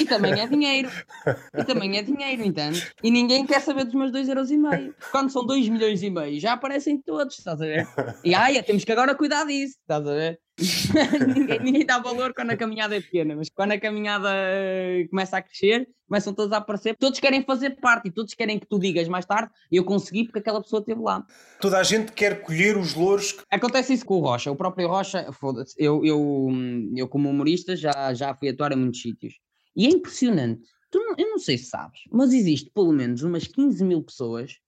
E 0.00 0.04
também 0.06 0.40
é 0.40 0.46
dinheiro. 0.46 0.90
E 1.54 1.64
também 1.64 1.96
é 1.98 2.02
dinheiro, 2.02 2.42
entende? 2.42 2.90
E 3.02 3.10
ninguém 3.10 3.46
quer 3.46 3.60
saber 3.60 3.84
dos 3.84 3.94
meus 3.94 4.10
2,5€. 4.12 4.94
Quando 5.10 5.30
são 5.30 5.44
2 5.44 5.68
milhões 5.68 6.02
e 6.02 6.10
meio, 6.10 6.40
já 6.40 6.54
aparecem 6.54 7.00
todos, 7.00 7.38
estás 7.38 7.60
a 7.60 7.64
ver? 7.64 7.86
E 8.24 8.34
ai, 8.34 8.62
temos 8.62 8.84
que 8.84 8.92
agora 8.92 9.14
cuidar 9.14 9.44
disso, 9.44 9.76
estás 9.80 10.06
a 10.06 10.12
ver? 10.12 10.40
ninguém, 11.34 11.60
ninguém, 11.60 11.86
dá 11.86 11.98
valor 11.98 12.34
quando 12.34 12.50
a 12.50 12.56
caminhada 12.56 12.96
é 12.96 13.00
pequena, 13.00 13.36
mas 13.36 13.48
quando 13.48 13.72
a 13.72 13.80
caminhada 13.80 14.28
eh, 14.32 15.06
começa 15.08 15.36
a 15.36 15.42
crescer, 15.42 15.88
começam 16.08 16.34
todos 16.34 16.52
a 16.52 16.56
aparecer. 16.56 16.96
Todos 16.96 17.20
querem 17.20 17.44
fazer 17.44 17.78
parte 17.80 18.08
e 18.08 18.10
todos 18.10 18.34
querem 18.34 18.58
que 18.58 18.66
tu 18.66 18.78
digas 18.78 19.06
mais 19.06 19.24
tarde 19.24 19.52
eu 19.70 19.84
consegui 19.84 20.24
porque 20.24 20.40
aquela 20.40 20.60
pessoa 20.60 20.80
esteve 20.80 21.00
lá. 21.00 21.24
Toda 21.60 21.78
a 21.78 21.82
gente 21.82 22.12
quer 22.12 22.42
colher 22.42 22.76
os 22.76 22.94
louros. 22.94 23.32
Que... 23.32 23.44
Acontece 23.50 23.92
isso 23.92 24.04
com 24.04 24.14
o 24.14 24.20
Rocha. 24.20 24.50
O 24.50 24.56
próprio 24.56 24.88
Rocha, 24.88 25.30
eu, 25.76 26.04
eu, 26.04 26.48
eu 26.96 27.08
como 27.08 27.30
humorista 27.30 27.76
já, 27.76 28.12
já 28.12 28.34
fui 28.34 28.48
atuar 28.48 28.72
em 28.72 28.76
muitos 28.76 29.00
sítios. 29.00 29.34
E 29.76 29.86
é 29.86 29.90
impressionante. 29.90 30.62
Tu 30.90 30.98
eu 31.18 31.30
não 31.30 31.38
sei 31.38 31.58
se 31.58 31.66
sabes, 31.66 32.00
mas 32.10 32.32
existe 32.32 32.70
pelo 32.74 32.92
menos 32.92 33.22
umas 33.22 33.46
15 33.46 33.84
mil 33.84 34.02
pessoas 34.02 34.58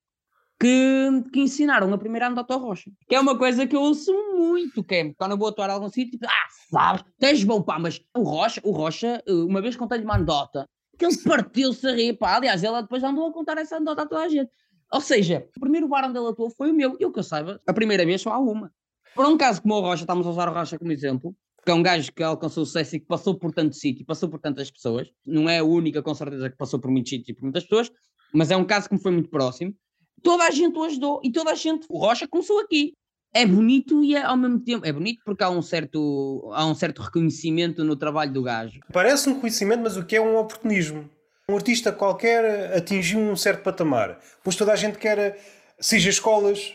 que, 0.61 1.25
que 1.33 1.41
ensinaram 1.41 1.93
a 1.93 1.99
primeira 1.99 2.27
anedota 2.27 2.53
ao 2.53 2.61
Rocha. 2.61 2.91
Que 3.09 3.15
é 3.15 3.21
uma 3.21 3.37
coisa 3.37 3.67
que 3.67 3.75
eu 3.75 3.81
ouço 3.81 4.13
muito, 4.37 4.85
que 4.85 4.95
é 4.95 5.15
quando 5.15 5.33
eu 5.33 5.39
vou 5.39 5.49
atuar 5.49 5.71
a 5.71 5.73
algum 5.73 5.89
sítio, 5.89 6.13
tipo, 6.13 6.27
ah, 6.27 6.47
sabes, 6.71 7.03
tens 7.19 7.43
bom 7.43 7.63
pá, 7.63 7.79
mas 7.79 7.99
o 8.15 8.23
Rocha, 8.23 8.61
o 8.63 8.71
Rocha, 8.71 9.23
eh, 9.27 9.33
uma 9.33 9.63
vez 9.63 9.75
contei-lhe 9.75 10.05
uma 10.05 10.17
anedota, 10.17 10.69
que 10.99 11.07
ele 11.07 11.17
partiu-se 11.25 11.87
a 11.87 11.93
rir, 11.93 12.19
pá, 12.19 12.37
aliás, 12.37 12.63
ela 12.63 12.83
depois 12.83 13.03
andou 13.03 13.27
a 13.27 13.33
contar 13.33 13.57
essa 13.57 13.77
anedota 13.77 14.03
a 14.03 14.07
toda 14.07 14.23
a 14.23 14.29
gente. 14.29 14.51
Ou 14.93 15.01
seja, 15.01 15.49
o 15.57 15.61
primeiro 15.61 15.89
bar 15.89 16.07
onde 16.07 16.19
ele 16.19 16.29
atuou 16.29 16.51
foi 16.51 16.71
o 16.71 16.75
meu, 16.75 16.95
e 17.01 17.07
o 17.07 17.11
que 17.11 17.21
eu 17.21 17.23
saiba, 17.23 17.59
a 17.67 17.73
primeira 17.73 18.05
vez 18.05 18.21
só 18.21 18.31
há 18.31 18.39
uma. 18.39 18.71
Por 19.15 19.25
um 19.25 19.39
caso 19.39 19.63
como 19.63 19.75
o 19.75 19.81
Rocha, 19.81 20.03
estamos 20.03 20.27
a 20.27 20.31
usar 20.31 20.49
o 20.51 20.53
Rocha 20.53 20.79
como 20.79 20.93
exemplo, 20.93 21.35
que 21.65 21.71
é 21.71 21.75
um 21.75 21.83
gajo 21.83 22.13
que 22.13 22.23
alcançou 22.23 22.67
sucesso 22.67 22.97
e 22.97 23.01
que 23.01 23.07
passou 23.07 23.35
por 23.35 23.51
tanto 23.51 23.75
sítio, 23.75 24.05
passou 24.05 24.29
por 24.29 24.39
tantas 24.39 24.71
pessoas, 24.71 25.09
não 25.25 25.49
é 25.49 25.59
a 25.59 25.65
única, 25.65 26.03
com 26.03 26.15
certeza, 26.15 26.51
que 26.51 26.57
passou 26.57 26.79
por 26.79 26.91
muitos 26.91 27.09
sítios 27.09 27.31
e 27.31 27.35
por 27.35 27.45
muitas 27.45 27.65
pessoas, 27.65 27.91
mas 28.35 28.51
é 28.51 28.57
um 28.57 28.65
caso 28.65 28.89
que 28.89 28.95
me 28.95 29.01
foi 29.01 29.13
muito 29.13 29.31
próximo 29.31 29.75
toda 30.23 30.45
a 30.45 30.51
gente 30.51 30.77
o 30.79 30.85
ajudou 30.85 31.21
e 31.23 31.31
toda 31.31 31.51
a 31.51 31.55
gente, 31.55 31.87
o 31.89 31.99
Rocha 31.99 32.27
começou 32.29 32.61
aqui. 32.61 32.93
É 33.33 33.47
bonito 33.47 34.03
e 34.03 34.17
é, 34.17 34.23
ao 34.23 34.37
mesmo 34.37 34.59
tempo, 34.59 34.85
é 34.85 34.93
bonito 34.93 35.21
porque 35.25 35.45
há 35.45 35.51
um 35.51 35.63
certo, 35.63 36.51
há 36.53 36.67
um 36.67 36.75
certo 36.75 37.01
reconhecimento 37.01 37.85
no 37.85 37.95
trabalho 37.95 38.33
do 38.33 38.43
gajo. 38.43 38.81
Parece 38.93 39.29
um 39.29 39.35
reconhecimento, 39.35 39.83
mas 39.83 39.97
o 39.97 40.05
que 40.05 40.17
é 40.17 40.21
um 40.21 40.37
oportunismo? 40.37 41.09
Um 41.49 41.55
artista 41.55 41.93
qualquer 41.93 42.77
atingiu 42.77 43.21
um 43.21 43.37
certo 43.37 43.63
patamar, 43.63 44.19
pois 44.43 44.57
toda 44.57 44.73
a 44.73 44.77
gente 44.77 44.99
quer, 44.99 45.39
seja 45.79 46.11
escolas, 46.11 46.75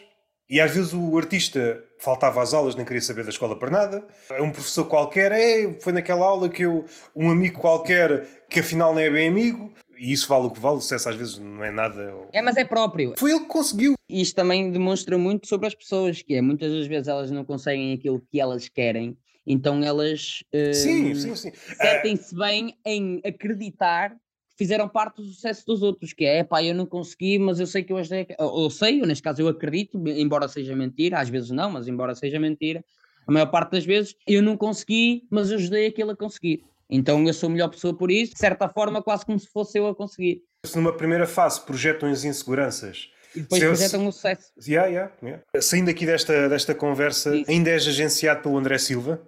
e 0.49 0.61
às 0.61 0.71
vezes 0.71 0.93
o 0.93 1.17
artista 1.17 1.83
faltava 1.99 2.41
às 2.41 2.53
aulas, 2.53 2.75
nem 2.75 2.85
queria 2.85 3.01
saber 3.01 3.23
da 3.23 3.31
escola 3.31 3.57
para 3.57 3.69
nada. 3.69 4.05
Um 4.39 4.51
professor 4.51 4.85
qualquer, 4.85 5.31
é, 5.31 5.79
foi 5.81 5.91
naquela 5.91 6.25
aula 6.25 6.47
que 6.49 6.63
eu, 6.63 6.85
um 7.15 7.31
amigo 7.31 7.59
qualquer, 7.59 8.27
que 8.49 8.59
afinal 8.59 8.93
não 8.93 9.01
é 9.01 9.09
bem 9.09 9.27
amigo, 9.27 9.73
e 9.97 10.11
isso 10.11 10.27
vale 10.27 10.47
o 10.47 10.51
que 10.51 10.59
vale, 10.59 10.77
o 10.77 10.81
sucesso 10.81 11.09
às 11.09 11.15
vezes 11.15 11.37
não 11.37 11.63
é 11.63 11.71
nada. 11.71 12.13
É, 12.31 12.41
mas 12.41 12.57
é 12.57 12.65
próprio. 12.65 13.13
Foi 13.17 13.31
ele 13.31 13.41
que 13.41 13.47
conseguiu. 13.47 13.93
Isto 14.09 14.35
também 14.35 14.71
demonstra 14.71 15.17
muito 15.17 15.47
sobre 15.47 15.67
as 15.67 15.75
pessoas, 15.75 16.21
que 16.21 16.35
é 16.35 16.41
muitas 16.41 16.71
das 16.71 16.87
vezes 16.87 17.07
elas 17.07 17.31
não 17.31 17.43
conseguem 17.43 17.93
aquilo 17.93 18.21
que 18.31 18.39
elas 18.39 18.69
querem, 18.69 19.17
então 19.45 19.83
elas 19.83 20.43
uh, 20.53 20.73
sim, 20.73 21.15
sim, 21.15 21.35
sim. 21.35 21.51
sentem-se 21.53 22.35
bem 22.35 22.75
em 22.85 23.21
acreditar 23.25 24.11
que 24.11 24.57
fizeram 24.57 24.87
parte 24.87 25.17
do 25.17 25.23
sucesso 25.23 25.65
dos 25.65 25.81
outros, 25.81 26.13
que 26.13 26.25
é 26.25 26.43
pá, 26.43 26.63
eu 26.63 26.73
não 26.73 26.85
consegui, 26.85 27.37
mas 27.39 27.59
eu 27.59 27.67
sei 27.67 27.83
que 27.83 27.91
eu 27.91 27.97
ajudei, 27.97 28.27
ou 28.39 28.69
sei, 28.69 29.01
ou 29.01 29.07
neste 29.07 29.23
caso 29.23 29.41
eu 29.41 29.47
acredito, 29.47 30.01
embora 30.07 30.47
seja 30.47 30.75
mentira, 30.75 31.19
às 31.19 31.29
vezes 31.29 31.49
não, 31.49 31.71
mas 31.71 31.87
embora 31.87 32.15
seja 32.15 32.39
mentira, 32.39 32.83
a 33.27 33.31
maior 33.31 33.47
parte 33.47 33.71
das 33.71 33.85
vezes 33.85 34.15
eu 34.27 34.41
não 34.41 34.55
consegui, 34.55 35.27
mas 35.29 35.51
ajudei 35.51 35.87
aquilo 35.87 36.11
a 36.11 36.15
conseguir. 36.15 36.63
Então 36.89 37.25
eu 37.25 37.33
sou 37.33 37.47
a 37.47 37.51
melhor 37.51 37.69
pessoa 37.69 37.95
por 37.95 38.11
isso, 38.11 38.33
de 38.33 38.39
certa 38.39 38.69
forma, 38.69 39.01
quase 39.01 39.25
como 39.25 39.39
se 39.39 39.47
fosse 39.47 39.79
eu 39.79 39.87
a 39.87 39.95
conseguir. 39.95 40.43
Se 40.65 40.75
numa 40.75 40.93
primeira 40.93 41.27
fase 41.27 41.61
projetam 41.61 42.09
as 42.09 42.23
inseguranças. 42.23 43.09
E 43.35 43.41
depois 43.41 43.61
se 43.61 43.67
projetam 43.67 44.03
eu... 44.03 44.09
o 44.09 44.11
sucesso. 44.11 44.51
Yeah, 44.65 44.87
yeah, 44.87 45.13
yeah. 45.21 45.43
Saindo 45.59 45.89
aqui 45.89 46.05
desta, 46.05 46.47
desta 46.47 46.73
conversa, 46.73 47.35
isso. 47.35 47.49
ainda 47.49 47.71
és 47.71 47.87
agenciado 47.87 48.43
pelo 48.43 48.57
André 48.57 48.77
Silva? 48.77 49.21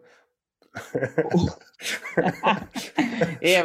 é, 3.42 3.64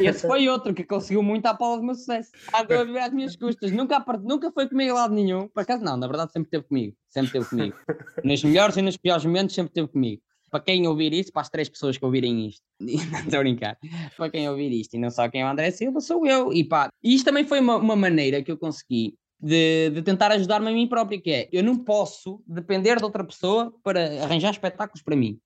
esse 0.00 0.26
foi 0.26 0.48
outro 0.48 0.74
que 0.74 0.82
conseguiu 0.82 1.22
muito 1.22 1.46
à 1.46 1.54
pala 1.54 1.76
do 1.76 1.84
meu 1.84 1.94
sucesso. 1.94 2.32
a 2.52 2.64
viver 2.64 2.98
às 2.98 3.12
minhas 3.12 3.36
custas. 3.36 3.70
Nunca, 3.70 4.04
nunca 4.20 4.50
foi 4.50 4.68
comigo 4.68 4.90
a 4.92 5.02
lado 5.02 5.14
nenhum. 5.14 5.46
Por 5.46 5.60
acaso, 5.60 5.84
não, 5.84 5.96
na 5.96 6.08
verdade, 6.08 6.32
sempre 6.32 6.48
esteve 6.48 6.64
comigo. 6.64 6.96
Sempre 7.08 7.28
esteve 7.28 7.46
comigo. 7.46 7.76
Nos 8.24 8.42
melhores 8.42 8.76
e 8.76 8.82
nos 8.82 8.96
piores 8.96 9.24
momentos, 9.24 9.54
sempre 9.54 9.70
esteve 9.70 9.88
comigo 9.88 10.20
para 10.50 10.60
quem 10.60 10.86
ouvir 10.86 11.12
isto, 11.12 11.32
para 11.32 11.42
as 11.42 11.48
três 11.48 11.68
pessoas 11.68 11.96
que 11.96 12.04
ouvirem 12.04 12.48
isto, 12.48 12.62
não 12.80 13.20
estou 13.20 13.38
a 13.38 13.42
brincar, 13.42 13.78
para 14.16 14.30
quem 14.30 14.48
ouvir 14.48 14.72
isto 14.72 14.94
e 14.94 14.98
não 14.98 15.10
sabe 15.10 15.32
quem 15.32 15.42
é 15.42 15.44
o 15.44 15.48
André 15.48 15.70
Silva, 15.70 16.00
sou 16.00 16.26
eu. 16.26 16.52
E 16.52 16.64
pá, 16.64 16.90
isto 17.02 17.24
também 17.24 17.44
foi 17.44 17.60
uma, 17.60 17.76
uma 17.76 17.96
maneira 17.96 18.42
que 18.42 18.50
eu 18.50 18.58
consegui 18.58 19.14
de, 19.38 19.90
de 19.90 20.02
tentar 20.02 20.32
ajudar-me 20.32 20.68
a 20.68 20.72
mim 20.72 20.86
próprio, 20.86 21.20
que 21.20 21.30
é, 21.30 21.48
eu 21.52 21.62
não 21.62 21.78
posso 21.78 22.42
depender 22.46 22.96
de 22.96 23.04
outra 23.04 23.24
pessoa 23.24 23.72
para 23.82 24.22
arranjar 24.22 24.50
espetáculos 24.50 25.02
para 25.02 25.16
mim. 25.16 25.40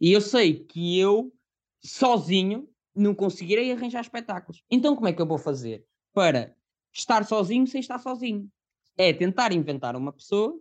E 0.00 0.12
eu 0.12 0.20
sei 0.20 0.54
que 0.54 0.98
eu, 0.98 1.32
sozinho, 1.82 2.68
não 2.94 3.14
conseguirei 3.14 3.72
arranjar 3.72 4.02
espetáculos. 4.02 4.62
Então 4.70 4.94
como 4.94 5.08
é 5.08 5.12
que 5.12 5.20
eu 5.20 5.26
vou 5.26 5.38
fazer 5.38 5.84
para 6.12 6.54
estar 6.92 7.24
sozinho 7.24 7.66
sem 7.66 7.80
estar 7.80 7.98
sozinho? 7.98 8.48
É 8.96 9.12
tentar 9.12 9.52
inventar 9.52 9.96
uma 9.96 10.12
pessoa 10.12 10.58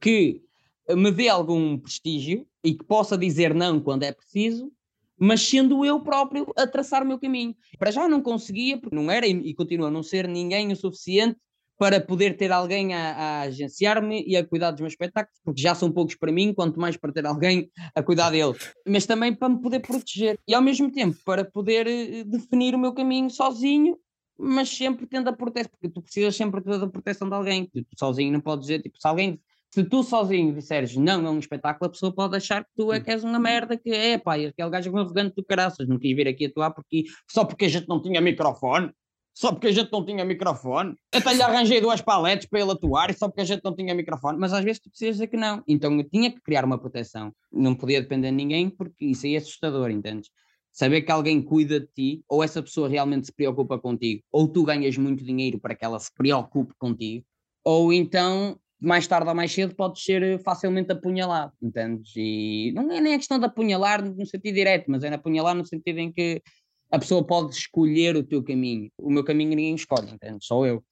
que 0.00 0.45
me 0.94 1.10
dê 1.10 1.28
algum 1.28 1.78
prestígio 1.78 2.46
e 2.62 2.74
que 2.74 2.84
possa 2.84 3.16
dizer 3.16 3.54
não 3.54 3.80
quando 3.80 4.04
é 4.04 4.12
preciso, 4.12 4.70
mas 5.18 5.40
sendo 5.40 5.84
eu 5.84 6.00
próprio 6.00 6.46
a 6.56 6.66
traçar 6.66 7.02
o 7.02 7.06
meu 7.06 7.18
caminho. 7.18 7.56
Para 7.78 7.90
já 7.90 8.08
não 8.08 8.20
conseguia, 8.20 8.78
porque 8.78 8.94
não 8.94 9.10
era 9.10 9.26
e 9.26 9.54
continua 9.54 9.88
a 9.88 9.90
não 9.90 10.02
ser 10.02 10.28
ninguém 10.28 10.70
o 10.72 10.76
suficiente 10.76 11.38
para 11.78 12.00
poder 12.00 12.36
ter 12.36 12.50
alguém 12.50 12.94
a, 12.94 13.12
a 13.12 13.40
agenciar-me 13.42 14.24
e 14.26 14.34
a 14.36 14.46
cuidar 14.46 14.70
dos 14.70 14.80
meus 14.80 14.94
espetáculos, 14.94 15.38
porque 15.44 15.60
já 15.60 15.74
são 15.74 15.92
poucos 15.92 16.14
para 16.14 16.32
mim, 16.32 16.54
quanto 16.54 16.80
mais 16.80 16.96
para 16.96 17.12
ter 17.12 17.26
alguém 17.26 17.70
a 17.94 18.02
cuidar 18.02 18.30
deles. 18.30 18.72
Mas 18.86 19.04
também 19.04 19.34
para 19.34 19.50
me 19.50 19.60
poder 19.60 19.80
proteger 19.80 20.38
e 20.48 20.54
ao 20.54 20.62
mesmo 20.62 20.90
tempo 20.90 21.18
para 21.24 21.44
poder 21.44 21.86
eh, 21.86 22.24
definir 22.24 22.74
o 22.74 22.78
meu 22.78 22.94
caminho 22.94 23.28
sozinho 23.28 23.98
mas 24.38 24.68
sempre 24.68 25.06
tendo 25.06 25.28
a 25.28 25.32
proteção, 25.32 25.70
porque 25.70 25.88
tu 25.88 26.02
precisas 26.02 26.36
sempre 26.36 26.60
da 26.60 26.86
proteção 26.86 27.28
de 27.28 27.34
alguém, 27.34 27.66
tu 27.66 27.84
sozinho 27.98 28.32
não 28.32 28.40
podes 28.40 28.66
dizer, 28.66 28.82
tipo, 28.82 29.00
se 29.00 29.08
alguém 29.08 29.40
se 29.76 29.84
tu 29.84 30.02
sozinho 30.02 30.54
disseres 30.54 30.96
não 30.96 31.26
é 31.26 31.30
um 31.30 31.38
espetáculo, 31.38 31.86
a 31.86 31.92
pessoa 31.92 32.10
pode 32.10 32.34
achar 32.34 32.64
que 32.64 32.70
tu 32.74 32.90
é 32.90 32.98
que 32.98 33.10
és 33.10 33.22
uma 33.22 33.38
merda, 33.38 33.76
que 33.76 33.90
é 33.90 34.16
pá, 34.16 34.36
aquele 34.36 34.70
gajo 34.70 34.88
é 34.88 34.92
um 34.92 34.96
arrogante 34.96 35.34
do 35.36 35.44
caraças, 35.44 35.86
não 35.86 35.98
quis 35.98 36.16
vir 36.16 36.26
aqui 36.26 36.46
atuar 36.46 36.70
porque, 36.70 37.04
só 37.30 37.44
porque 37.44 37.66
a 37.66 37.68
gente 37.68 37.86
não 37.86 38.00
tinha 38.00 38.18
microfone, 38.22 38.90
só 39.34 39.52
porque 39.52 39.66
a 39.66 39.72
gente 39.72 39.92
não 39.92 40.02
tinha 40.02 40.24
microfone, 40.24 40.96
até 41.12 41.34
lhe 41.34 41.42
arranjei 41.44 41.78
duas 41.78 42.00
paletes 42.00 42.46
para 42.46 42.60
ele 42.60 42.70
atuar 42.70 43.10
e 43.10 43.12
só 43.12 43.28
porque 43.28 43.42
a 43.42 43.44
gente 43.44 43.62
não 43.62 43.76
tinha 43.76 43.94
microfone, 43.94 44.38
mas 44.38 44.54
às 44.54 44.64
vezes 44.64 44.80
tu 44.80 44.88
precisas 44.88 45.16
dizer 45.16 45.26
que 45.26 45.36
não, 45.36 45.62
então 45.68 45.94
eu 45.94 46.08
tinha 46.08 46.30
que 46.30 46.40
criar 46.40 46.64
uma 46.64 46.78
proteção, 46.78 47.30
não 47.52 47.74
podia 47.74 48.00
depender 48.00 48.30
de 48.30 48.34
ninguém 48.34 48.70
porque 48.70 49.04
isso 49.04 49.26
aí 49.26 49.34
é 49.34 49.38
assustador, 49.38 49.90
entendes? 49.90 50.30
Saber 50.72 51.02
que 51.02 51.12
alguém 51.12 51.42
cuida 51.42 51.80
de 51.80 51.86
ti, 51.88 52.24
ou 52.26 52.42
essa 52.42 52.62
pessoa 52.62 52.88
realmente 52.88 53.26
se 53.26 53.32
preocupa 53.34 53.78
contigo, 53.78 54.22
ou 54.32 54.48
tu 54.48 54.64
ganhas 54.64 54.96
muito 54.96 55.22
dinheiro 55.22 55.60
para 55.60 55.74
que 55.74 55.84
ela 55.84 55.98
se 55.98 56.10
preocupe 56.14 56.72
contigo, 56.78 57.26
ou 57.62 57.92
então 57.92 58.58
mais 58.80 59.06
tarde 59.06 59.28
ou 59.28 59.34
mais 59.34 59.52
cedo 59.52 59.74
podes 59.74 60.02
ser 60.04 60.22
eh, 60.22 60.38
facilmente 60.38 60.92
apunhalado, 60.92 61.52
entendes? 61.62 62.12
E 62.16 62.72
não 62.74 62.90
é 62.92 63.00
nem 63.00 63.14
a 63.14 63.18
questão 63.18 63.38
de 63.38 63.46
apunhalar 63.46 64.04
no 64.04 64.26
sentido 64.26 64.54
direto, 64.54 64.90
mas 64.90 65.02
é 65.02 65.08
apunhalar 65.08 65.54
no 65.54 65.66
sentido 65.66 65.98
em 65.98 66.12
que 66.12 66.42
a 66.90 66.98
pessoa 66.98 67.26
pode 67.26 67.54
escolher 67.54 68.16
o 68.16 68.22
teu 68.22 68.42
caminho. 68.42 68.90
O 68.98 69.10
meu 69.10 69.24
caminho 69.24 69.50
ninguém 69.50 69.74
escolhe, 69.74 70.10
entende? 70.10 70.44
Só 70.44 70.64
eu. 70.66 70.84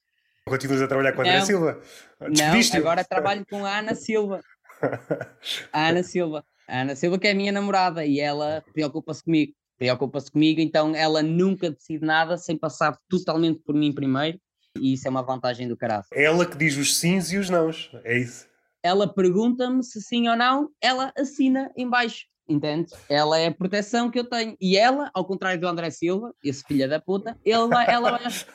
Continuas 0.47 0.83
a 0.83 0.89
trabalhar 0.89 1.13
com 1.13 1.23
a 1.23 1.25
Ana 1.25 1.45
Silva? 1.45 1.81
Não, 2.21 2.79
agora 2.79 3.05
trabalho 3.05 3.47
com 3.49 3.65
a 3.65 3.79
Ana 3.79 3.95
Silva. 3.95 4.41
A 5.73 5.89
Ana 5.89 6.03
Silva. 6.03 6.45
A 6.69 6.81
Ana 6.83 6.97
Silva 6.97 7.19
que 7.19 7.27
é 7.27 7.31
a 7.31 7.35
minha 7.35 7.53
namorada 7.53 8.05
e 8.05 8.21
ela 8.21 8.63
preocupa-se 8.73 9.25
comigo. 9.25 9.55
preocupa-se 9.79 10.31
comigo, 10.31 10.61
então 10.61 10.95
ela 10.95 11.23
nunca 11.23 11.71
decide 11.71 12.05
nada 12.05 12.37
sem 12.37 12.57
passar 12.59 12.99
totalmente 13.09 13.61
por 13.61 13.75
mim 13.75 13.93
primeiro, 13.93 14.39
e 14.79 14.93
isso 14.95 15.07
é 15.07 15.11
uma 15.11 15.23
vantagem 15.23 15.69
do 15.69 15.77
caraço. 15.77 16.09
Ela 16.13 16.45
que 16.47 16.57
diz 16.57 16.77
os 16.77 16.97
sims 16.97 17.33
e 17.33 17.39
os 17.39 17.49
nãos, 17.49 17.91
é 18.05 18.19
isso. 18.19 18.47
Ela 18.83 19.13
pergunta-me 19.13 19.83
se 19.83 20.01
sim 20.03 20.29
ou 20.29 20.37
não, 20.37 20.69
ela 20.81 21.13
assina 21.17 21.71
em 21.77 21.89
baixo. 21.89 22.27
Entende? 22.47 22.93
Ela 23.09 23.39
é 23.39 23.47
a 23.47 23.53
proteção 23.53 24.11
que 24.11 24.19
eu 24.19 24.25
tenho. 24.25 24.55
E 24.61 24.77
ela, 24.77 25.11
ao 25.15 25.25
contrário 25.25 25.59
do 25.59 25.67
André 25.67 25.91
Silva, 25.91 26.35
esse 26.45 26.63
filho 26.63 26.89
da 26.89 27.01
puta, 27.01 27.39
ele 27.43 27.67
vai, 27.69 27.87
ela, 27.89 28.11
vai 28.11 28.25
aos, 28.25 28.47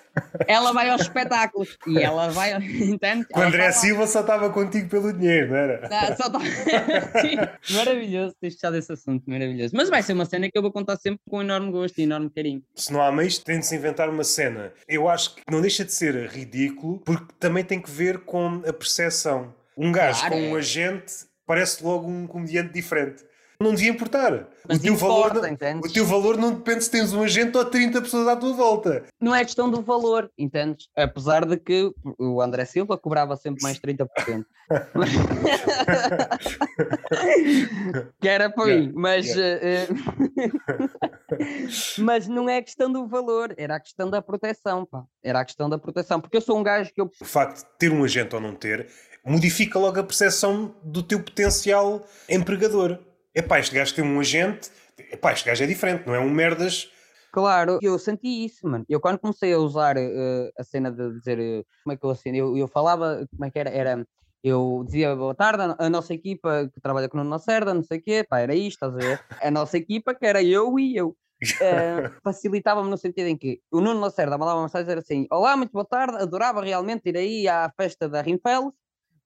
ela 0.47 0.71
vai 0.71 0.89
aos 0.89 1.01
espetáculos. 1.01 1.75
E 1.87 1.97
ela 1.97 2.29
vai. 2.29 2.53
Entende? 2.53 3.25
O 3.35 3.39
André 3.39 3.71
Silva 3.71 4.05
só 4.05 4.21
estava 4.21 4.51
contigo 4.51 4.87
pelo 4.89 5.11
dinheiro, 5.11 5.49
não 5.49 5.55
era? 5.55 5.89
Não, 5.89 6.17
só 6.17 6.29
tá... 6.29 6.39
Sim, 7.19 7.73
maravilhoso 7.75 8.35
ter 8.39 8.49
deixado 8.49 8.77
esse 8.77 8.91
assunto, 8.91 9.27
maravilhoso. 9.27 9.75
Mas 9.75 9.89
vai 9.89 10.03
ser 10.03 10.13
uma 10.13 10.25
cena 10.25 10.49
que 10.51 10.57
eu 10.57 10.61
vou 10.61 10.71
contar 10.71 10.95
sempre 10.97 11.21
com 11.27 11.41
enorme 11.41 11.71
gosto 11.71 11.97
e 11.97 12.03
enorme 12.03 12.29
carinho. 12.29 12.61
Se 12.75 12.93
não 12.93 13.01
há 13.01 13.11
meios, 13.11 13.39
tem 13.39 13.59
de 13.59 13.65
se 13.65 13.75
inventar 13.75 14.07
uma 14.07 14.23
cena. 14.23 14.71
Eu 14.87 15.09
acho 15.09 15.35
que 15.35 15.41
não 15.49 15.61
deixa 15.61 15.83
de 15.83 15.93
ser 15.93 16.27
ridículo, 16.27 16.99
porque 16.99 17.33
também 17.39 17.63
tem 17.63 17.81
que 17.81 17.89
ver 17.89 18.19
com 18.19 18.61
a 18.67 18.73
percepção. 18.73 19.53
Um 19.75 19.91
gajo 19.91 20.19
claro, 20.19 20.35
com 20.35 20.49
um 20.49 20.55
agente 20.55 21.27
parece 21.47 21.83
logo 21.83 22.07
um 22.07 22.27
comediante 22.27 22.71
diferente 22.71 23.23
não 23.61 23.73
devia 23.73 23.91
importar. 23.91 24.47
o 24.69 24.79
teu, 24.79 24.95
valor 24.95 25.33
não, 25.33 25.79
o 25.79 25.91
teu 25.91 26.05
valor 26.05 26.37
não 26.37 26.53
depende 26.53 26.85
se 26.85 26.91
tens 26.91 27.11
um 27.11 27.21
agente 27.21 27.57
ou 27.57 27.65
30 27.65 28.01
pessoas 28.01 28.25
à 28.25 28.37
tua 28.37 28.53
volta. 28.53 29.03
Não 29.19 29.35
é 29.35 29.43
questão 29.43 29.69
do 29.69 29.81
valor, 29.81 30.31
entendes? 30.37 30.87
Apesar 30.95 31.45
de 31.45 31.57
que 31.57 31.91
o 32.17 32.41
André 32.41 32.63
Silva 32.63 32.97
cobrava 32.97 33.35
sempre 33.35 33.61
mais 33.61 33.77
30%. 33.77 34.07
que 38.21 38.29
era 38.29 38.49
para 38.49 38.69
yeah, 38.69 38.87
mim, 38.87 38.93
mas, 38.95 39.25
yeah. 39.25 39.91
uh, 39.91 39.97
mas 41.99 42.29
não 42.29 42.47
é 42.47 42.61
questão 42.61 42.89
do 42.89 43.05
valor, 43.07 43.53
era 43.57 43.75
a 43.75 43.79
questão 43.79 44.09
da 44.09 44.21
proteção, 44.21 44.85
pá. 44.85 45.03
Era 45.21 45.41
a 45.41 45.45
questão 45.45 45.69
da 45.69 45.77
proteção, 45.77 46.21
porque 46.21 46.37
eu 46.37 46.41
sou 46.41 46.57
um 46.57 46.63
gajo 46.63 46.93
que 46.93 47.01
eu. 47.01 47.11
O 47.19 47.25
facto 47.25 47.57
de 47.57 47.65
ter 47.77 47.91
um 47.91 48.05
agente 48.05 48.33
ou 48.35 48.41
não 48.41 48.55
ter 48.55 48.87
modifica 49.25 49.77
logo 49.77 49.99
a 49.99 50.03
percepção 50.03 50.73
do 50.81 51.03
teu 51.03 51.21
potencial 51.21 52.05
empregador 52.29 52.97
epá, 53.39 53.59
este 53.59 53.75
gajo 53.75 53.95
tem 53.95 54.03
um 54.03 54.19
agente, 54.19 54.69
epá, 55.11 55.33
este 55.33 55.45
gajo 55.45 55.63
é 55.63 55.67
diferente, 55.67 56.05
não 56.05 56.15
é 56.15 56.19
um 56.19 56.29
merdas. 56.29 56.89
Claro, 57.31 57.77
eu 57.81 57.97
senti 57.99 58.45
isso, 58.45 58.67
mano. 58.67 58.85
Eu 58.89 58.99
quando 58.99 59.19
comecei 59.19 59.53
a 59.53 59.59
usar 59.59 59.97
uh, 59.97 60.51
a 60.57 60.63
cena 60.63 60.91
de 60.91 61.13
dizer 61.13 61.39
uh, 61.39 61.65
como 61.83 61.93
é 61.93 61.97
que 61.97 62.05
eu 62.05 62.09
assino, 62.09 62.37
eu, 62.37 62.57
eu 62.57 62.67
falava, 62.67 63.27
como 63.31 63.45
é 63.45 63.51
que 63.51 63.59
era? 63.59 63.69
Era 63.69 64.07
eu 64.43 64.83
dizia 64.85 65.15
boa 65.15 65.35
tarde, 65.35 65.75
a 65.77 65.89
nossa 65.89 66.13
equipa 66.13 66.69
que 66.73 66.79
trabalha 66.79 67.09
com 67.09 67.19
o 67.19 67.23
Lacerda, 67.27 67.73
não 67.73 67.83
sei 67.83 67.99
o 67.99 68.01
quê, 68.01 68.25
pá, 68.27 68.39
era 68.39 68.55
isto, 68.55 68.85
estás 68.85 68.93
a 68.93 68.97
ver? 68.97 69.25
A 69.41 69.51
nossa 69.51 69.77
equipa 69.77 70.15
que 70.15 70.25
era 70.25 70.41
eu 70.41 70.79
e 70.79 70.95
eu. 70.95 71.09
Uh, 71.09 71.15
facilitava-me 72.23 72.89
no 72.89 72.97
sentido 72.97 73.27
em 73.27 73.37
que 73.37 73.61
o 73.71 73.79
Nuno 73.79 73.99
Lacerda 73.99 74.37
mandava 74.37 74.59
uma 74.59 74.63
mensagem 74.63 74.89
era 74.89 75.01
assim: 75.01 75.27
Olá, 75.31 75.55
muito 75.57 75.71
boa 75.71 75.85
tarde, 75.85 76.17
adorava 76.17 76.61
realmente 76.61 77.09
ir 77.09 77.17
aí 77.17 77.47
à 77.47 77.71
festa 77.75 78.09
da 78.09 78.21
Rinfel, 78.21 78.73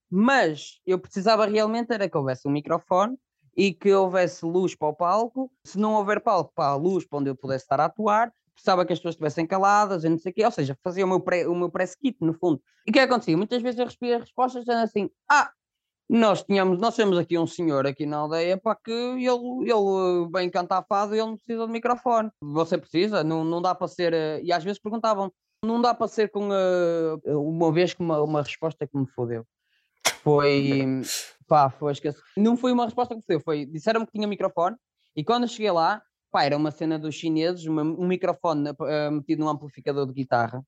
mas 0.09 0.79
eu 0.85 0.99
precisava 0.99 1.45
realmente 1.45 1.91
era 1.91 2.09
que 2.09 2.17
houvesse 2.17 2.47
um 2.47 2.51
microfone 2.51 3.17
e 3.55 3.73
que 3.73 3.93
houvesse 3.93 4.45
luz 4.45 4.75
para 4.75 4.87
o 4.87 4.93
palco. 4.93 5.51
Se 5.63 5.77
não 5.77 5.93
houver 5.93 6.21
palco 6.21 6.51
para 6.55 6.69
a 6.69 6.75
luz 6.75 7.05
para 7.05 7.19
onde 7.19 7.29
eu 7.29 7.35
pudesse 7.35 7.65
estar 7.65 7.79
a 7.79 7.85
atuar, 7.85 8.31
precisava 8.53 8.85
que 8.85 8.93
as 8.93 8.99
pessoas 8.99 9.13
estivessem 9.13 9.45
caladas 9.45 10.03
e 10.03 10.09
não 10.09 10.17
sei 10.17 10.31
o 10.31 10.35
quê, 10.35 10.45
ou 10.45 10.51
seja, 10.51 10.77
fazia 10.83 11.05
o 11.05 11.07
meu, 11.07 11.19
pré, 11.19 11.47
o 11.47 11.55
meu 11.55 11.69
press 11.69 11.95
kit, 11.95 12.17
no 12.21 12.33
fundo. 12.33 12.61
E 12.85 12.91
o 12.91 12.93
que 12.93 12.99
acontecia? 12.99 13.35
Muitas 13.37 13.61
vezes 13.61 13.79
eu 13.79 13.85
recebia 13.85 14.19
respostas 14.19 14.63
dizendo 14.63 14.83
assim: 14.83 15.09
ah, 15.29 15.51
nós 16.09 16.43
tínhamos, 16.43 16.79
nós 16.79 16.95
temos 16.95 17.17
aqui 17.17 17.37
um 17.37 17.47
senhor 17.47 17.87
aqui 17.87 18.05
na 18.05 18.17
aldeia 18.17 18.57
para 18.57 18.75
que 18.75 18.91
ele, 18.91 19.71
ele 19.71 20.29
bem 20.31 20.49
canta 20.49 20.83
fado 20.83 21.15
e 21.15 21.19
ele 21.19 21.27
não 21.27 21.35
precisa 21.35 21.65
de 21.65 21.71
microfone. 21.71 22.29
Você 22.41 22.77
precisa? 22.77 23.23
Não, 23.23 23.43
não 23.43 23.61
dá 23.61 23.73
para 23.73 23.87
ser. 23.87 24.13
Eh, 24.13 24.41
e 24.43 24.51
às 24.51 24.63
vezes 24.63 24.79
perguntavam, 24.79 25.31
não 25.63 25.81
dá 25.81 25.93
para 25.93 26.07
ser 26.07 26.29
com 26.29 26.49
uh, 26.49 27.49
uma 27.49 27.71
vez 27.71 27.93
que 27.93 28.01
uma, 28.01 28.21
uma 28.21 28.41
resposta 28.41 28.85
que 28.85 28.97
me 28.97 29.07
fodeu. 29.07 29.45
Foi 30.23 31.01
Pá, 31.47 31.69
foi, 31.69 31.91
esqueci. 31.91 32.19
Não 32.37 32.55
foi 32.55 32.71
uma 32.71 32.85
resposta 32.85 33.15
que 33.15 33.21
foi, 33.21 33.39
foi 33.39 33.65
disseram-me 33.65 34.05
que 34.05 34.13
tinha 34.13 34.27
microfone 34.27 34.75
e 35.15 35.23
quando 35.23 35.47
cheguei 35.47 35.71
lá, 35.71 36.01
pá, 36.31 36.43
era 36.43 36.57
uma 36.57 36.71
cena 36.71 36.97
dos 36.97 37.13
chineses, 37.13 37.65
uma, 37.65 37.83
um 37.83 38.07
microfone 38.07 38.71
uh, 38.71 39.11
metido 39.11 39.43
num 39.43 39.49
amplificador 39.49 40.07
de 40.07 40.13
guitarra 40.13 40.65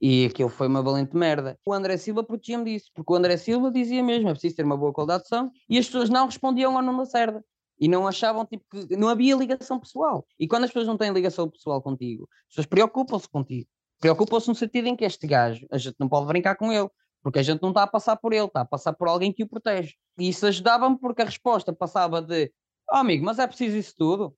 e 0.00 0.26
aquilo 0.26 0.48
foi 0.48 0.66
uma 0.66 0.82
valente 0.82 1.16
merda. 1.16 1.58
O 1.66 1.72
André 1.72 1.96
Silva 1.96 2.24
protegia-me 2.24 2.64
disso, 2.64 2.90
porque 2.94 3.12
o 3.12 3.16
André 3.16 3.36
Silva 3.36 3.70
dizia 3.70 4.02
mesmo, 4.02 4.28
é 4.28 4.32
preciso 4.32 4.56
ter 4.56 4.64
uma 4.64 4.76
boa 4.76 4.92
qualidade 4.92 5.24
de 5.24 5.28
som 5.28 5.50
e 5.68 5.78
as 5.78 5.86
pessoas 5.86 6.08
não 6.08 6.26
respondiam 6.26 6.76
ao 6.76 6.82
nome 6.82 7.04
cerda 7.06 7.44
e 7.78 7.88
não 7.88 8.06
achavam 8.06 8.46
tipo 8.46 8.64
que 8.70 8.96
não 8.96 9.08
havia 9.08 9.36
ligação 9.36 9.78
pessoal. 9.78 10.24
E 10.38 10.48
quando 10.48 10.64
as 10.64 10.70
pessoas 10.70 10.86
não 10.86 10.96
têm 10.96 11.12
ligação 11.12 11.50
pessoal 11.50 11.82
contigo, 11.82 12.28
as 12.44 12.48
pessoas 12.48 12.66
preocupam-se 12.66 13.28
contigo. 13.28 13.68
Preocupam-se 14.00 14.48
no 14.48 14.54
sentido 14.54 14.88
em 14.88 14.96
que 14.96 15.04
este 15.04 15.26
gajo, 15.26 15.66
a 15.70 15.78
gente 15.78 15.96
não 15.98 16.08
pode 16.08 16.26
brincar 16.26 16.56
com 16.56 16.72
ele 16.72 16.88
porque 17.22 17.38
a 17.38 17.42
gente 17.42 17.62
não 17.62 17.70
está 17.70 17.84
a 17.84 17.86
passar 17.86 18.16
por 18.16 18.32
ele, 18.32 18.46
está 18.46 18.62
a 18.62 18.64
passar 18.64 18.92
por 18.92 19.08
alguém 19.08 19.32
que 19.32 19.42
o 19.42 19.48
protege. 19.48 19.94
E 20.18 20.28
isso 20.28 20.46
ajudava-me 20.46 20.98
porque 20.98 21.22
a 21.22 21.26
resposta 21.26 21.72
passava 21.72 22.20
de 22.20 22.52
oh, 22.90 22.96
amigo, 22.96 23.24
mas 23.24 23.38
é 23.38 23.46
preciso 23.46 23.76
isso 23.76 23.94
tudo 23.96 24.34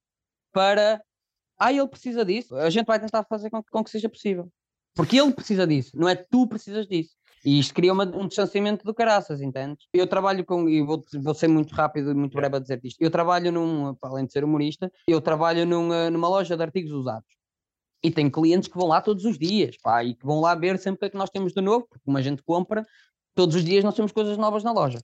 para 0.52 1.02
ah, 1.58 1.72
ele 1.72 1.88
precisa 1.88 2.24
disso. 2.24 2.54
A 2.56 2.70
gente 2.70 2.86
vai 2.86 3.00
tentar 3.00 3.24
fazer 3.24 3.50
com 3.50 3.62
que, 3.62 3.70
com 3.70 3.82
que 3.82 3.90
seja 3.90 4.08
possível. 4.08 4.50
Porque 4.94 5.18
ele 5.18 5.32
precisa 5.32 5.66
disso, 5.66 5.90
não 5.94 6.08
é 6.08 6.14
tu 6.14 6.46
precisas 6.46 6.86
disso. 6.86 7.16
E 7.44 7.58
isto 7.58 7.74
cria 7.74 7.92
uma, 7.92 8.04
um 8.04 8.26
distanciamento 8.26 8.84
do 8.84 8.94
caraças, 8.94 9.42
entendes? 9.42 9.86
Eu 9.92 10.06
trabalho 10.06 10.44
com, 10.46 10.66
e 10.68 10.82
vou, 10.82 11.02
vou 11.22 11.34
ser 11.34 11.48
muito 11.48 11.74
rápido 11.74 12.10
e 12.10 12.14
muito 12.14 12.34
breve 12.34 12.56
a 12.56 12.58
dizer 12.58 12.80
isto. 12.82 12.96
Eu 13.02 13.10
trabalho 13.10 13.52
num, 13.52 13.94
além 14.02 14.24
de 14.24 14.32
ser 14.32 14.44
humorista, 14.44 14.90
eu 15.06 15.20
trabalho 15.20 15.66
num, 15.66 16.10
numa 16.10 16.28
loja 16.28 16.56
de 16.56 16.62
artigos 16.62 16.92
usados. 16.92 17.28
E 18.04 18.10
tem 18.10 18.30
clientes 18.30 18.68
que 18.68 18.76
vão 18.76 18.86
lá 18.86 19.00
todos 19.00 19.24
os 19.24 19.38
dias, 19.38 19.76
pá, 19.82 20.04
e 20.04 20.14
que 20.14 20.26
vão 20.26 20.38
lá 20.38 20.54
ver 20.54 20.78
sempre 20.78 20.96
o 20.96 20.98
que 21.00 21.04
é 21.06 21.10
que 21.10 21.16
nós 21.16 21.30
temos 21.30 21.54
de 21.54 21.60
novo, 21.62 21.86
porque 21.88 22.04
como 22.04 22.18
a 22.18 22.22
gente 22.22 22.42
compra, 22.42 22.84
todos 23.34 23.56
os 23.56 23.64
dias 23.64 23.82
nós 23.82 23.94
temos 23.94 24.12
coisas 24.12 24.36
novas 24.36 24.62
na 24.62 24.72
loja. 24.72 25.00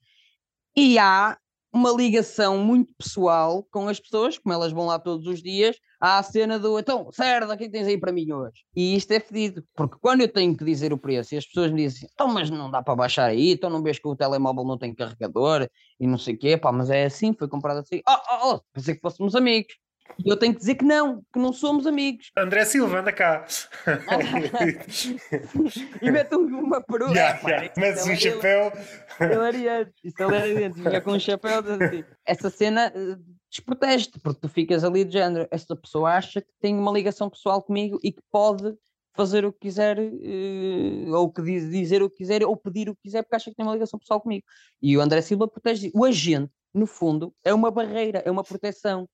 E 0.76 0.98
há 0.98 1.38
uma 1.72 1.90
ligação 1.90 2.58
muito 2.58 2.92
pessoal 2.94 3.64
com 3.70 3.88
as 3.88 4.00
pessoas, 4.00 4.36
como 4.36 4.52
elas 4.52 4.72
vão 4.72 4.86
lá 4.86 4.98
todos 4.98 5.26
os 5.26 5.42
dias, 5.42 5.76
há 6.00 6.18
a 6.18 6.22
cena 6.22 6.58
do 6.58 6.78
então, 6.78 7.10
certo, 7.12 7.50
o 7.50 7.56
que 7.56 7.64
é 7.64 7.66
que 7.66 7.72
tens 7.72 7.86
aí 7.86 7.98
para 7.98 8.12
mim 8.12 8.30
hoje? 8.32 8.64
E 8.74 8.96
isto 8.96 9.12
é 9.12 9.20
fedido, 9.20 9.64
porque 9.74 9.96
quando 10.00 10.22
eu 10.22 10.28
tenho 10.28 10.56
que 10.56 10.64
dizer 10.64 10.92
o 10.92 10.98
preço 10.98 11.34
e 11.34 11.38
as 11.38 11.46
pessoas 11.46 11.70
me 11.70 11.84
dizem, 11.84 12.08
então, 12.12 12.28
mas 12.28 12.50
não 12.50 12.70
dá 12.70 12.82
para 12.82 12.96
baixar 12.96 13.26
aí, 13.26 13.52
então 13.52 13.70
não 13.70 13.82
vês 13.82 13.98
que 13.98 14.08
o 14.08 14.16
telemóvel 14.16 14.64
não 14.64 14.76
tem 14.76 14.94
carregador 14.94 15.68
e 15.98 16.06
não 16.06 16.18
sei 16.18 16.34
o 16.34 16.38
quê, 16.38 16.56
pá, 16.56 16.72
mas 16.72 16.90
é 16.90 17.04
assim, 17.04 17.32
foi 17.32 17.48
comprado 17.48 17.78
assim, 17.78 18.02
oh, 18.08 18.12
oh, 18.12 18.54
oh, 18.54 18.60
pensei 18.72 18.94
que 18.94 19.00
fôssemos 19.00 19.34
amigos. 19.34 19.74
E 20.18 20.28
eu 20.28 20.36
tenho 20.36 20.52
que 20.52 20.60
dizer 20.60 20.74
que 20.74 20.84
não, 20.84 21.22
que 21.32 21.38
não 21.38 21.52
somos 21.52 21.86
amigos. 21.86 22.30
André 22.36 22.64
Silva, 22.64 23.00
anda 23.00 23.12
cá. 23.12 23.46
e 26.02 26.10
mete 26.10 26.34
uma 26.34 26.82
peruca. 26.82 27.12
Yeah, 27.12 27.40
yeah. 27.48 27.72
Metes 27.76 28.06
um 28.06 28.16
chapéu. 28.16 28.72
Hilariante. 29.20 29.92
Isso 30.04 30.22
é 30.22 30.26
hilariante. 30.26 30.80
Vinha 30.80 31.00
com 31.00 31.12
um 31.12 31.20
chapéu. 31.20 31.60
Assim. 31.60 32.04
Essa 32.26 32.50
cena 32.50 32.92
eh, 32.94 33.16
desprotege-te, 33.50 34.20
porque 34.20 34.40
tu 34.40 34.48
ficas 34.48 34.84
ali 34.84 35.04
de 35.04 35.12
género. 35.12 35.48
Esta 35.50 35.74
pessoa 35.74 36.12
acha 36.12 36.40
que 36.40 36.52
tem 36.60 36.76
uma 36.76 36.92
ligação 36.92 37.30
pessoal 37.30 37.62
comigo 37.62 37.98
e 38.02 38.12
que 38.12 38.22
pode 38.30 38.76
fazer 39.14 39.44
o 39.44 39.52
que 39.52 39.60
quiser, 39.60 39.98
uh, 39.98 41.14
ou 41.14 41.30
que 41.30 41.42
diz, 41.42 41.68
dizer 41.68 42.02
o 42.02 42.08
que 42.08 42.18
quiser, 42.18 42.44
ou 42.44 42.56
pedir 42.56 42.88
o 42.88 42.94
que 42.94 43.02
quiser, 43.02 43.22
porque 43.22 43.36
acha 43.36 43.50
que 43.50 43.56
tem 43.56 43.66
uma 43.66 43.74
ligação 43.74 43.98
pessoal 43.98 44.20
comigo. 44.20 44.44
E 44.80 44.96
o 44.96 45.00
André 45.00 45.20
Silva 45.20 45.48
protege. 45.48 45.90
O 45.94 46.04
agente, 46.04 46.52
no 46.72 46.86
fundo, 46.86 47.34
é 47.44 47.52
uma 47.52 47.70
barreira, 47.70 48.22
é 48.24 48.30
uma 48.30 48.44
proteção 48.44 49.08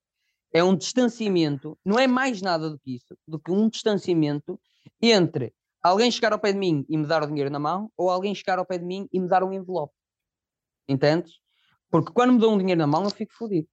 é 0.57 0.65
um 0.65 0.75
distanciamento, 0.75 1.79
não 1.85 1.99
é 1.99 2.07
mais 2.07 2.41
nada 2.41 2.71
do 2.71 2.79
que 2.79 2.97
isso, 2.97 3.15
do 3.29 3.39
que 3.39 3.51
um 3.51 3.69
distanciamento 3.69 4.59
entre 5.03 5.53
alguém 5.83 6.11
chegar 6.11 6.33
ao 6.33 6.39
pé 6.39 6.51
de 6.51 6.59
mim 6.59 6.83
e 6.89 6.97
me 6.97 7.07
dar 7.07 7.23
o 7.23 7.27
dinheiro 7.27 7.51
na 7.51 7.59
mão 7.59 7.93
ou 7.95 8.09
alguém 8.09 8.35
chegar 8.35 8.59
ao 8.59 8.65
pé 8.65 8.79
de 8.79 8.85
mim 8.87 9.07
e 9.13 9.21
me 9.21 9.29
dar 9.29 9.45
um 9.45 9.53
envelope. 9.53 9.93
Entendes? 10.89 11.35
Porque 11.91 12.11
quando 12.11 12.33
me 12.33 12.41
dão 12.41 12.55
um 12.55 12.59
dinheiro 12.59 12.79
na 12.79 12.87
mão 12.87 13.05
eu 13.05 13.11
fico 13.11 13.35
fodido. 13.35 13.69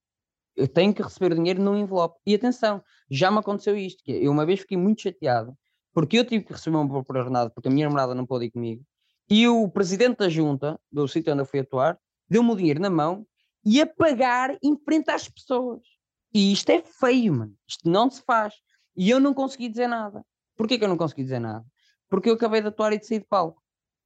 Eu 0.58 0.68
tenho 0.68 0.94
que 0.94 1.02
receber 1.02 1.32
o 1.32 1.36
dinheiro 1.36 1.64
num 1.64 1.78
envelope. 1.78 2.20
E 2.26 2.36
atenção, 2.36 2.84
já 3.10 3.32
me 3.32 3.40
aconteceu 3.40 3.78
isto, 3.78 4.04
que 4.04 4.12
eu 4.12 4.30
uma 4.30 4.46
vez 4.46 4.60
fiquei 4.60 4.78
muito 4.78 5.04
chateado 5.04 5.58
porque 5.94 6.18
eu 6.18 6.26
tive 6.26 6.44
que 6.44 6.52
receber 6.52 6.76
um 6.76 6.92
ordenado 6.92 7.50
porque 7.52 7.70
a 7.70 7.72
minha 7.72 7.88
namorada 7.88 8.14
não 8.14 8.26
pôde 8.26 8.46
ir 8.46 8.52
comigo 8.52 8.84
e 9.30 9.48
o 9.48 9.70
presidente 9.70 10.18
da 10.18 10.28
junta, 10.28 10.78
do 10.92 11.08
sítio 11.08 11.32
onde 11.32 11.44
eu 11.44 11.46
fui 11.46 11.62
atuar, 11.62 11.98
deu-me 12.30 12.52
o 12.52 12.56
dinheiro 12.58 12.82
na 12.82 12.90
mão 12.90 13.26
e 13.66 13.80
a 13.80 13.88
pagar 13.88 14.58
em 14.62 14.78
frente 14.84 15.10
às 15.10 15.30
pessoas. 15.30 15.93
E 16.34 16.52
isto 16.52 16.70
é 16.70 16.82
feio, 16.82 17.34
mano. 17.34 17.56
Isto 17.68 17.90
não 17.90 18.10
se 18.10 18.22
faz. 18.24 18.54
E 18.96 19.10
eu 19.10 19.20
não 19.20 19.34
consegui 19.34 19.70
dizer 19.70 19.88
nada. 19.88 20.26
Porquê 20.56 20.78
que 20.78 20.84
eu 20.84 20.90
não 20.90 20.98
consegui 20.98 21.24
dizer 21.24 21.40
nada? 21.40 21.66
Porque 22.10 22.30
eu 22.30 22.34
acabei 22.34 22.62
de 22.62 22.68
atuar 22.68 22.94
e 22.94 23.00
de 23.00 23.06
sair 23.06 23.20
de 23.20 23.26
palco. 23.26 23.62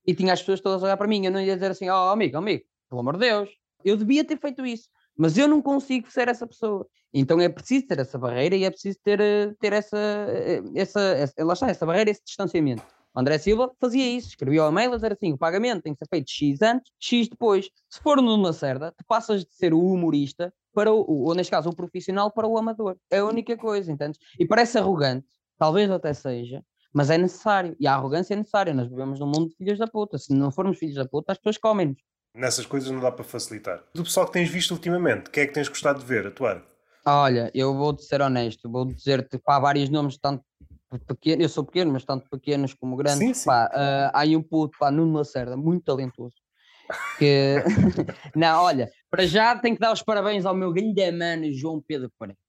E 0.05 0.13
tinha 0.13 0.33
as 0.33 0.39
pessoas 0.39 0.61
todas 0.61 0.81
a 0.81 0.85
olhar 0.85 0.97
para 0.97 1.07
mim. 1.07 1.25
Eu 1.25 1.31
não 1.31 1.41
ia 1.41 1.55
dizer 1.55 1.71
assim, 1.71 1.89
oh 1.89 2.09
amigo, 2.09 2.37
amigo, 2.37 2.63
pelo 2.89 3.01
amor 3.01 3.13
de 3.13 3.21
Deus. 3.21 3.49
Eu 3.83 3.95
devia 3.95 4.23
ter 4.23 4.39
feito 4.39 4.65
isso. 4.65 4.89
Mas 5.17 5.37
eu 5.37 5.47
não 5.47 5.61
consigo 5.61 6.09
ser 6.11 6.27
essa 6.27 6.45
pessoa. 6.45 6.87
Então 7.13 7.39
é 7.41 7.49
preciso 7.49 7.87
ter 7.87 7.99
essa 7.99 8.17
barreira 8.17 8.55
e 8.55 8.63
é 8.63 8.69
preciso 8.69 8.99
ter, 9.03 9.19
eh, 9.19 9.53
ter 9.59 9.73
essa, 9.73 9.97
eh, 9.97 10.61
essa, 10.75 10.99
essa, 10.99 11.33
lá 11.43 11.53
está, 11.53 11.69
essa 11.69 11.85
barreira, 11.85 12.11
esse 12.11 12.23
distanciamento. 12.23 12.83
André 13.15 13.39
Silva 13.39 13.71
fazia 13.79 14.07
isso, 14.07 14.29
escrevia 14.29 14.63
o 14.63 14.69
e-mail 14.69 14.93
a 14.93 14.95
dizer 14.95 15.13
assim: 15.13 15.33
o 15.33 15.37
pagamento 15.37 15.81
tem 15.81 15.93
que 15.93 15.97
ser 15.97 16.07
feito 16.07 16.29
X 16.29 16.61
antes, 16.61 16.91
X 16.99 17.27
depois. 17.27 17.67
Se 17.89 17.99
for 17.99 18.21
no 18.21 18.35
Lacerda, 18.35 18.93
tu 18.95 19.03
passas 19.07 19.43
de 19.43 19.55
ser 19.55 19.73
o 19.73 19.81
humorista 19.81 20.53
para 20.77 20.93
o, 20.93 21.23
ou 21.23 21.33
neste 21.33 21.49
caso, 21.49 21.71
o 21.71 21.75
profissional 21.75 22.29
para 22.29 22.45
o 22.47 22.55
amador. 22.55 22.97
É 23.09 23.17
a 23.17 23.25
única 23.25 23.57
coisa, 23.57 23.91
entende? 23.91 24.19
E 24.39 24.45
parece 24.45 24.77
arrogante, 24.77 25.25
talvez 25.57 25.89
até 25.89 26.13
seja, 26.13 26.63
mas 26.93 27.09
é 27.09 27.17
necessário. 27.17 27.75
E 27.79 27.87
a 27.87 27.95
arrogância 27.95 28.35
é 28.35 28.37
necessária. 28.37 28.75
Nós 28.75 28.87
vivemos 28.87 29.19
num 29.19 29.25
mundo 29.25 29.49
de 29.49 29.55
filhos 29.55 29.79
da 29.79 29.87
puta. 29.87 30.19
Se 30.19 30.31
não 30.35 30.51
formos 30.51 30.77
filhos 30.77 30.93
da 30.93 31.07
puta, 31.07 31.31
as 31.31 31.39
pessoas 31.39 31.57
comem-nos. 31.57 31.97
Nessas 32.31 32.67
coisas 32.67 32.91
não 32.91 32.99
dá 32.99 33.11
para 33.11 33.23
facilitar. 33.23 33.83
Do 33.95 34.03
pessoal 34.03 34.27
que 34.27 34.33
tens 34.33 34.49
visto 34.49 34.69
ultimamente, 34.69 35.31
quem 35.31 35.45
é 35.45 35.47
que 35.47 35.53
tens 35.53 35.67
gostado 35.67 35.97
de 35.97 36.05
ver 36.05 36.27
atuar? 36.27 36.63
Olha, 37.03 37.49
eu 37.55 37.73
vou-te 37.73 38.03
ser 38.03 38.21
honesto, 38.21 38.69
vou 38.69 38.85
dizer-te 38.85 39.41
há 39.47 39.59
vários 39.59 39.89
nomes, 39.89 40.19
tanto 40.19 40.43
pequeno, 41.07 41.41
eu 41.41 41.49
sou 41.49 41.65
pequeno, 41.65 41.91
mas 41.91 42.05
tanto 42.05 42.29
pequenos 42.29 42.75
como 42.75 42.95
grandes. 42.95 43.17
Sim, 43.17 43.33
sim. 43.33 43.45
Pá, 43.45 43.65
uh, 43.65 44.11
há 44.13 44.19
aí 44.19 44.37
um 44.37 44.43
puto, 44.43 44.77
pá, 44.77 44.91
Nuno 44.91 45.17
Lacerda, 45.17 45.57
muito 45.57 45.85
talentoso. 45.85 46.35
Que... 47.17 47.55
não, 48.35 48.63
olha, 48.63 48.89
para 49.09 49.25
já 49.25 49.57
tenho 49.57 49.75
que 49.75 49.81
dar 49.81 49.93
os 49.93 50.01
parabéns 50.01 50.45
ao 50.45 50.55
meu 50.55 50.71
grande 50.71 51.11
mano 51.11 51.51
João 51.51 51.81
Pedro 51.81 52.11
Pereira. 52.17 52.39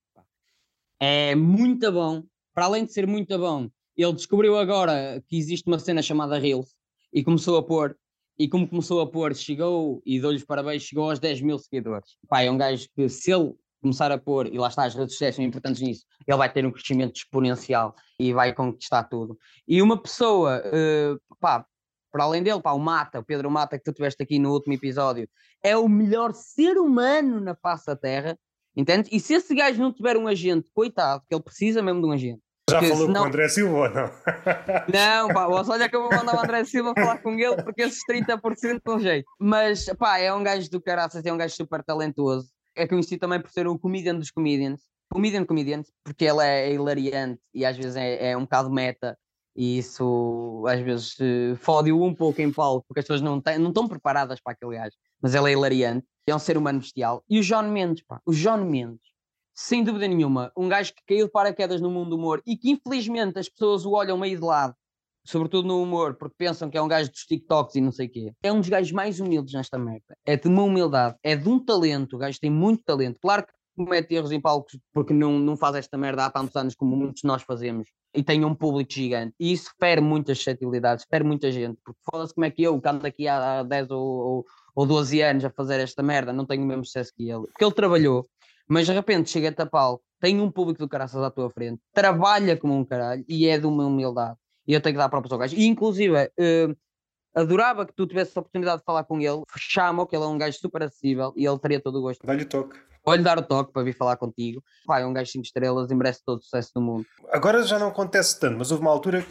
É 1.01 1.35
muito 1.35 1.91
bom, 1.93 2.25
para 2.55 2.67
além 2.67 2.85
de 2.85 2.93
ser 2.93 3.07
muito 3.07 3.39
bom, 3.39 3.69
ele 3.97 4.13
descobriu 4.13 4.57
agora 4.57 5.23
que 5.29 5.37
existe 5.37 5.67
uma 5.67 5.79
cena 5.79 6.03
chamada 6.03 6.39
Reels 6.39 6.75
e 7.13 7.23
começou 7.23 7.57
a 7.57 7.63
pôr, 7.63 7.97
e 8.39 8.49
como 8.49 8.69
começou 8.69 9.01
a 9.01 9.07
pôr, 9.11 9.35
chegou, 9.35 10.01
e 10.05 10.21
dou-lhe 10.21 10.45
parabéns, 10.45 10.83
chegou 10.83 11.11
aos 11.11 11.19
10 11.19 11.41
mil 11.41 11.59
seguidores. 11.59 12.17
Pá, 12.29 12.43
é 12.43 12.51
um 12.51 12.57
gajo 12.57 12.89
que 12.95 13.09
se 13.09 13.33
ele 13.33 13.55
começar 13.81 14.11
a 14.11 14.19
pôr, 14.19 14.53
e 14.53 14.59
lá 14.59 14.69
está, 14.69 14.85
as 14.85 14.95
redes 14.95 15.15
sociais 15.15 15.37
são 15.37 15.45
importantes 15.45 15.81
nisso, 15.81 16.05
ele 16.27 16.37
vai 16.37 16.53
ter 16.53 16.67
um 16.67 16.71
crescimento 16.71 17.17
exponencial 17.17 17.95
e 18.19 18.33
vai 18.33 18.53
conquistar 18.53 19.05
tudo. 19.05 19.39
E 19.67 19.81
uma 19.81 20.01
pessoa, 20.01 20.63
uh, 20.67 21.37
pá, 21.41 21.65
para 22.11 22.25
além 22.25 22.43
dele, 22.43 22.61
pá, 22.61 22.73
o 22.73 22.79
Mata, 22.79 23.21
o 23.21 23.25
Pedro 23.25 23.51
Mata, 23.51 23.79
que 23.79 23.85
tu 23.85 23.93
tiveste 23.93 24.23
aqui 24.23 24.39
no 24.39 24.53
último 24.53 24.75
episódio, 24.75 25.29
é 25.63 25.77
o 25.77 25.89
melhor 25.89 26.33
ser 26.35 26.79
humano 26.79 27.41
na 27.41 27.55
face 27.55 27.87
da 27.87 27.97
Terra, 27.97 28.39
entende? 28.77 29.09
E 29.13 29.21
se 29.21 29.35
esse 29.35 29.55
gajo 29.55 29.81
não 29.81 29.93
tiver 29.93 30.17
um 30.17 30.27
agente, 30.27 30.71
coitado, 30.73 31.23
que 31.29 31.35
ele 31.35 31.43
precisa 31.43 31.83
mesmo 31.83 32.01
de 32.01 32.07
um 32.07 32.13
agente. 32.13 32.41
Já 32.71 32.83
falou 32.83 33.07
senão... 33.07 33.15
com 33.15 33.21
o 33.21 33.25
André 33.29 33.49
Silva 33.49 33.77
ou 33.79 33.89
não? 33.89 34.11
Não, 34.93 35.29
pá, 35.29 35.47
olha 35.49 35.89
que 35.89 35.97
eu 35.97 36.03
vou 36.03 36.11
mandar 36.11 36.37
o 36.37 36.41
André 36.41 36.65
Silva 36.65 36.93
falar 36.95 37.17
com 37.23 37.33
ele, 37.33 37.63
porque 37.63 37.81
esses 37.81 38.01
30% 38.07 38.83
com 38.85 38.99
jeito. 38.99 39.27
Mas, 39.41 39.87
pá, 39.99 40.19
é 40.19 40.31
um 40.35 40.43
gajo 40.43 40.71
do 40.71 40.79
caraças, 40.79 41.25
é 41.25 41.33
um 41.33 41.39
gajo 41.39 41.55
super 41.55 41.83
talentoso 41.83 42.49
é 42.79 42.87
conhecido 42.87 43.21
também 43.21 43.41
por 43.41 43.51
ser 43.51 43.67
o 43.67 43.79
comedian 43.79 44.15
dos 44.15 44.31
comedians. 44.31 44.81
Comedian 45.11 45.45
comedians, 45.45 45.91
porque 46.05 46.25
ele 46.25 46.43
é 46.43 46.73
hilariante 46.73 47.41
e 47.53 47.65
às 47.65 47.77
vezes 47.77 47.97
é, 47.97 48.31
é 48.31 48.37
um 48.37 48.43
bocado 48.43 48.71
meta 48.71 49.19
e 49.59 49.79
isso 49.79 50.65
às 50.69 50.81
vezes 50.81 51.17
fode-o 51.59 52.05
um 52.05 52.15
pouco 52.15 52.41
em 52.41 52.53
palco, 52.53 52.87
porque 52.87 53.01
as 53.01 53.05
pessoas 53.05 53.21
não, 53.21 53.41
têm, 53.41 53.59
não 53.59 53.71
estão 53.71 53.89
preparadas 53.89 54.41
para 54.41 54.53
aquele 54.53 54.77
gajo. 54.77 54.95
Mas 55.21 55.35
ele 55.35 55.49
é 55.49 55.53
hilariante, 55.55 56.07
é 56.29 56.35
um 56.35 56.39
ser 56.39 56.57
humano 56.57 56.79
bestial. 56.79 57.25
E 57.29 57.41
o 57.41 57.43
John 57.43 57.65
Mendes, 57.65 58.05
pá, 58.07 58.21
o 58.25 58.33
John 58.33 58.65
Mendes, 58.65 59.03
sem 59.53 59.83
dúvida 59.83 60.07
nenhuma, 60.07 60.53
um 60.57 60.69
gajo 60.69 60.95
que 60.95 61.03
caiu 61.05 61.27
de 61.27 61.33
paraquedas 61.33 61.81
no 61.81 61.91
mundo 61.91 62.11
do 62.11 62.17
humor 62.17 62.41
e 62.47 62.57
que 62.57 62.71
infelizmente 62.71 63.37
as 63.37 63.49
pessoas 63.49 63.85
o 63.85 63.91
olham 63.91 64.17
meio 64.17 64.39
de 64.39 64.45
lado 64.45 64.77
sobretudo 65.29 65.69
no 65.69 65.83
humor, 65.83 66.15
porque 66.15 66.35
pensam 66.39 66.71
que 66.71 66.79
é 66.79 66.81
um 66.81 66.89
gajo 66.89 67.11
dos 67.11 67.27
TikToks 67.27 67.75
e 67.75 67.83
não 67.83 67.93
sei 67.93 68.07
o 68.07 68.11
quê. 68.11 68.33
É 68.43 68.51
um 68.51 68.61
dos 68.61 68.69
gajos 68.71 68.93
mais 68.93 69.21
humildes 69.21 69.53
nesta 69.53 69.79
merda. 69.79 70.17
É 70.25 70.37
de 70.37 70.49
uma 70.49 70.63
humildade, 70.63 71.17
é 71.23 71.37
de 71.37 71.47
um 71.47 71.63
talento. 71.63 72.17
O 72.17 72.19
gajo 72.19 72.41
tem 72.41 72.51
muito 72.51 72.83
talento. 72.83 73.19
Claro 73.21 73.47
que 73.47 73.53
comete 73.85 74.15
erros 74.15 74.33
em 74.33 74.41
palcos 74.41 74.79
porque 74.93 75.15
não, 75.15 75.39
não 75.39 75.57
faz 75.57 75.77
esta 75.77 75.97
merda 75.97 76.27
há 76.27 76.31
tantos 76.31 76.55
anos 76.57 76.75
como 76.75 76.97
muitos 76.97 77.23
nós 77.23 77.43
fazemos 77.43 77.89
e 78.15 78.23
tem 78.23 78.45
um 78.45 78.55
público 78.55 78.93
gigante. 78.93 79.35
E 79.39 79.53
isso 79.53 79.71
fere 79.79 80.01
muitas 80.01 80.39
suscetibilidades, 80.39 81.07
fere 81.09 81.25
muita 81.25 81.51
gente. 81.53 81.79
Porque 81.85 82.01
foda-se 82.11 82.35
como 82.35 82.45
é 82.45 82.51
que 82.51 82.63
eu, 82.63 82.81
que 82.81 82.89
ando 82.89 83.07
aqui 83.07 83.29
há 83.29 83.63
10 83.63 83.91
ou, 83.91 84.01
ou, 84.01 84.45
ou 84.75 84.87
12 84.87 85.21
anos 85.23 85.45
a 85.45 85.51
fazer 85.51 85.81
esta 85.81 86.03
merda, 86.03 86.33
não 86.33 86.45
tenho 86.45 86.63
o 86.63 86.67
mesmo 86.67 86.85
sucesso 86.85 87.13
que 87.15 87.31
ele. 87.31 87.47
Porque 87.47 87.65
ele 87.65 87.75
trabalhou, 87.75 88.27
mas 88.69 88.87
de 88.87 88.93
repente 88.93 89.31
chega-te 89.31 89.63
a 89.63 89.67
palco, 89.67 90.03
tem 90.21 90.41
um 90.41 90.51
público 90.51 90.81
do 90.81 90.89
caraças 90.89 91.23
à 91.23 91.31
tua 91.31 91.49
frente, 91.51 91.81
trabalha 91.93 92.57
como 92.57 92.75
um 92.75 92.85
caralho 92.85 93.25
e 93.29 93.47
é 93.47 93.59
de 93.59 93.67
uma 93.67 93.87
humildade 93.87 94.37
e 94.69 94.75
eu 94.75 94.83
tenho 94.83 94.95
que 94.95 94.99
dar 94.99 95.09
próprios 95.09 95.33
ao 95.33 95.39
gajo. 95.39 95.57
E 95.57 95.67
inclusive, 95.67 96.15
uh, 96.15 96.77
adorava 97.41 97.87
que 97.87 97.93
tu 97.93 98.07
tivesses 98.07 98.37
a 98.37 98.41
oportunidade 98.41 98.79
de 98.79 98.85
falar 98.85 99.05
com 99.05 99.21
ele, 99.21 99.43
chama-o, 99.57 100.07
que 100.07 100.17
ele 100.17 100.25
é 100.25 100.29
um 100.29 100.39
gajo 100.39 100.59
super 100.59 100.83
acessível 100.83 101.33
e 101.37 101.47
ele 101.47 101.59
teria 101.59 101.81
todo 101.81 101.99
o 101.99 102.03
gosto. 102.03 102.27
Dá-lhe 102.27 102.43
o 102.43 102.49
toque. 102.49 102.79
Pode-lhe 103.05 103.25
dar 103.25 103.39
o 103.39 103.43
toque 103.43 103.73
para 103.73 103.83
vir 103.83 103.95
falar 103.95 104.17
contigo. 104.17 104.63
Pai, 104.87 105.03
é 105.03 105.07
um 105.07 105.13
gajo 105.13 105.31
5 105.31 105.45
estrelas 105.45 105.91
e 105.91 105.95
merece 105.95 106.23
todo 106.25 106.39
o 106.39 106.43
sucesso 106.43 106.73
do 106.75 106.81
mundo. 106.81 107.07
Agora 107.33 107.63
já 107.63 107.79
não 107.79 107.89
acontece 107.89 108.39
tanto, 108.39 108.59
mas 108.59 108.71
houve 108.71 108.83
uma 108.83 108.91
altura 108.91 109.25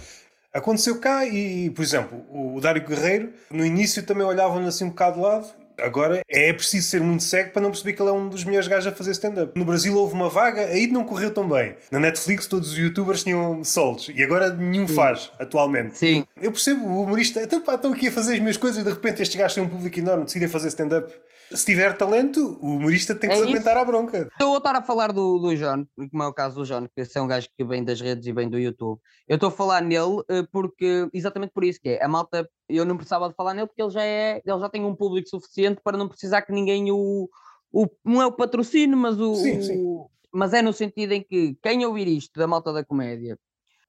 aconteceu 0.53 0.99
cá 0.99 1.25
e, 1.25 1.69
por 1.69 1.83
exemplo, 1.83 2.25
o 2.31 2.59
Dário 2.59 2.83
Guerreiro, 2.83 3.33
no 3.51 3.65
início 3.65 4.03
também 4.03 4.25
olhavam-no 4.25 4.67
assim 4.67 4.85
um 4.85 4.89
bocado 4.89 5.17
de 5.17 5.21
lado 5.21 5.66
Agora 5.79 6.21
é 6.27 6.51
preciso 6.53 6.87
ser 6.87 7.01
muito 7.01 7.23
cego 7.23 7.51
para 7.51 7.61
não 7.61 7.69
perceber 7.69 7.93
que 7.93 8.01
ele 8.01 8.09
é 8.09 8.13
um 8.13 8.27
dos 8.29 8.43
melhores 8.43 8.67
gajos 8.67 8.91
a 8.91 8.95
fazer 8.95 9.11
stand-up. 9.11 9.57
No 9.57 9.65
Brasil 9.65 9.95
houve 9.95 10.13
uma 10.13 10.29
vaga, 10.29 10.65
aí 10.65 10.87
não 10.87 11.03
correu 11.03 11.31
tão 11.31 11.47
bem. 11.47 11.75
Na 11.91 11.99
Netflix 11.99 12.47
todos 12.47 12.71
os 12.71 12.77
youtubers 12.77 13.23
tinham 13.23 13.63
soltos 13.63 14.09
e 14.13 14.23
agora 14.23 14.49
nenhum 14.49 14.87
Sim. 14.87 14.95
faz 14.95 15.31
atualmente. 15.39 15.97
Sim. 15.97 16.25
Eu 16.41 16.51
percebo 16.51 16.85
o 16.85 17.03
humorista, 17.03 17.41
então 17.41 17.61
pá, 17.61 17.75
estou 17.75 17.93
aqui 17.93 18.07
a 18.07 18.11
fazer 18.11 18.33
as 18.33 18.39
minhas 18.39 18.57
coisas 18.57 18.81
e 18.81 18.83
de 18.83 18.89
repente 18.89 19.21
estes 19.21 19.37
gajos 19.37 19.55
têm 19.55 19.63
um 19.63 19.69
público 19.69 19.99
enorme, 19.99 20.25
decidem 20.25 20.47
fazer 20.47 20.67
stand-up 20.69 21.13
se 21.51 21.65
tiver 21.65 21.95
talento, 21.97 22.57
o 22.61 22.75
humorista 22.75 23.15
tem 23.15 23.29
que 23.29 23.35
é 23.35 23.39
se 23.39 23.43
aguentar 23.43 23.77
à 23.77 23.85
bronca. 23.85 24.27
Estou 24.31 24.55
a 24.55 24.57
estar 24.57 24.75
a 24.75 24.81
falar 24.81 25.11
do, 25.11 25.39
do 25.39 25.55
John, 25.55 25.85
como 26.11 26.23
é 26.23 26.27
o 26.27 26.33
caso 26.33 26.55
do 26.55 26.65
John, 26.65 26.87
que 26.87 27.01
esse 27.01 27.17
é 27.17 27.21
um 27.21 27.27
gajo 27.27 27.47
que 27.55 27.63
vem 27.63 27.83
das 27.83 28.01
redes 28.01 28.27
e 28.27 28.31
vem 28.31 28.49
do 28.49 28.59
YouTube. 28.59 28.99
Eu 29.27 29.35
estou 29.35 29.49
a 29.49 29.51
falar 29.51 29.81
nele 29.81 30.23
eh, 30.29 30.43
porque, 30.51 31.09
exatamente 31.13 31.53
por 31.53 31.63
isso, 31.63 31.79
que 31.81 31.89
é 31.89 32.03
a 32.03 32.07
malta, 32.07 32.47
eu 32.67 32.85
não 32.85 32.97
precisava 32.97 33.29
de 33.29 33.35
falar 33.35 33.53
nele 33.53 33.67
porque 33.67 33.81
ele 33.81 33.91
já, 33.91 34.03
é, 34.03 34.41
ele 34.45 34.59
já 34.59 34.69
tem 34.69 34.83
um 34.83 34.95
público 34.95 35.29
suficiente 35.29 35.81
para 35.83 35.97
não 35.97 36.07
precisar 36.07 36.41
que 36.41 36.51
ninguém 36.51 36.91
o. 36.91 37.29
o 37.71 37.87
não 38.03 38.21
é 38.21 38.25
o 38.25 38.31
patrocínio, 38.31 38.97
mas 38.97 39.19
o, 39.19 39.35
sim, 39.35 39.61
sim. 39.61 39.77
o. 39.77 40.09
Mas 40.33 40.53
é 40.53 40.61
no 40.61 40.73
sentido 40.73 41.13
em 41.13 41.23
que 41.23 41.57
quem 41.63 41.85
ouvir 41.85 42.07
isto 42.07 42.37
da 42.37 42.47
malta 42.47 42.73
da 42.73 42.83
comédia 42.83 43.37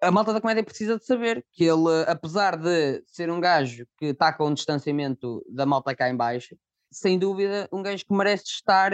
a 0.00 0.10
malta 0.10 0.32
da 0.32 0.40
comédia 0.40 0.62
precisa 0.62 0.96
de 0.96 1.04
saber 1.04 1.44
que 1.52 1.64
ele, 1.64 2.04
apesar 2.06 2.56
de 2.56 3.02
ser 3.06 3.30
um 3.30 3.40
gajo 3.40 3.84
que 3.96 4.06
está 4.06 4.32
com 4.32 4.46
um 4.46 4.54
distanciamento 4.54 5.44
da 5.48 5.66
malta 5.66 5.94
cá 5.94 6.08
em 6.08 6.16
baixo, 6.16 6.56
sem 6.90 7.18
dúvida, 7.18 7.68
um 7.72 7.82
gajo 7.82 8.04
que 8.04 8.14
merece 8.14 8.44
estar 8.46 8.92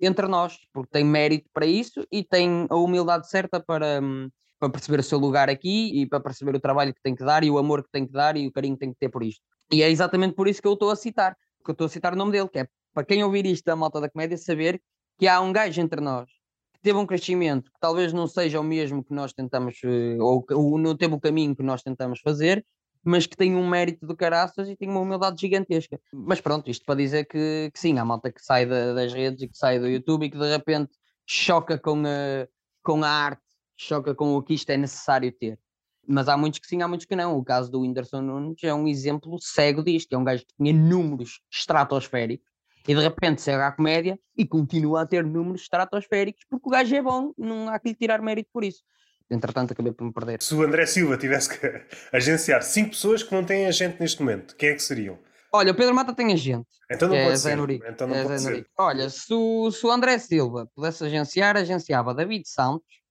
entre 0.00 0.26
nós, 0.26 0.58
porque 0.72 0.90
tem 0.90 1.04
mérito 1.04 1.48
para 1.52 1.66
isso 1.66 2.06
e 2.10 2.22
tem 2.22 2.66
a 2.70 2.76
humildade 2.76 3.28
certa 3.28 3.60
para, 3.60 4.00
hum, 4.02 4.28
para 4.58 4.70
perceber 4.70 5.00
o 5.00 5.02
seu 5.02 5.18
lugar 5.18 5.48
aqui 5.48 6.00
e 6.00 6.06
para 6.06 6.20
perceber 6.20 6.54
o 6.56 6.60
trabalho 6.60 6.94
que 6.94 7.02
tem 7.02 7.14
que 7.14 7.24
dar 7.24 7.44
e 7.44 7.50
o 7.50 7.58
amor 7.58 7.82
que 7.82 7.90
tem 7.90 8.06
que 8.06 8.12
dar 8.12 8.36
e 8.36 8.46
o 8.46 8.52
carinho 8.52 8.74
que 8.74 8.80
tem 8.80 8.92
que 8.92 8.98
ter 8.98 9.08
por 9.08 9.22
isto. 9.22 9.42
E 9.72 9.82
é 9.82 9.90
exatamente 9.90 10.34
por 10.34 10.48
isso 10.48 10.60
que 10.60 10.68
eu 10.68 10.74
estou 10.74 10.90
a 10.90 10.96
citar, 10.96 11.36
que 11.64 11.70
eu 11.70 11.72
estou 11.72 11.86
a 11.86 11.90
citar 11.90 12.12
o 12.12 12.16
nome 12.16 12.32
dele, 12.32 12.48
que 12.48 12.60
é 12.60 12.68
para 12.92 13.04
quem 13.04 13.24
ouvir 13.24 13.46
isto 13.46 13.64
da 13.64 13.74
malta 13.74 14.00
da 14.00 14.08
comédia 14.08 14.36
saber 14.36 14.80
que 15.18 15.26
há 15.26 15.40
um 15.40 15.52
gajo 15.52 15.80
entre 15.80 16.00
nós 16.00 16.30
que 16.72 16.80
teve 16.80 16.98
um 16.98 17.06
crescimento 17.06 17.70
que 17.70 17.80
talvez 17.80 18.12
não 18.12 18.26
seja 18.26 18.60
o 18.60 18.64
mesmo 18.64 19.02
que 19.02 19.12
nós 19.12 19.32
tentamos, 19.32 19.78
eh, 19.84 20.16
ou, 20.20 20.44
ou 20.52 20.78
não 20.78 20.96
teve 20.96 21.14
o 21.14 21.20
caminho 21.20 21.56
que 21.56 21.62
nós 21.62 21.82
tentamos 21.82 22.20
fazer, 22.20 22.64
mas 23.04 23.26
que 23.26 23.36
tem 23.36 23.54
um 23.54 23.68
mérito 23.68 24.06
do 24.06 24.16
caraças 24.16 24.68
e 24.68 24.76
tem 24.76 24.88
uma 24.88 25.00
humildade 25.00 25.40
gigantesca. 25.40 26.00
Mas 26.12 26.40
pronto, 26.40 26.70
isto 26.70 26.84
para 26.84 26.94
dizer 26.94 27.24
que, 27.26 27.70
que 27.72 27.78
sim, 27.78 27.98
há 27.98 28.04
malta 28.04 28.32
que 28.32 28.42
sai 28.42 28.64
da, 28.64 28.94
das 28.94 29.12
redes 29.12 29.42
e 29.42 29.48
que 29.48 29.56
sai 29.56 29.78
do 29.78 29.88
YouTube 29.88 30.24
e 30.24 30.30
que 30.30 30.38
de 30.38 30.50
repente 30.50 30.92
choca 31.26 31.78
com 31.78 32.02
a, 32.06 32.48
com 32.82 33.04
a 33.04 33.08
arte, 33.08 33.42
choca 33.76 34.14
com 34.14 34.34
o 34.34 34.42
que 34.42 34.54
isto 34.54 34.70
é 34.70 34.76
necessário 34.76 35.30
ter. 35.32 35.58
Mas 36.06 36.28
há 36.28 36.36
muitos 36.36 36.58
que 36.58 36.66
sim, 36.66 36.82
há 36.82 36.88
muitos 36.88 37.06
que 37.06 37.16
não. 37.16 37.38
O 37.38 37.44
caso 37.44 37.70
do 37.70 37.80
Whindersson 37.80 38.20
Nunes 38.20 38.62
é 38.62 38.74
um 38.74 38.86
exemplo 38.86 39.38
cego 39.40 39.82
disto. 39.82 40.12
É 40.12 40.18
um 40.18 40.24
gajo 40.24 40.44
que 40.44 40.54
tinha 40.54 40.72
números 40.72 41.40
estratosféricos 41.50 42.46
e 42.86 42.94
de 42.94 43.00
repente 43.00 43.40
chega 43.40 43.66
à 43.66 43.72
comédia 43.72 44.18
e 44.36 44.46
continua 44.46 45.02
a 45.02 45.06
ter 45.06 45.24
números 45.24 45.62
estratosféricos 45.62 46.44
porque 46.50 46.68
o 46.68 46.70
gajo 46.70 46.94
é 46.94 47.00
bom, 47.00 47.32
não 47.38 47.68
há 47.70 47.78
que 47.78 47.88
lhe 47.88 47.94
tirar 47.94 48.20
mérito 48.20 48.50
por 48.52 48.62
isso 48.62 48.82
entretanto 49.30 49.72
acabei 49.72 49.92
por 49.92 50.04
me 50.04 50.12
perder. 50.12 50.42
Se 50.42 50.54
o 50.54 50.62
André 50.62 50.86
Silva 50.86 51.16
tivesse 51.16 51.58
que 51.58 51.82
agenciar 52.12 52.62
cinco 52.62 52.90
pessoas 52.90 53.22
que 53.22 53.34
não 53.34 53.44
têm 53.44 53.66
agente 53.66 53.96
neste 54.00 54.20
momento, 54.20 54.56
quem 54.56 54.70
é 54.70 54.74
que 54.74 54.82
seriam? 54.82 55.18
Olha, 55.52 55.70
o 55.70 55.74
Pedro 55.74 55.94
Mata 55.94 56.12
tem 56.12 56.32
agente. 56.32 56.66
Então 56.90 57.08
não 57.08 57.14
é 57.14 57.26
pode 57.26 57.38
ser. 57.38 57.58
Então 57.88 58.08
não 58.08 58.16
é 58.16 58.22
pode 58.24 58.40
ser. 58.40 58.66
Olha, 58.76 59.08
se 59.08 59.32
o, 59.32 59.70
se 59.70 59.86
o 59.86 59.90
André 59.90 60.18
Silva 60.18 60.68
pudesse 60.74 61.04
agenciar, 61.04 61.56
agenciava 61.56 62.12
David 62.12 62.42
Santos, 62.48 63.04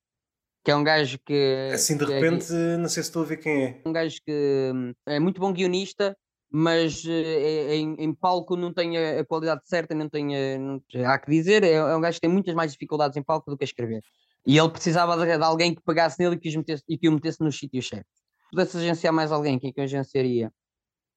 que 0.64 0.70
é 0.70 0.76
um 0.76 0.84
gajo 0.84 1.18
que. 1.26 1.72
Assim 1.74 1.96
de 1.96 2.04
repente, 2.04 2.54
é, 2.54 2.78
não 2.78 2.90
sei 2.90 3.02
se 3.02 3.10
estou 3.10 3.24
a 3.24 3.26
ver 3.26 3.38
quem 3.38 3.64
é. 3.64 3.82
Um 3.86 3.94
gajo 3.94 4.18
que 4.26 4.72
hum, 4.74 4.94
é 5.06 5.20
muito 5.20 5.40
bom 5.40 5.54
guionista, 5.54 6.18
mas 6.52 7.06
é, 7.08 7.76
em, 7.76 7.96
em, 7.98 8.14
palco 8.14 8.58
não 8.58 8.74
tem 8.74 8.98
a, 8.98 9.22
a 9.22 9.26
qualidade 9.26 9.62
certa, 9.64 9.96
não 9.96 10.10
tem. 10.10 10.36
A, 10.36 10.60
não, 10.60 10.82
há 11.06 11.18
que 11.18 11.32
dizer, 11.32 11.64
é, 11.64 11.74
é 11.74 11.96
um 11.96 12.02
gajo 12.02 12.16
que 12.16 12.22
tem 12.22 12.30
muitas 12.30 12.54
mais 12.54 12.74
dificuldades 12.74 13.16
em 13.16 13.24
palco 13.24 13.50
do 13.50 13.58
que 13.58 13.64
a 13.64 13.66
escrever. 13.66 14.04
E 14.46 14.58
ele 14.58 14.70
precisava 14.70 15.18
de, 15.18 15.38
de 15.38 15.44
alguém 15.44 15.74
que 15.74 15.82
pegasse 15.82 16.20
nele 16.20 16.36
e 16.36 16.40
que, 16.40 16.58
metesse, 16.58 16.84
e 16.88 16.98
que 16.98 17.08
o 17.08 17.12
metesse 17.14 17.42
nos 17.42 17.58
sítios 17.58 17.88
certos. 17.88 18.12
Se 18.14 18.50
pudesse 18.52 18.78
agenciar 18.78 19.14
mais 19.14 19.32
alguém, 19.32 19.58
quem 19.58 19.70
é 19.70 19.74
que 19.74 19.80
eu 19.80 19.84
agenciaria? 19.86 20.52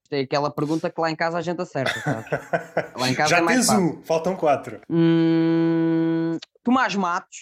Isto 0.05 0.13
é 0.13 0.21
aquela 0.21 0.51
pergunta 0.51 0.89
que 0.89 1.01
lá 1.01 1.11
em 1.11 1.17
casa 1.17 1.39
a 1.39 1.41
gente 1.41 1.61
acerta, 1.61 1.99
sabes? 2.01 2.31
Lá 2.97 3.11
em 3.11 3.15
casa 3.15 3.31
Já 3.31 3.39
é 3.39 3.47
tens 3.47 3.69
um, 3.71 4.01
faltam 4.03 4.37
quatro. 4.37 4.81
Hum, 4.89 6.39
Tomás 6.63 6.95
Matos. 6.95 7.39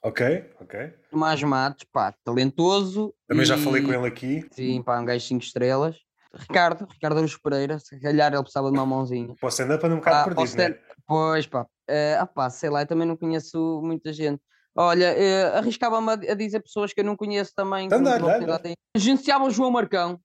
Ok, 0.00 0.52
ok. 0.60 0.94
Tomás 1.10 1.42
Matos, 1.42 1.84
pá, 1.92 2.14
talentoso. 2.24 3.12
Também 3.26 3.42
e... 3.42 3.46
já 3.46 3.58
falei 3.58 3.82
com 3.82 3.92
ele 3.92 4.06
aqui. 4.06 4.46
Sim, 4.52 4.80
pá, 4.82 5.00
um 5.00 5.04
gajo 5.04 5.26
5 5.26 5.42
estrelas. 5.42 5.96
Ricardo, 6.32 6.86
Ricardo 6.88 7.18
Aruz 7.18 7.36
Pereira, 7.36 7.78
se 7.80 7.98
calhar 8.00 8.32
ele 8.32 8.42
precisava 8.42 8.70
de 8.70 8.76
uma 8.76 8.86
mãozinha. 8.86 9.34
Posso 9.40 9.62
andar 9.62 9.78
para 9.78 9.92
um 9.92 9.96
bocado 9.96 10.30
ah, 10.30 10.34
perdido, 10.34 10.56
né? 10.56 10.78
Pois 11.06 11.46
pá, 11.46 11.66
Uh, 11.88 12.16
ah 12.18 12.26
pá, 12.26 12.48
sei 12.48 12.70
lá, 12.70 12.82
eu 12.82 12.86
também 12.86 13.06
não 13.06 13.16
conheço 13.16 13.80
muita 13.82 14.12
gente. 14.12 14.40
Olha, 14.76 15.14
uh, 15.14 15.58
arriscava-me 15.58 16.12
a, 16.12 16.34
dizer 16.34 16.60
pessoas 16.60 16.92
que 16.92 17.00
eu 17.00 17.04
não 17.04 17.16
conheço 17.16 17.52
também. 17.54 17.86
Então, 17.86 18.02
dá, 18.02 18.18
dá, 18.18 18.38
dá. 18.38 18.60
Agenciava 18.96 19.44
o 19.44 19.50
João 19.50 19.70
Marcão. 19.70 20.20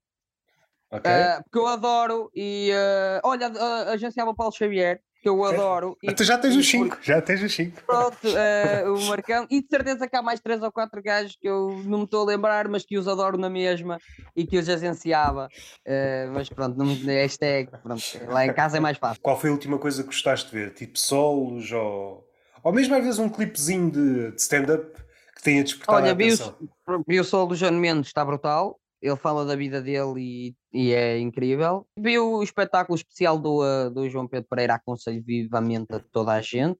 Okay. 0.91 1.11
Uh, 1.11 1.43
porque 1.43 1.59
eu 1.59 1.67
adoro 1.67 2.31
e 2.33 2.71
uh, 2.71 3.21
olha, 3.23 3.49
uh, 3.49 3.89
agenciava 3.91 4.31
o 4.31 4.35
Paulo 4.35 4.51
Xavier, 4.51 4.99
que 5.21 5.29
eu 5.29 5.43
adoro. 5.45 5.95
E, 6.01 6.11
tu 6.13 6.23
já 6.23 6.35
tens 6.35 6.55
os 6.55 6.67
5, 6.67 6.97
já 7.01 7.21
tens 7.21 7.43
os 7.43 7.53
5. 7.53 7.83
Pronto, 7.85 8.27
uh, 8.27 8.93
o 8.95 9.05
Marcão, 9.05 9.45
e 9.51 9.61
de 9.61 9.67
certeza 9.67 10.07
que 10.07 10.15
há 10.15 10.21
mais 10.23 10.39
3 10.39 10.63
ou 10.63 10.71
4 10.71 11.01
gajos 11.03 11.37
que 11.39 11.47
eu 11.47 11.81
não 11.85 11.99
me 11.99 12.03
estou 12.05 12.23
a 12.23 12.25
lembrar, 12.25 12.67
mas 12.67 12.83
que 12.83 12.97
os 12.97 13.07
adoro 13.07 13.37
na 13.37 13.51
mesma 13.51 13.99
e 14.35 14.47
que 14.47 14.57
os 14.57 14.67
agenciava. 14.67 15.47
Uh, 15.85 16.31
mas 16.33 16.49
pronto, 16.49 16.75
não, 16.75 16.87
hashtag, 17.05 17.69
pronto, 17.83 18.01
lá 18.27 18.47
em 18.47 18.53
casa 18.53 18.77
é 18.77 18.79
mais 18.79 18.97
fácil. 18.97 19.21
Qual 19.21 19.39
foi 19.39 19.51
a 19.51 19.53
última 19.53 19.77
coisa 19.77 20.01
que 20.01 20.07
gostaste 20.07 20.49
de 20.49 20.57
ver? 20.57 20.73
Tipo 20.73 20.97
solos 20.97 21.71
ou, 21.71 22.28
ou 22.63 22.73
mesmo 22.73 22.95
às 22.95 23.03
vezes 23.03 23.19
um 23.19 23.29
clipezinho 23.29 23.91
de, 23.91 24.31
de 24.31 24.41
stand-up 24.41 25.01
que 25.35 25.43
tenha 25.43 25.63
despertado 25.63 25.97
Olha, 25.97 26.11
a 26.11 26.13
atenção? 26.13 26.55
Olha, 26.87 27.03
vi, 27.07 27.19
o 27.19 27.23
solo 27.23 27.47
do 27.47 27.55
João 27.55 27.73
Mendes, 27.73 28.07
está 28.07 28.23
brutal 28.25 28.79
ele 29.01 29.15
fala 29.15 29.45
da 29.45 29.55
vida 29.55 29.81
dele 29.81 30.13
e, 30.17 30.55
e 30.73 30.93
é 30.93 31.17
incrível. 31.17 31.87
Vi 31.97 32.19
o 32.19 32.43
espetáculo 32.43 32.97
especial 32.97 33.37
do, 33.37 33.63
uh, 33.63 33.89
do 33.89 34.09
João 34.09 34.27
Pedro 34.27 34.47
Pereira, 34.49 34.75
aconselho 34.75 35.23
vivamente 35.25 35.93
a 35.93 35.99
toda 36.11 36.33
a 36.33 36.41
gente. 36.41 36.77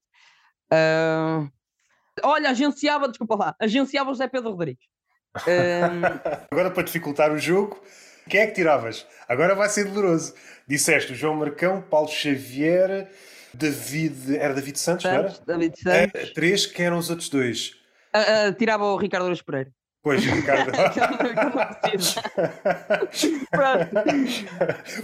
Uh, 0.72 1.50
olha, 2.24 2.50
agenciava, 2.50 3.08
desculpa 3.08 3.36
lá, 3.36 3.56
agenciava 3.60 4.10
o 4.10 4.14
José 4.14 4.28
Pedro 4.28 4.52
Rodrigues. 4.52 4.86
Uh, 5.38 6.48
Agora, 6.52 6.72
para 6.72 6.84
dificultar 6.84 7.32
o 7.32 7.38
jogo, 7.38 7.82
quem 8.28 8.42
é 8.42 8.48
que 8.48 8.54
tiravas? 8.54 9.08
Agora 9.28 9.56
vai 9.56 9.70
ser 9.70 9.86
doloroso. 9.86 10.34
Disseste 10.68 11.14
o 11.14 11.16
João 11.16 11.36
Marcão, 11.36 11.82
Paulo 11.82 12.10
Xavier, 12.10 13.10
David. 13.60 14.38
Era 14.38 14.54
David 14.54 14.80
Santos, 14.80 15.04
Santos 15.04 15.42
não 15.46 15.54
era? 15.54 15.60
David 15.60 15.78
Santos. 15.80 16.22
É, 16.22 16.34
três, 16.34 16.66
que 16.66 16.82
eram 16.82 16.98
os 16.98 17.10
outros 17.10 17.28
dois? 17.30 17.76
Uh, 18.16 18.54
tirava 18.58 18.86
o 18.86 18.96
Ricardo 18.98 19.26
Aruz 19.26 19.42
Pereira. 19.42 19.70
Pois, 20.02 20.24
Ricardo. 20.24 20.72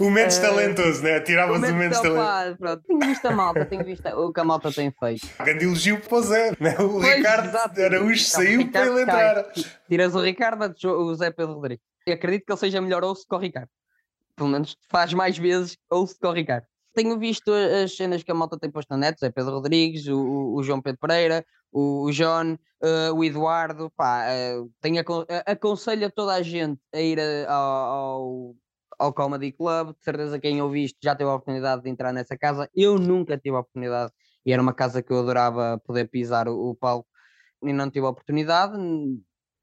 o 0.00 0.10
Mendes 0.10 0.38
uh, 0.38 0.40
talentoso, 0.40 1.02
né? 1.02 1.20
Tiravas 1.20 1.58
o 1.58 1.74
Mendes 1.74 2.00
talentoso. 2.00 2.56
Pronto, 2.56 2.82
tenho 2.86 3.00
visto 3.00 3.26
a 3.26 3.30
malta, 3.30 3.66
tenho 3.66 3.84
visto 3.84 4.08
o 4.08 4.32
que 4.32 4.40
a 4.40 4.44
malta 4.44 4.72
tem 4.72 4.90
feito. 4.90 5.28
Grande 5.38 5.66
elogio 5.66 6.00
para 6.00 6.16
o 6.16 6.22
Zé, 6.22 6.56
né? 6.58 6.76
O 6.78 6.98
pois, 6.98 7.14
Ricardo 7.14 7.48
exato. 7.48 7.82
Araújo 7.82 8.24
saiu 8.24 8.70
para 8.70 8.86
ele 8.86 9.02
entrar. 9.02 9.44
Tiras 9.86 10.14
o 10.14 10.22
Ricardo, 10.22 10.74
o 10.82 11.14
Zé 11.14 11.30
Pedro 11.30 11.56
Rodrigues. 11.56 11.84
Eu 12.06 12.14
acredito 12.14 12.46
que 12.46 12.52
ele 12.52 12.58
seja 12.58 12.80
melhor 12.80 13.04
ouço 13.04 13.26
que 13.28 13.34
o 13.34 13.38
Ricardo. 13.38 13.68
Pelo 14.34 14.48
menos 14.48 14.78
faz 14.88 15.12
mais 15.12 15.36
vezes 15.36 15.76
ouço 15.90 16.18
que 16.18 16.26
o 16.26 16.32
Ricardo 16.32 16.66
tenho 16.96 17.18
visto 17.18 17.52
as 17.52 17.94
cenas 17.94 18.22
que 18.22 18.30
a 18.30 18.34
malta 18.34 18.58
tem 18.58 18.70
posto 18.70 18.88
na 18.90 18.96
net, 18.96 19.20
Zé 19.20 19.30
Pedro 19.30 19.52
Rodrigues, 19.52 20.08
o, 20.08 20.54
o 20.54 20.62
João 20.62 20.80
Pedro 20.80 20.98
Pereira, 20.98 21.44
o, 21.70 22.10
John, 22.10 22.54
uh, 22.54 23.14
o 23.14 23.22
Eduardo, 23.22 23.92
pá, 23.94 24.24
uh, 24.24 24.72
tenho 24.80 25.04
aconselho 25.44 26.06
a 26.06 26.10
toda 26.10 26.32
a 26.32 26.42
gente 26.42 26.80
a 26.94 26.98
ir 26.98 27.20
a, 27.20 27.52
ao, 27.52 28.56
ao 28.98 29.12
Comedy 29.12 29.52
Club, 29.52 29.94
de 29.94 30.02
certeza 30.02 30.40
quem 30.40 30.58
eu 30.58 30.70
visto 30.70 30.96
já 31.02 31.14
teve 31.14 31.28
a 31.28 31.34
oportunidade 31.34 31.82
de 31.82 31.90
entrar 31.90 32.14
nessa 32.14 32.34
casa, 32.34 32.66
eu 32.74 32.98
nunca 32.98 33.36
tive 33.36 33.56
a 33.56 33.60
oportunidade, 33.60 34.10
e 34.46 34.50
era 34.50 34.62
uma 34.62 34.72
casa 34.72 35.02
que 35.02 35.12
eu 35.12 35.18
adorava 35.18 35.78
poder 35.84 36.08
pisar 36.08 36.48
o, 36.48 36.70
o 36.70 36.74
palco, 36.74 37.06
e 37.62 37.74
não 37.74 37.90
tive 37.90 38.06
a 38.06 38.10
oportunidade, 38.10 38.72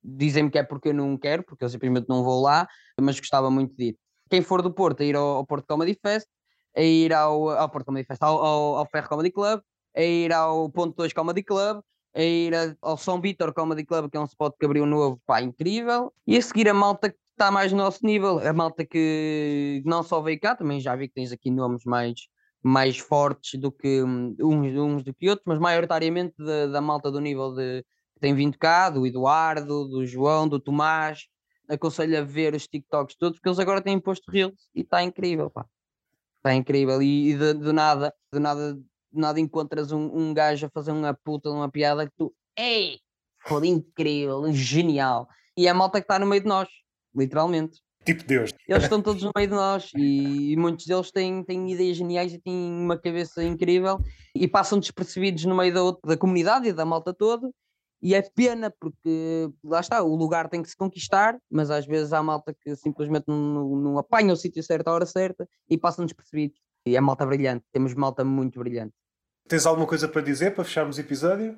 dizem-me 0.03 0.51
que 0.51 0.59
é 0.59 0.63
porque 0.63 0.89
eu 0.89 0.93
não 0.93 1.17
quero, 1.17 1.43
porque 1.43 1.63
eu 1.63 1.69
simplesmente 1.69 2.07
não 2.07 2.23
vou 2.23 2.43
lá, 2.43 2.67
mas 3.01 3.19
gostava 3.19 3.49
muito 3.49 3.75
de 3.75 3.85
ir. 3.85 3.97
Quem 4.29 4.43
for 4.43 4.61
do 4.61 4.71
Porto, 4.71 5.01
a 5.01 5.05
ir 5.05 5.15
ao, 5.15 5.37
ao 5.37 5.45
Porto 5.47 5.65
Comedy 5.65 5.97
Fest, 5.99 6.27
a 6.75 6.81
ir 6.81 7.13
ao, 7.13 7.49
ao 7.49 7.69
Porto 7.69 7.85
Comedy 7.85 8.05
Fest, 8.05 8.21
ao, 8.23 8.37
ao, 8.37 8.75
ao 8.77 8.85
Ferro 8.85 9.09
Comedy 9.09 9.31
Club, 9.31 9.61
a 9.95 10.01
ir 10.01 10.33
ao 10.33 10.69
Ponto 10.69 10.95
2 10.95 11.13
Comedy 11.13 11.43
Club, 11.43 11.81
a 12.15 12.21
ir 12.21 12.77
ao 12.81 12.97
São 12.97 13.19
Vitor 13.21 13.53
Comedy 13.53 13.85
Club, 13.85 14.09
que 14.09 14.17
é 14.17 14.19
um 14.19 14.25
spot 14.25 14.55
que 14.59 14.65
abriu 14.65 14.85
novo, 14.85 15.19
pá, 15.25 15.41
incrível, 15.41 16.13
e 16.27 16.37
a 16.37 16.41
seguir 16.41 16.69
a 16.69 16.73
malta 16.73 17.09
que 17.09 17.17
está 17.31 17.51
mais 17.51 17.71
no 17.71 17.79
nosso 17.79 18.05
nível, 18.05 18.39
a 18.39 18.53
malta 18.53 18.85
que 18.85 19.81
não 19.85 20.03
só 20.03 20.21
veio 20.21 20.39
cá, 20.39 20.55
também 20.55 20.79
já 20.79 20.95
vi 20.95 21.07
que 21.07 21.15
tens 21.15 21.31
aqui 21.31 21.49
nomes 21.49 21.83
mais, 21.85 22.27
mais 22.61 22.97
fortes 22.97 23.59
do 23.59 23.71
que 23.71 24.03
uns, 24.03 24.35
uns 24.39 25.03
do 25.03 25.13
que 25.13 25.29
outros, 25.29 25.45
mas 25.45 25.59
maioritariamente 25.59 26.35
da, 26.37 26.67
da 26.67 26.81
malta 26.81 27.11
do 27.11 27.19
nível 27.19 27.53
de 27.53 27.83
que 28.13 28.19
tem 28.19 28.35
vindo 28.35 28.57
cá, 28.57 28.89
do 28.89 29.07
Eduardo, 29.07 29.87
do 29.87 30.05
João, 30.05 30.47
do 30.47 30.59
Tomás, 30.59 31.27
aconselho 31.67 32.19
a 32.19 32.21
ver 32.21 32.53
os 32.53 32.67
TikToks 32.67 33.15
todos, 33.15 33.37
porque 33.37 33.49
eles 33.49 33.59
agora 33.59 33.81
têm 33.81 33.99
posto 33.99 34.29
Reels 34.31 34.69
e 34.75 34.81
está 34.81 35.01
incrível, 35.03 35.49
pá. 35.49 35.65
Está 36.43 36.53
incrível. 36.53 37.01
E, 37.01 37.37
de, 37.37 37.53
de, 37.53 37.71
nada, 37.71 38.13
de 38.33 38.37
nada, 38.37 38.73
de 38.73 38.83
nada 39.13 39.39
encontras 39.39 39.93
um, 39.93 40.11
um 40.13 40.33
gajo 40.33 40.65
a 40.65 40.69
fazer 40.69 40.91
uma 40.91 41.13
puta 41.13 41.49
de 41.49 41.55
uma 41.55 41.71
piada 41.71 42.05
que 42.05 42.11
tu, 42.17 42.35
ei, 42.59 42.99
foi 43.45 43.67
incrível, 43.67 44.51
genial. 44.51 45.29
E 45.57 45.67
é 45.67 45.69
a 45.69 45.73
malta 45.73 46.01
que 46.01 46.03
está 46.03 46.19
no 46.19 46.25
meio 46.25 46.41
de 46.41 46.47
nós, 46.47 46.67
literalmente. 47.15 47.81
Tipo 48.03 48.25
Deus. 48.25 48.51
Eles 48.67 48.83
estão 48.83 49.01
todos 49.01 49.23
no 49.23 49.31
meio 49.33 49.47
de 49.47 49.55
nós 49.55 49.89
e, 49.95 50.51
e, 50.51 50.57
muitos 50.57 50.85
deles 50.85 51.09
têm, 51.09 51.41
têm 51.45 51.71
ideias 51.71 51.95
geniais 51.95 52.33
e 52.33 52.39
têm 52.39 52.53
uma 52.53 52.97
cabeça 52.97 53.41
incrível 53.41 53.97
e 54.35 54.45
passam 54.45 54.77
despercebidos 54.77 55.45
no 55.45 55.55
meio 55.55 55.73
da, 55.73 56.09
da 56.09 56.17
comunidade 56.17 56.67
e 56.67 56.73
da 56.73 56.83
malta 56.83 57.13
toda 57.13 57.49
e 58.03 58.13
é 58.13 58.21
pena 58.21 58.69
porque 58.69 59.49
lá 59.63 59.79
está, 59.79 60.03
o 60.03 60.13
lugar 60.13 60.49
tem 60.49 60.61
que 60.61 60.69
se 60.69 60.75
conquistar, 60.75 61.37
mas 61.49 61.71
às 61.71 61.85
vezes 61.85 62.11
há 62.11 62.21
malta 62.21 62.53
que 62.53 62.75
simplesmente 62.75 63.23
não, 63.29 63.77
não 63.77 63.97
apanha 63.97 64.33
o 64.33 64.35
sítio 64.35 64.61
certo 64.61 64.89
à 64.89 64.93
hora 64.93 65.05
certa 65.05 65.47
e 65.69 65.77
passam 65.77 66.05
despercebidos. 66.05 66.59
E 66.85 66.97
é 66.97 67.01
malta 67.01 67.25
brilhante, 67.25 67.63
temos 67.71 67.93
malta 67.93 68.25
muito 68.25 68.59
brilhante. 68.59 68.93
Tens 69.47 69.65
alguma 69.65 69.87
coisa 69.87 70.09
para 70.09 70.21
dizer 70.21 70.53
para 70.53 70.65
fecharmos 70.65 70.97
o 70.97 70.99
episódio? 70.99 71.57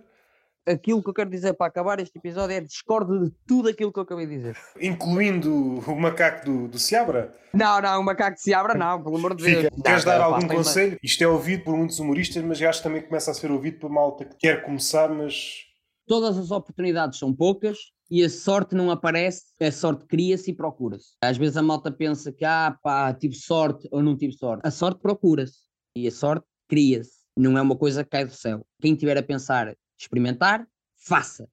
Aquilo 0.67 1.01
que 1.01 1.09
eu 1.09 1.13
quero 1.15 1.31
dizer 1.31 1.53
para 1.53 1.65
acabar 1.65 1.99
este 1.99 2.17
episódio 2.19 2.55
é 2.55 2.61
discordo 2.61 3.25
de 3.25 3.31
tudo 3.47 3.69
aquilo 3.69 3.91
que 3.91 3.97
eu 3.97 4.03
acabei 4.03 4.27
de 4.27 4.37
dizer. 4.37 4.57
Incluindo 4.79 5.51
o 5.51 5.99
macaco 5.99 6.45
do, 6.45 6.67
do 6.67 6.77
Seabra? 6.77 7.35
Não, 7.53 7.81
não, 7.81 8.01
o 8.01 8.03
macaco 8.03 8.35
de 8.35 8.41
Seabra 8.41 8.75
não, 8.75 9.01
pelo 9.03 9.17
amor 9.17 9.35
de 9.35 9.43
Deus. 9.43 9.73
Queres 9.83 10.03
dar 10.03 10.21
algum 10.21 10.47
conselho? 10.47 10.99
Isto 11.01 11.23
é 11.23 11.27
ouvido 11.27 11.63
por 11.63 11.75
muitos 11.75 11.99
humoristas, 11.99 12.43
mas 12.43 12.61
acho 12.61 12.79
que 12.79 12.87
também 12.87 13.01
começa 13.01 13.31
a 13.31 13.33
ser 13.33 13.49
ouvido 13.49 13.79
por 13.79 13.89
malta 13.89 14.25
que 14.25 14.35
quer 14.37 14.63
começar, 14.63 15.09
mas 15.09 15.64
todas 16.05 16.37
as 16.37 16.51
oportunidades 16.51 17.19
são 17.19 17.33
poucas 17.33 17.77
e 18.09 18.23
a 18.23 18.29
sorte 18.29 18.75
não 18.75 18.91
aparece, 18.91 19.45
a 19.59 19.71
sorte 19.71 20.05
cria-se 20.05 20.51
e 20.51 20.53
procura-se. 20.53 21.15
Às 21.21 21.37
vezes 21.37 21.57
a 21.57 21.63
malta 21.63 21.91
pensa 21.91 22.31
que, 22.31 22.45
ah, 22.45 22.77
pá, 22.83 23.13
tive 23.13 23.35
sorte 23.35 23.87
ou 23.91 24.01
não 24.01 24.15
tive 24.15 24.33
sorte. 24.33 24.61
A 24.65 24.71
sorte 24.71 25.01
procura-se 25.01 25.59
e 25.95 26.07
a 26.07 26.11
sorte 26.11 26.45
cria-se. 26.67 27.25
Não 27.35 27.57
é 27.57 27.61
uma 27.61 27.75
coisa 27.75 28.03
que 28.03 28.11
cai 28.11 28.25
do 28.25 28.33
céu. 28.33 28.65
Quem 28.79 28.95
tiver 28.95 29.17
a 29.17 29.23
pensar 29.23 29.75
experimentar, 29.97 30.67
faça. 30.95 31.49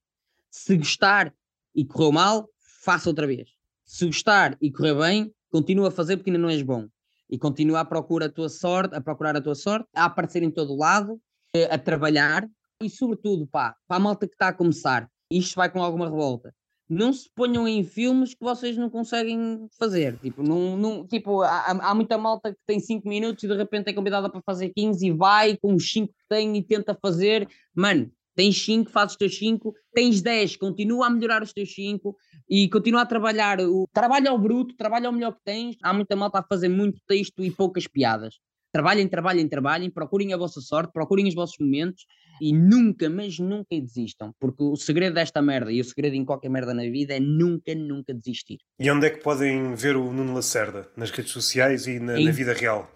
Se 0.50 0.76
gostar 0.76 1.34
e 1.74 1.84
correu 1.84 2.12
mal, 2.12 2.48
faça 2.82 3.08
outra 3.08 3.26
vez. 3.26 3.48
Se 3.84 4.06
gostar 4.06 4.56
e 4.60 4.70
correr 4.70 4.94
bem, 4.94 5.34
continua 5.50 5.88
a 5.88 5.90
fazer 5.90 6.16
porque 6.16 6.30
ainda 6.30 6.40
não 6.40 6.50
és 6.50 6.62
bom. 6.62 6.86
E 7.30 7.38
continua 7.38 7.80
à 7.80 7.84
procura 7.84 8.26
a 8.26 8.28
tua 8.28 8.48
sorte, 8.48 8.94
a 8.94 9.00
procurar 9.00 9.36
a 9.36 9.40
tua 9.40 9.54
sorte, 9.54 9.88
a 9.94 10.04
aparecer 10.04 10.42
em 10.42 10.50
todo 10.50 10.76
lado, 10.76 11.20
eh, 11.54 11.68
a 11.72 11.78
trabalhar, 11.78 12.46
e 12.82 12.90
sobretudo, 12.90 13.46
pá, 13.46 13.74
para 13.86 13.96
a 13.96 14.00
malta 14.00 14.26
que 14.26 14.34
está 14.34 14.48
a 14.48 14.52
começar, 14.52 15.08
isto 15.30 15.54
vai 15.54 15.70
com 15.70 15.82
alguma 15.82 16.06
revolta. 16.06 16.54
Não 16.88 17.12
se 17.12 17.30
ponham 17.34 17.66
em 17.66 17.82
filmes 17.82 18.34
que 18.34 18.44
vocês 18.44 18.76
não 18.76 18.90
conseguem 18.90 19.66
fazer. 19.78 20.18
Tipo, 20.18 20.42
não, 20.42 20.76
não, 20.76 21.06
tipo 21.06 21.40
há, 21.40 21.70
há 21.70 21.94
muita 21.94 22.18
malta 22.18 22.52
que 22.52 22.58
tem 22.66 22.78
5 22.78 23.08
minutos 23.08 23.42
e 23.44 23.48
de 23.48 23.56
repente 23.56 23.88
é 23.88 23.94
convidada 23.94 24.28
para 24.28 24.42
fazer 24.42 24.70
15 24.76 25.06
e 25.06 25.10
vai 25.10 25.56
com 25.56 25.74
os 25.74 25.90
5 25.90 26.08
que 26.08 26.24
tem 26.28 26.54
e 26.56 26.62
tenta 26.62 26.94
fazer. 27.00 27.48
Mano, 27.74 28.12
tens 28.34 28.62
5, 28.62 28.90
fazes 28.90 29.12
os 29.12 29.16
teus 29.16 29.38
5, 29.38 29.72
tens 29.94 30.20
10, 30.20 30.56
continua 30.56 31.06
a 31.06 31.10
melhorar 31.10 31.42
os 31.42 31.52
teus 31.52 31.72
5 31.74 32.14
e 32.48 32.68
continua 32.68 33.02
a 33.02 33.06
trabalhar. 33.06 33.60
O, 33.60 33.88
trabalha 33.92 34.30
ao 34.30 34.38
bruto, 34.38 34.76
trabalha 34.76 35.06
ao 35.06 35.12
melhor 35.12 35.32
que 35.32 35.40
tens. 35.44 35.76
Há 35.82 35.94
muita 35.94 36.14
malta 36.14 36.40
a 36.40 36.42
fazer 36.42 36.68
muito 36.68 37.00
texto 37.06 37.42
e 37.42 37.50
poucas 37.50 37.86
piadas. 37.86 38.34
Trabalhem, 38.72 39.06
trabalhem, 39.06 39.46
trabalhem, 39.46 39.90
procurem 39.90 40.32
a 40.32 40.36
vossa 40.36 40.60
sorte, 40.60 40.92
procurem 40.94 41.28
os 41.28 41.34
vossos 41.34 41.56
momentos 41.60 42.06
e 42.40 42.54
nunca, 42.54 43.10
mas 43.10 43.38
nunca 43.38 43.78
desistam, 43.78 44.34
porque 44.40 44.62
o 44.62 44.74
segredo 44.76 45.14
desta 45.14 45.42
merda 45.42 45.70
e 45.70 45.78
o 45.78 45.84
segredo 45.84 46.16
em 46.16 46.24
qualquer 46.24 46.48
merda 46.48 46.72
na 46.72 46.82
vida 46.84 47.14
é 47.14 47.20
nunca, 47.20 47.74
nunca 47.74 48.14
desistir. 48.14 48.58
E 48.80 48.90
onde 48.90 49.06
é 49.06 49.10
que 49.10 49.22
podem 49.22 49.74
ver 49.74 49.94
o 49.94 50.10
Nuno 50.10 50.34
Lacerda? 50.34 50.88
Nas 50.96 51.10
redes 51.10 51.32
sociais 51.32 51.86
e 51.86 52.00
na, 52.00 52.18
em, 52.18 52.24
na 52.24 52.30
vida 52.30 52.54
real? 52.54 52.90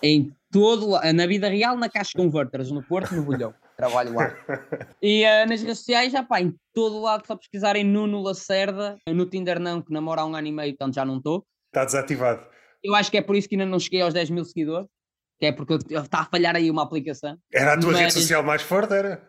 Em 0.00 0.32
todo, 0.52 1.00
na 1.12 1.26
vida 1.26 1.48
real, 1.48 1.76
na 1.76 1.88
Caixa 1.88 2.12
Converters, 2.16 2.70
no 2.70 2.82
Porto, 2.84 3.12
no 3.16 3.24
Bolhão. 3.24 3.52
Trabalho 3.76 4.14
lá. 4.14 4.36
E 5.02 5.24
uh, 5.24 5.48
nas 5.48 5.60
redes 5.60 5.78
sociais, 5.78 6.12
já 6.12 6.22
pá, 6.22 6.40
em 6.40 6.54
todo 6.72 7.00
lado, 7.00 7.26
só 7.26 7.36
pesquisarem 7.36 7.84
Nuno 7.84 8.22
Lacerda. 8.22 8.96
No 9.08 9.26
Tinder 9.26 9.58
não, 9.58 9.82
que 9.82 9.92
namora 9.92 10.20
há 10.20 10.26
um 10.26 10.34
ano 10.34 10.46
e 10.46 10.52
meio, 10.52 10.76
portanto 10.76 10.94
já 10.94 11.04
não 11.04 11.18
estou. 11.18 11.44
Está 11.66 11.84
desativado. 11.84 12.46
Eu 12.82 12.94
acho 12.94 13.10
que 13.10 13.18
é 13.18 13.22
por 13.22 13.34
isso 13.34 13.48
que 13.48 13.56
ainda 13.56 13.66
não 13.66 13.80
cheguei 13.80 14.00
aos 14.00 14.14
10 14.14 14.30
mil 14.30 14.44
seguidores. 14.44 14.88
Que 15.38 15.46
é 15.46 15.52
porque 15.52 15.74
está 15.74 16.20
a 16.20 16.24
falhar 16.24 16.56
aí 16.56 16.70
uma 16.70 16.82
aplicação. 16.82 17.36
Era 17.52 17.74
a 17.74 17.78
tua 17.78 17.92
Mas- 17.92 18.00
rede 18.00 18.12
social 18.14 18.42
mais 18.42 18.62
forte, 18.62 18.92
era? 18.94 19.22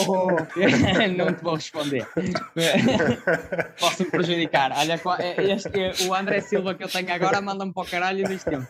Oh, 0.00 0.26
não 1.16 1.32
te 1.34 1.42
vou 1.42 1.54
responder. 1.54 2.06
Posso 3.80 4.02
me 4.04 4.10
prejudicar. 4.10 4.72
Olha, 4.76 5.00
é 5.18 5.52
este, 5.52 6.06
o 6.06 6.14
André 6.14 6.40
Silva 6.40 6.74
que 6.74 6.84
eu 6.84 6.88
tenho 6.88 7.12
agora 7.12 7.40
manda-me 7.40 7.72
para 7.72 7.82
o 7.82 7.86
caralho 7.86 8.28
neste 8.28 8.50
tempo. 8.50 8.66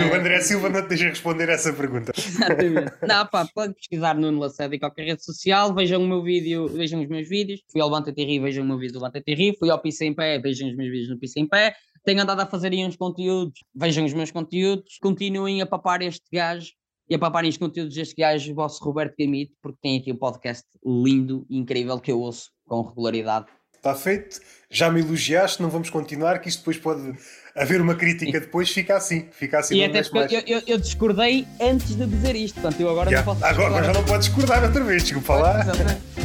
E 0.00 0.04
o 0.04 0.14
André 0.14 0.40
Silva 0.40 0.68
não 0.68 0.82
te 0.82 0.88
deixa 0.88 1.08
responder 1.08 1.48
essa 1.48 1.72
pergunta. 1.72 2.12
Exatamente. 2.16 2.92
Não, 3.06 3.26
pá, 3.26 3.46
pode 3.54 3.74
pesquisar 3.74 4.14
Nuno 4.14 4.40
Lacerda 4.40 4.74
em 4.76 4.78
qualquer 4.78 5.04
rede 5.06 5.24
social, 5.24 5.74
vejam 5.74 6.02
o 6.02 6.06
meu 6.06 6.22
vídeo, 6.22 6.68
vejam 6.68 7.00
os 7.00 7.08
meus 7.08 7.28
vídeos. 7.28 7.60
Fui 7.70 7.80
ao 7.80 7.88
Levanta 7.88 8.12
Ri, 8.16 8.38
vejam 8.40 8.64
o 8.64 8.66
meu 8.66 8.78
vídeo 8.78 8.94
do 8.94 8.98
Levanta 9.04 9.22
Ri. 9.26 9.56
Fui 9.58 9.70
ao 9.70 9.78
Pisa 9.80 10.04
em 10.04 10.14
Pé, 10.14 10.38
vejam 10.38 10.68
os 10.68 10.76
meus 10.76 10.90
vídeos 10.90 11.10
no 11.10 11.18
Pisa 11.18 11.38
em 11.40 11.46
Pé. 11.48 11.74
Tenho 12.04 12.20
andado 12.22 12.40
a 12.40 12.46
fazer 12.46 12.72
aí 12.72 12.84
uns 12.84 12.96
conteúdos, 12.96 13.60
vejam 13.74 14.04
os 14.04 14.12
meus 14.12 14.30
conteúdos. 14.30 14.98
Continuem 15.00 15.62
a 15.62 15.66
papar 15.66 16.02
este 16.02 16.24
gajo 16.32 16.70
e 17.08 17.14
a 17.14 17.18
paparem 17.18 17.48
os 17.50 17.56
conteúdos 17.56 17.94
deste 17.94 18.14
gajo, 18.16 18.50
o 18.52 18.54
vosso 18.54 18.82
Roberto 18.84 19.14
Gamito, 19.18 19.52
porque 19.62 19.78
tem 19.82 19.98
aqui 19.98 20.12
um 20.12 20.16
podcast 20.16 20.64
lindo 20.84 21.46
e 21.48 21.58
incrível 21.58 22.00
que 22.00 22.10
eu 22.10 22.20
ouço 22.20 22.50
com 22.66 22.82
regularidade. 22.82 23.46
Está 23.76 23.94
feito. 23.96 24.38
Já 24.70 24.90
me 24.90 25.00
elogiaste, 25.00 25.60
não 25.60 25.68
vamos 25.68 25.90
continuar, 25.90 26.38
que 26.38 26.48
isto 26.48 26.58
depois 26.60 26.78
pode 26.78 27.14
haver 27.56 27.80
uma 27.80 27.94
crítica 27.96 28.38
depois, 28.40 28.70
fica 28.70 28.96
assim. 28.96 29.28
Fica 29.32 29.58
assim 29.58 29.74
E 29.76 29.84
até 29.84 30.02
porque 30.04 30.18
mais. 30.18 30.32
eu, 30.32 30.40
eu- 30.46 30.62
eu 30.68 30.78
discordei 30.78 31.46
antes 31.60 31.94
de 31.96 32.06
dizer 32.06 32.36
isto, 32.36 32.60
portanto 32.60 32.80
eu 32.80 32.88
agora 32.88 33.10
Já. 33.10 33.18
não 33.18 33.24
posso 33.24 33.44
Agora, 33.44 33.66
agora 33.68 33.84
já 33.86 33.92
não 33.92 34.04
podes 34.04 34.26
discordar 34.28 34.62
outra 34.64 34.84
vez, 34.84 35.02
desculpa 35.02 35.34
lá. 35.34 35.60
Exatamente. 35.60 36.21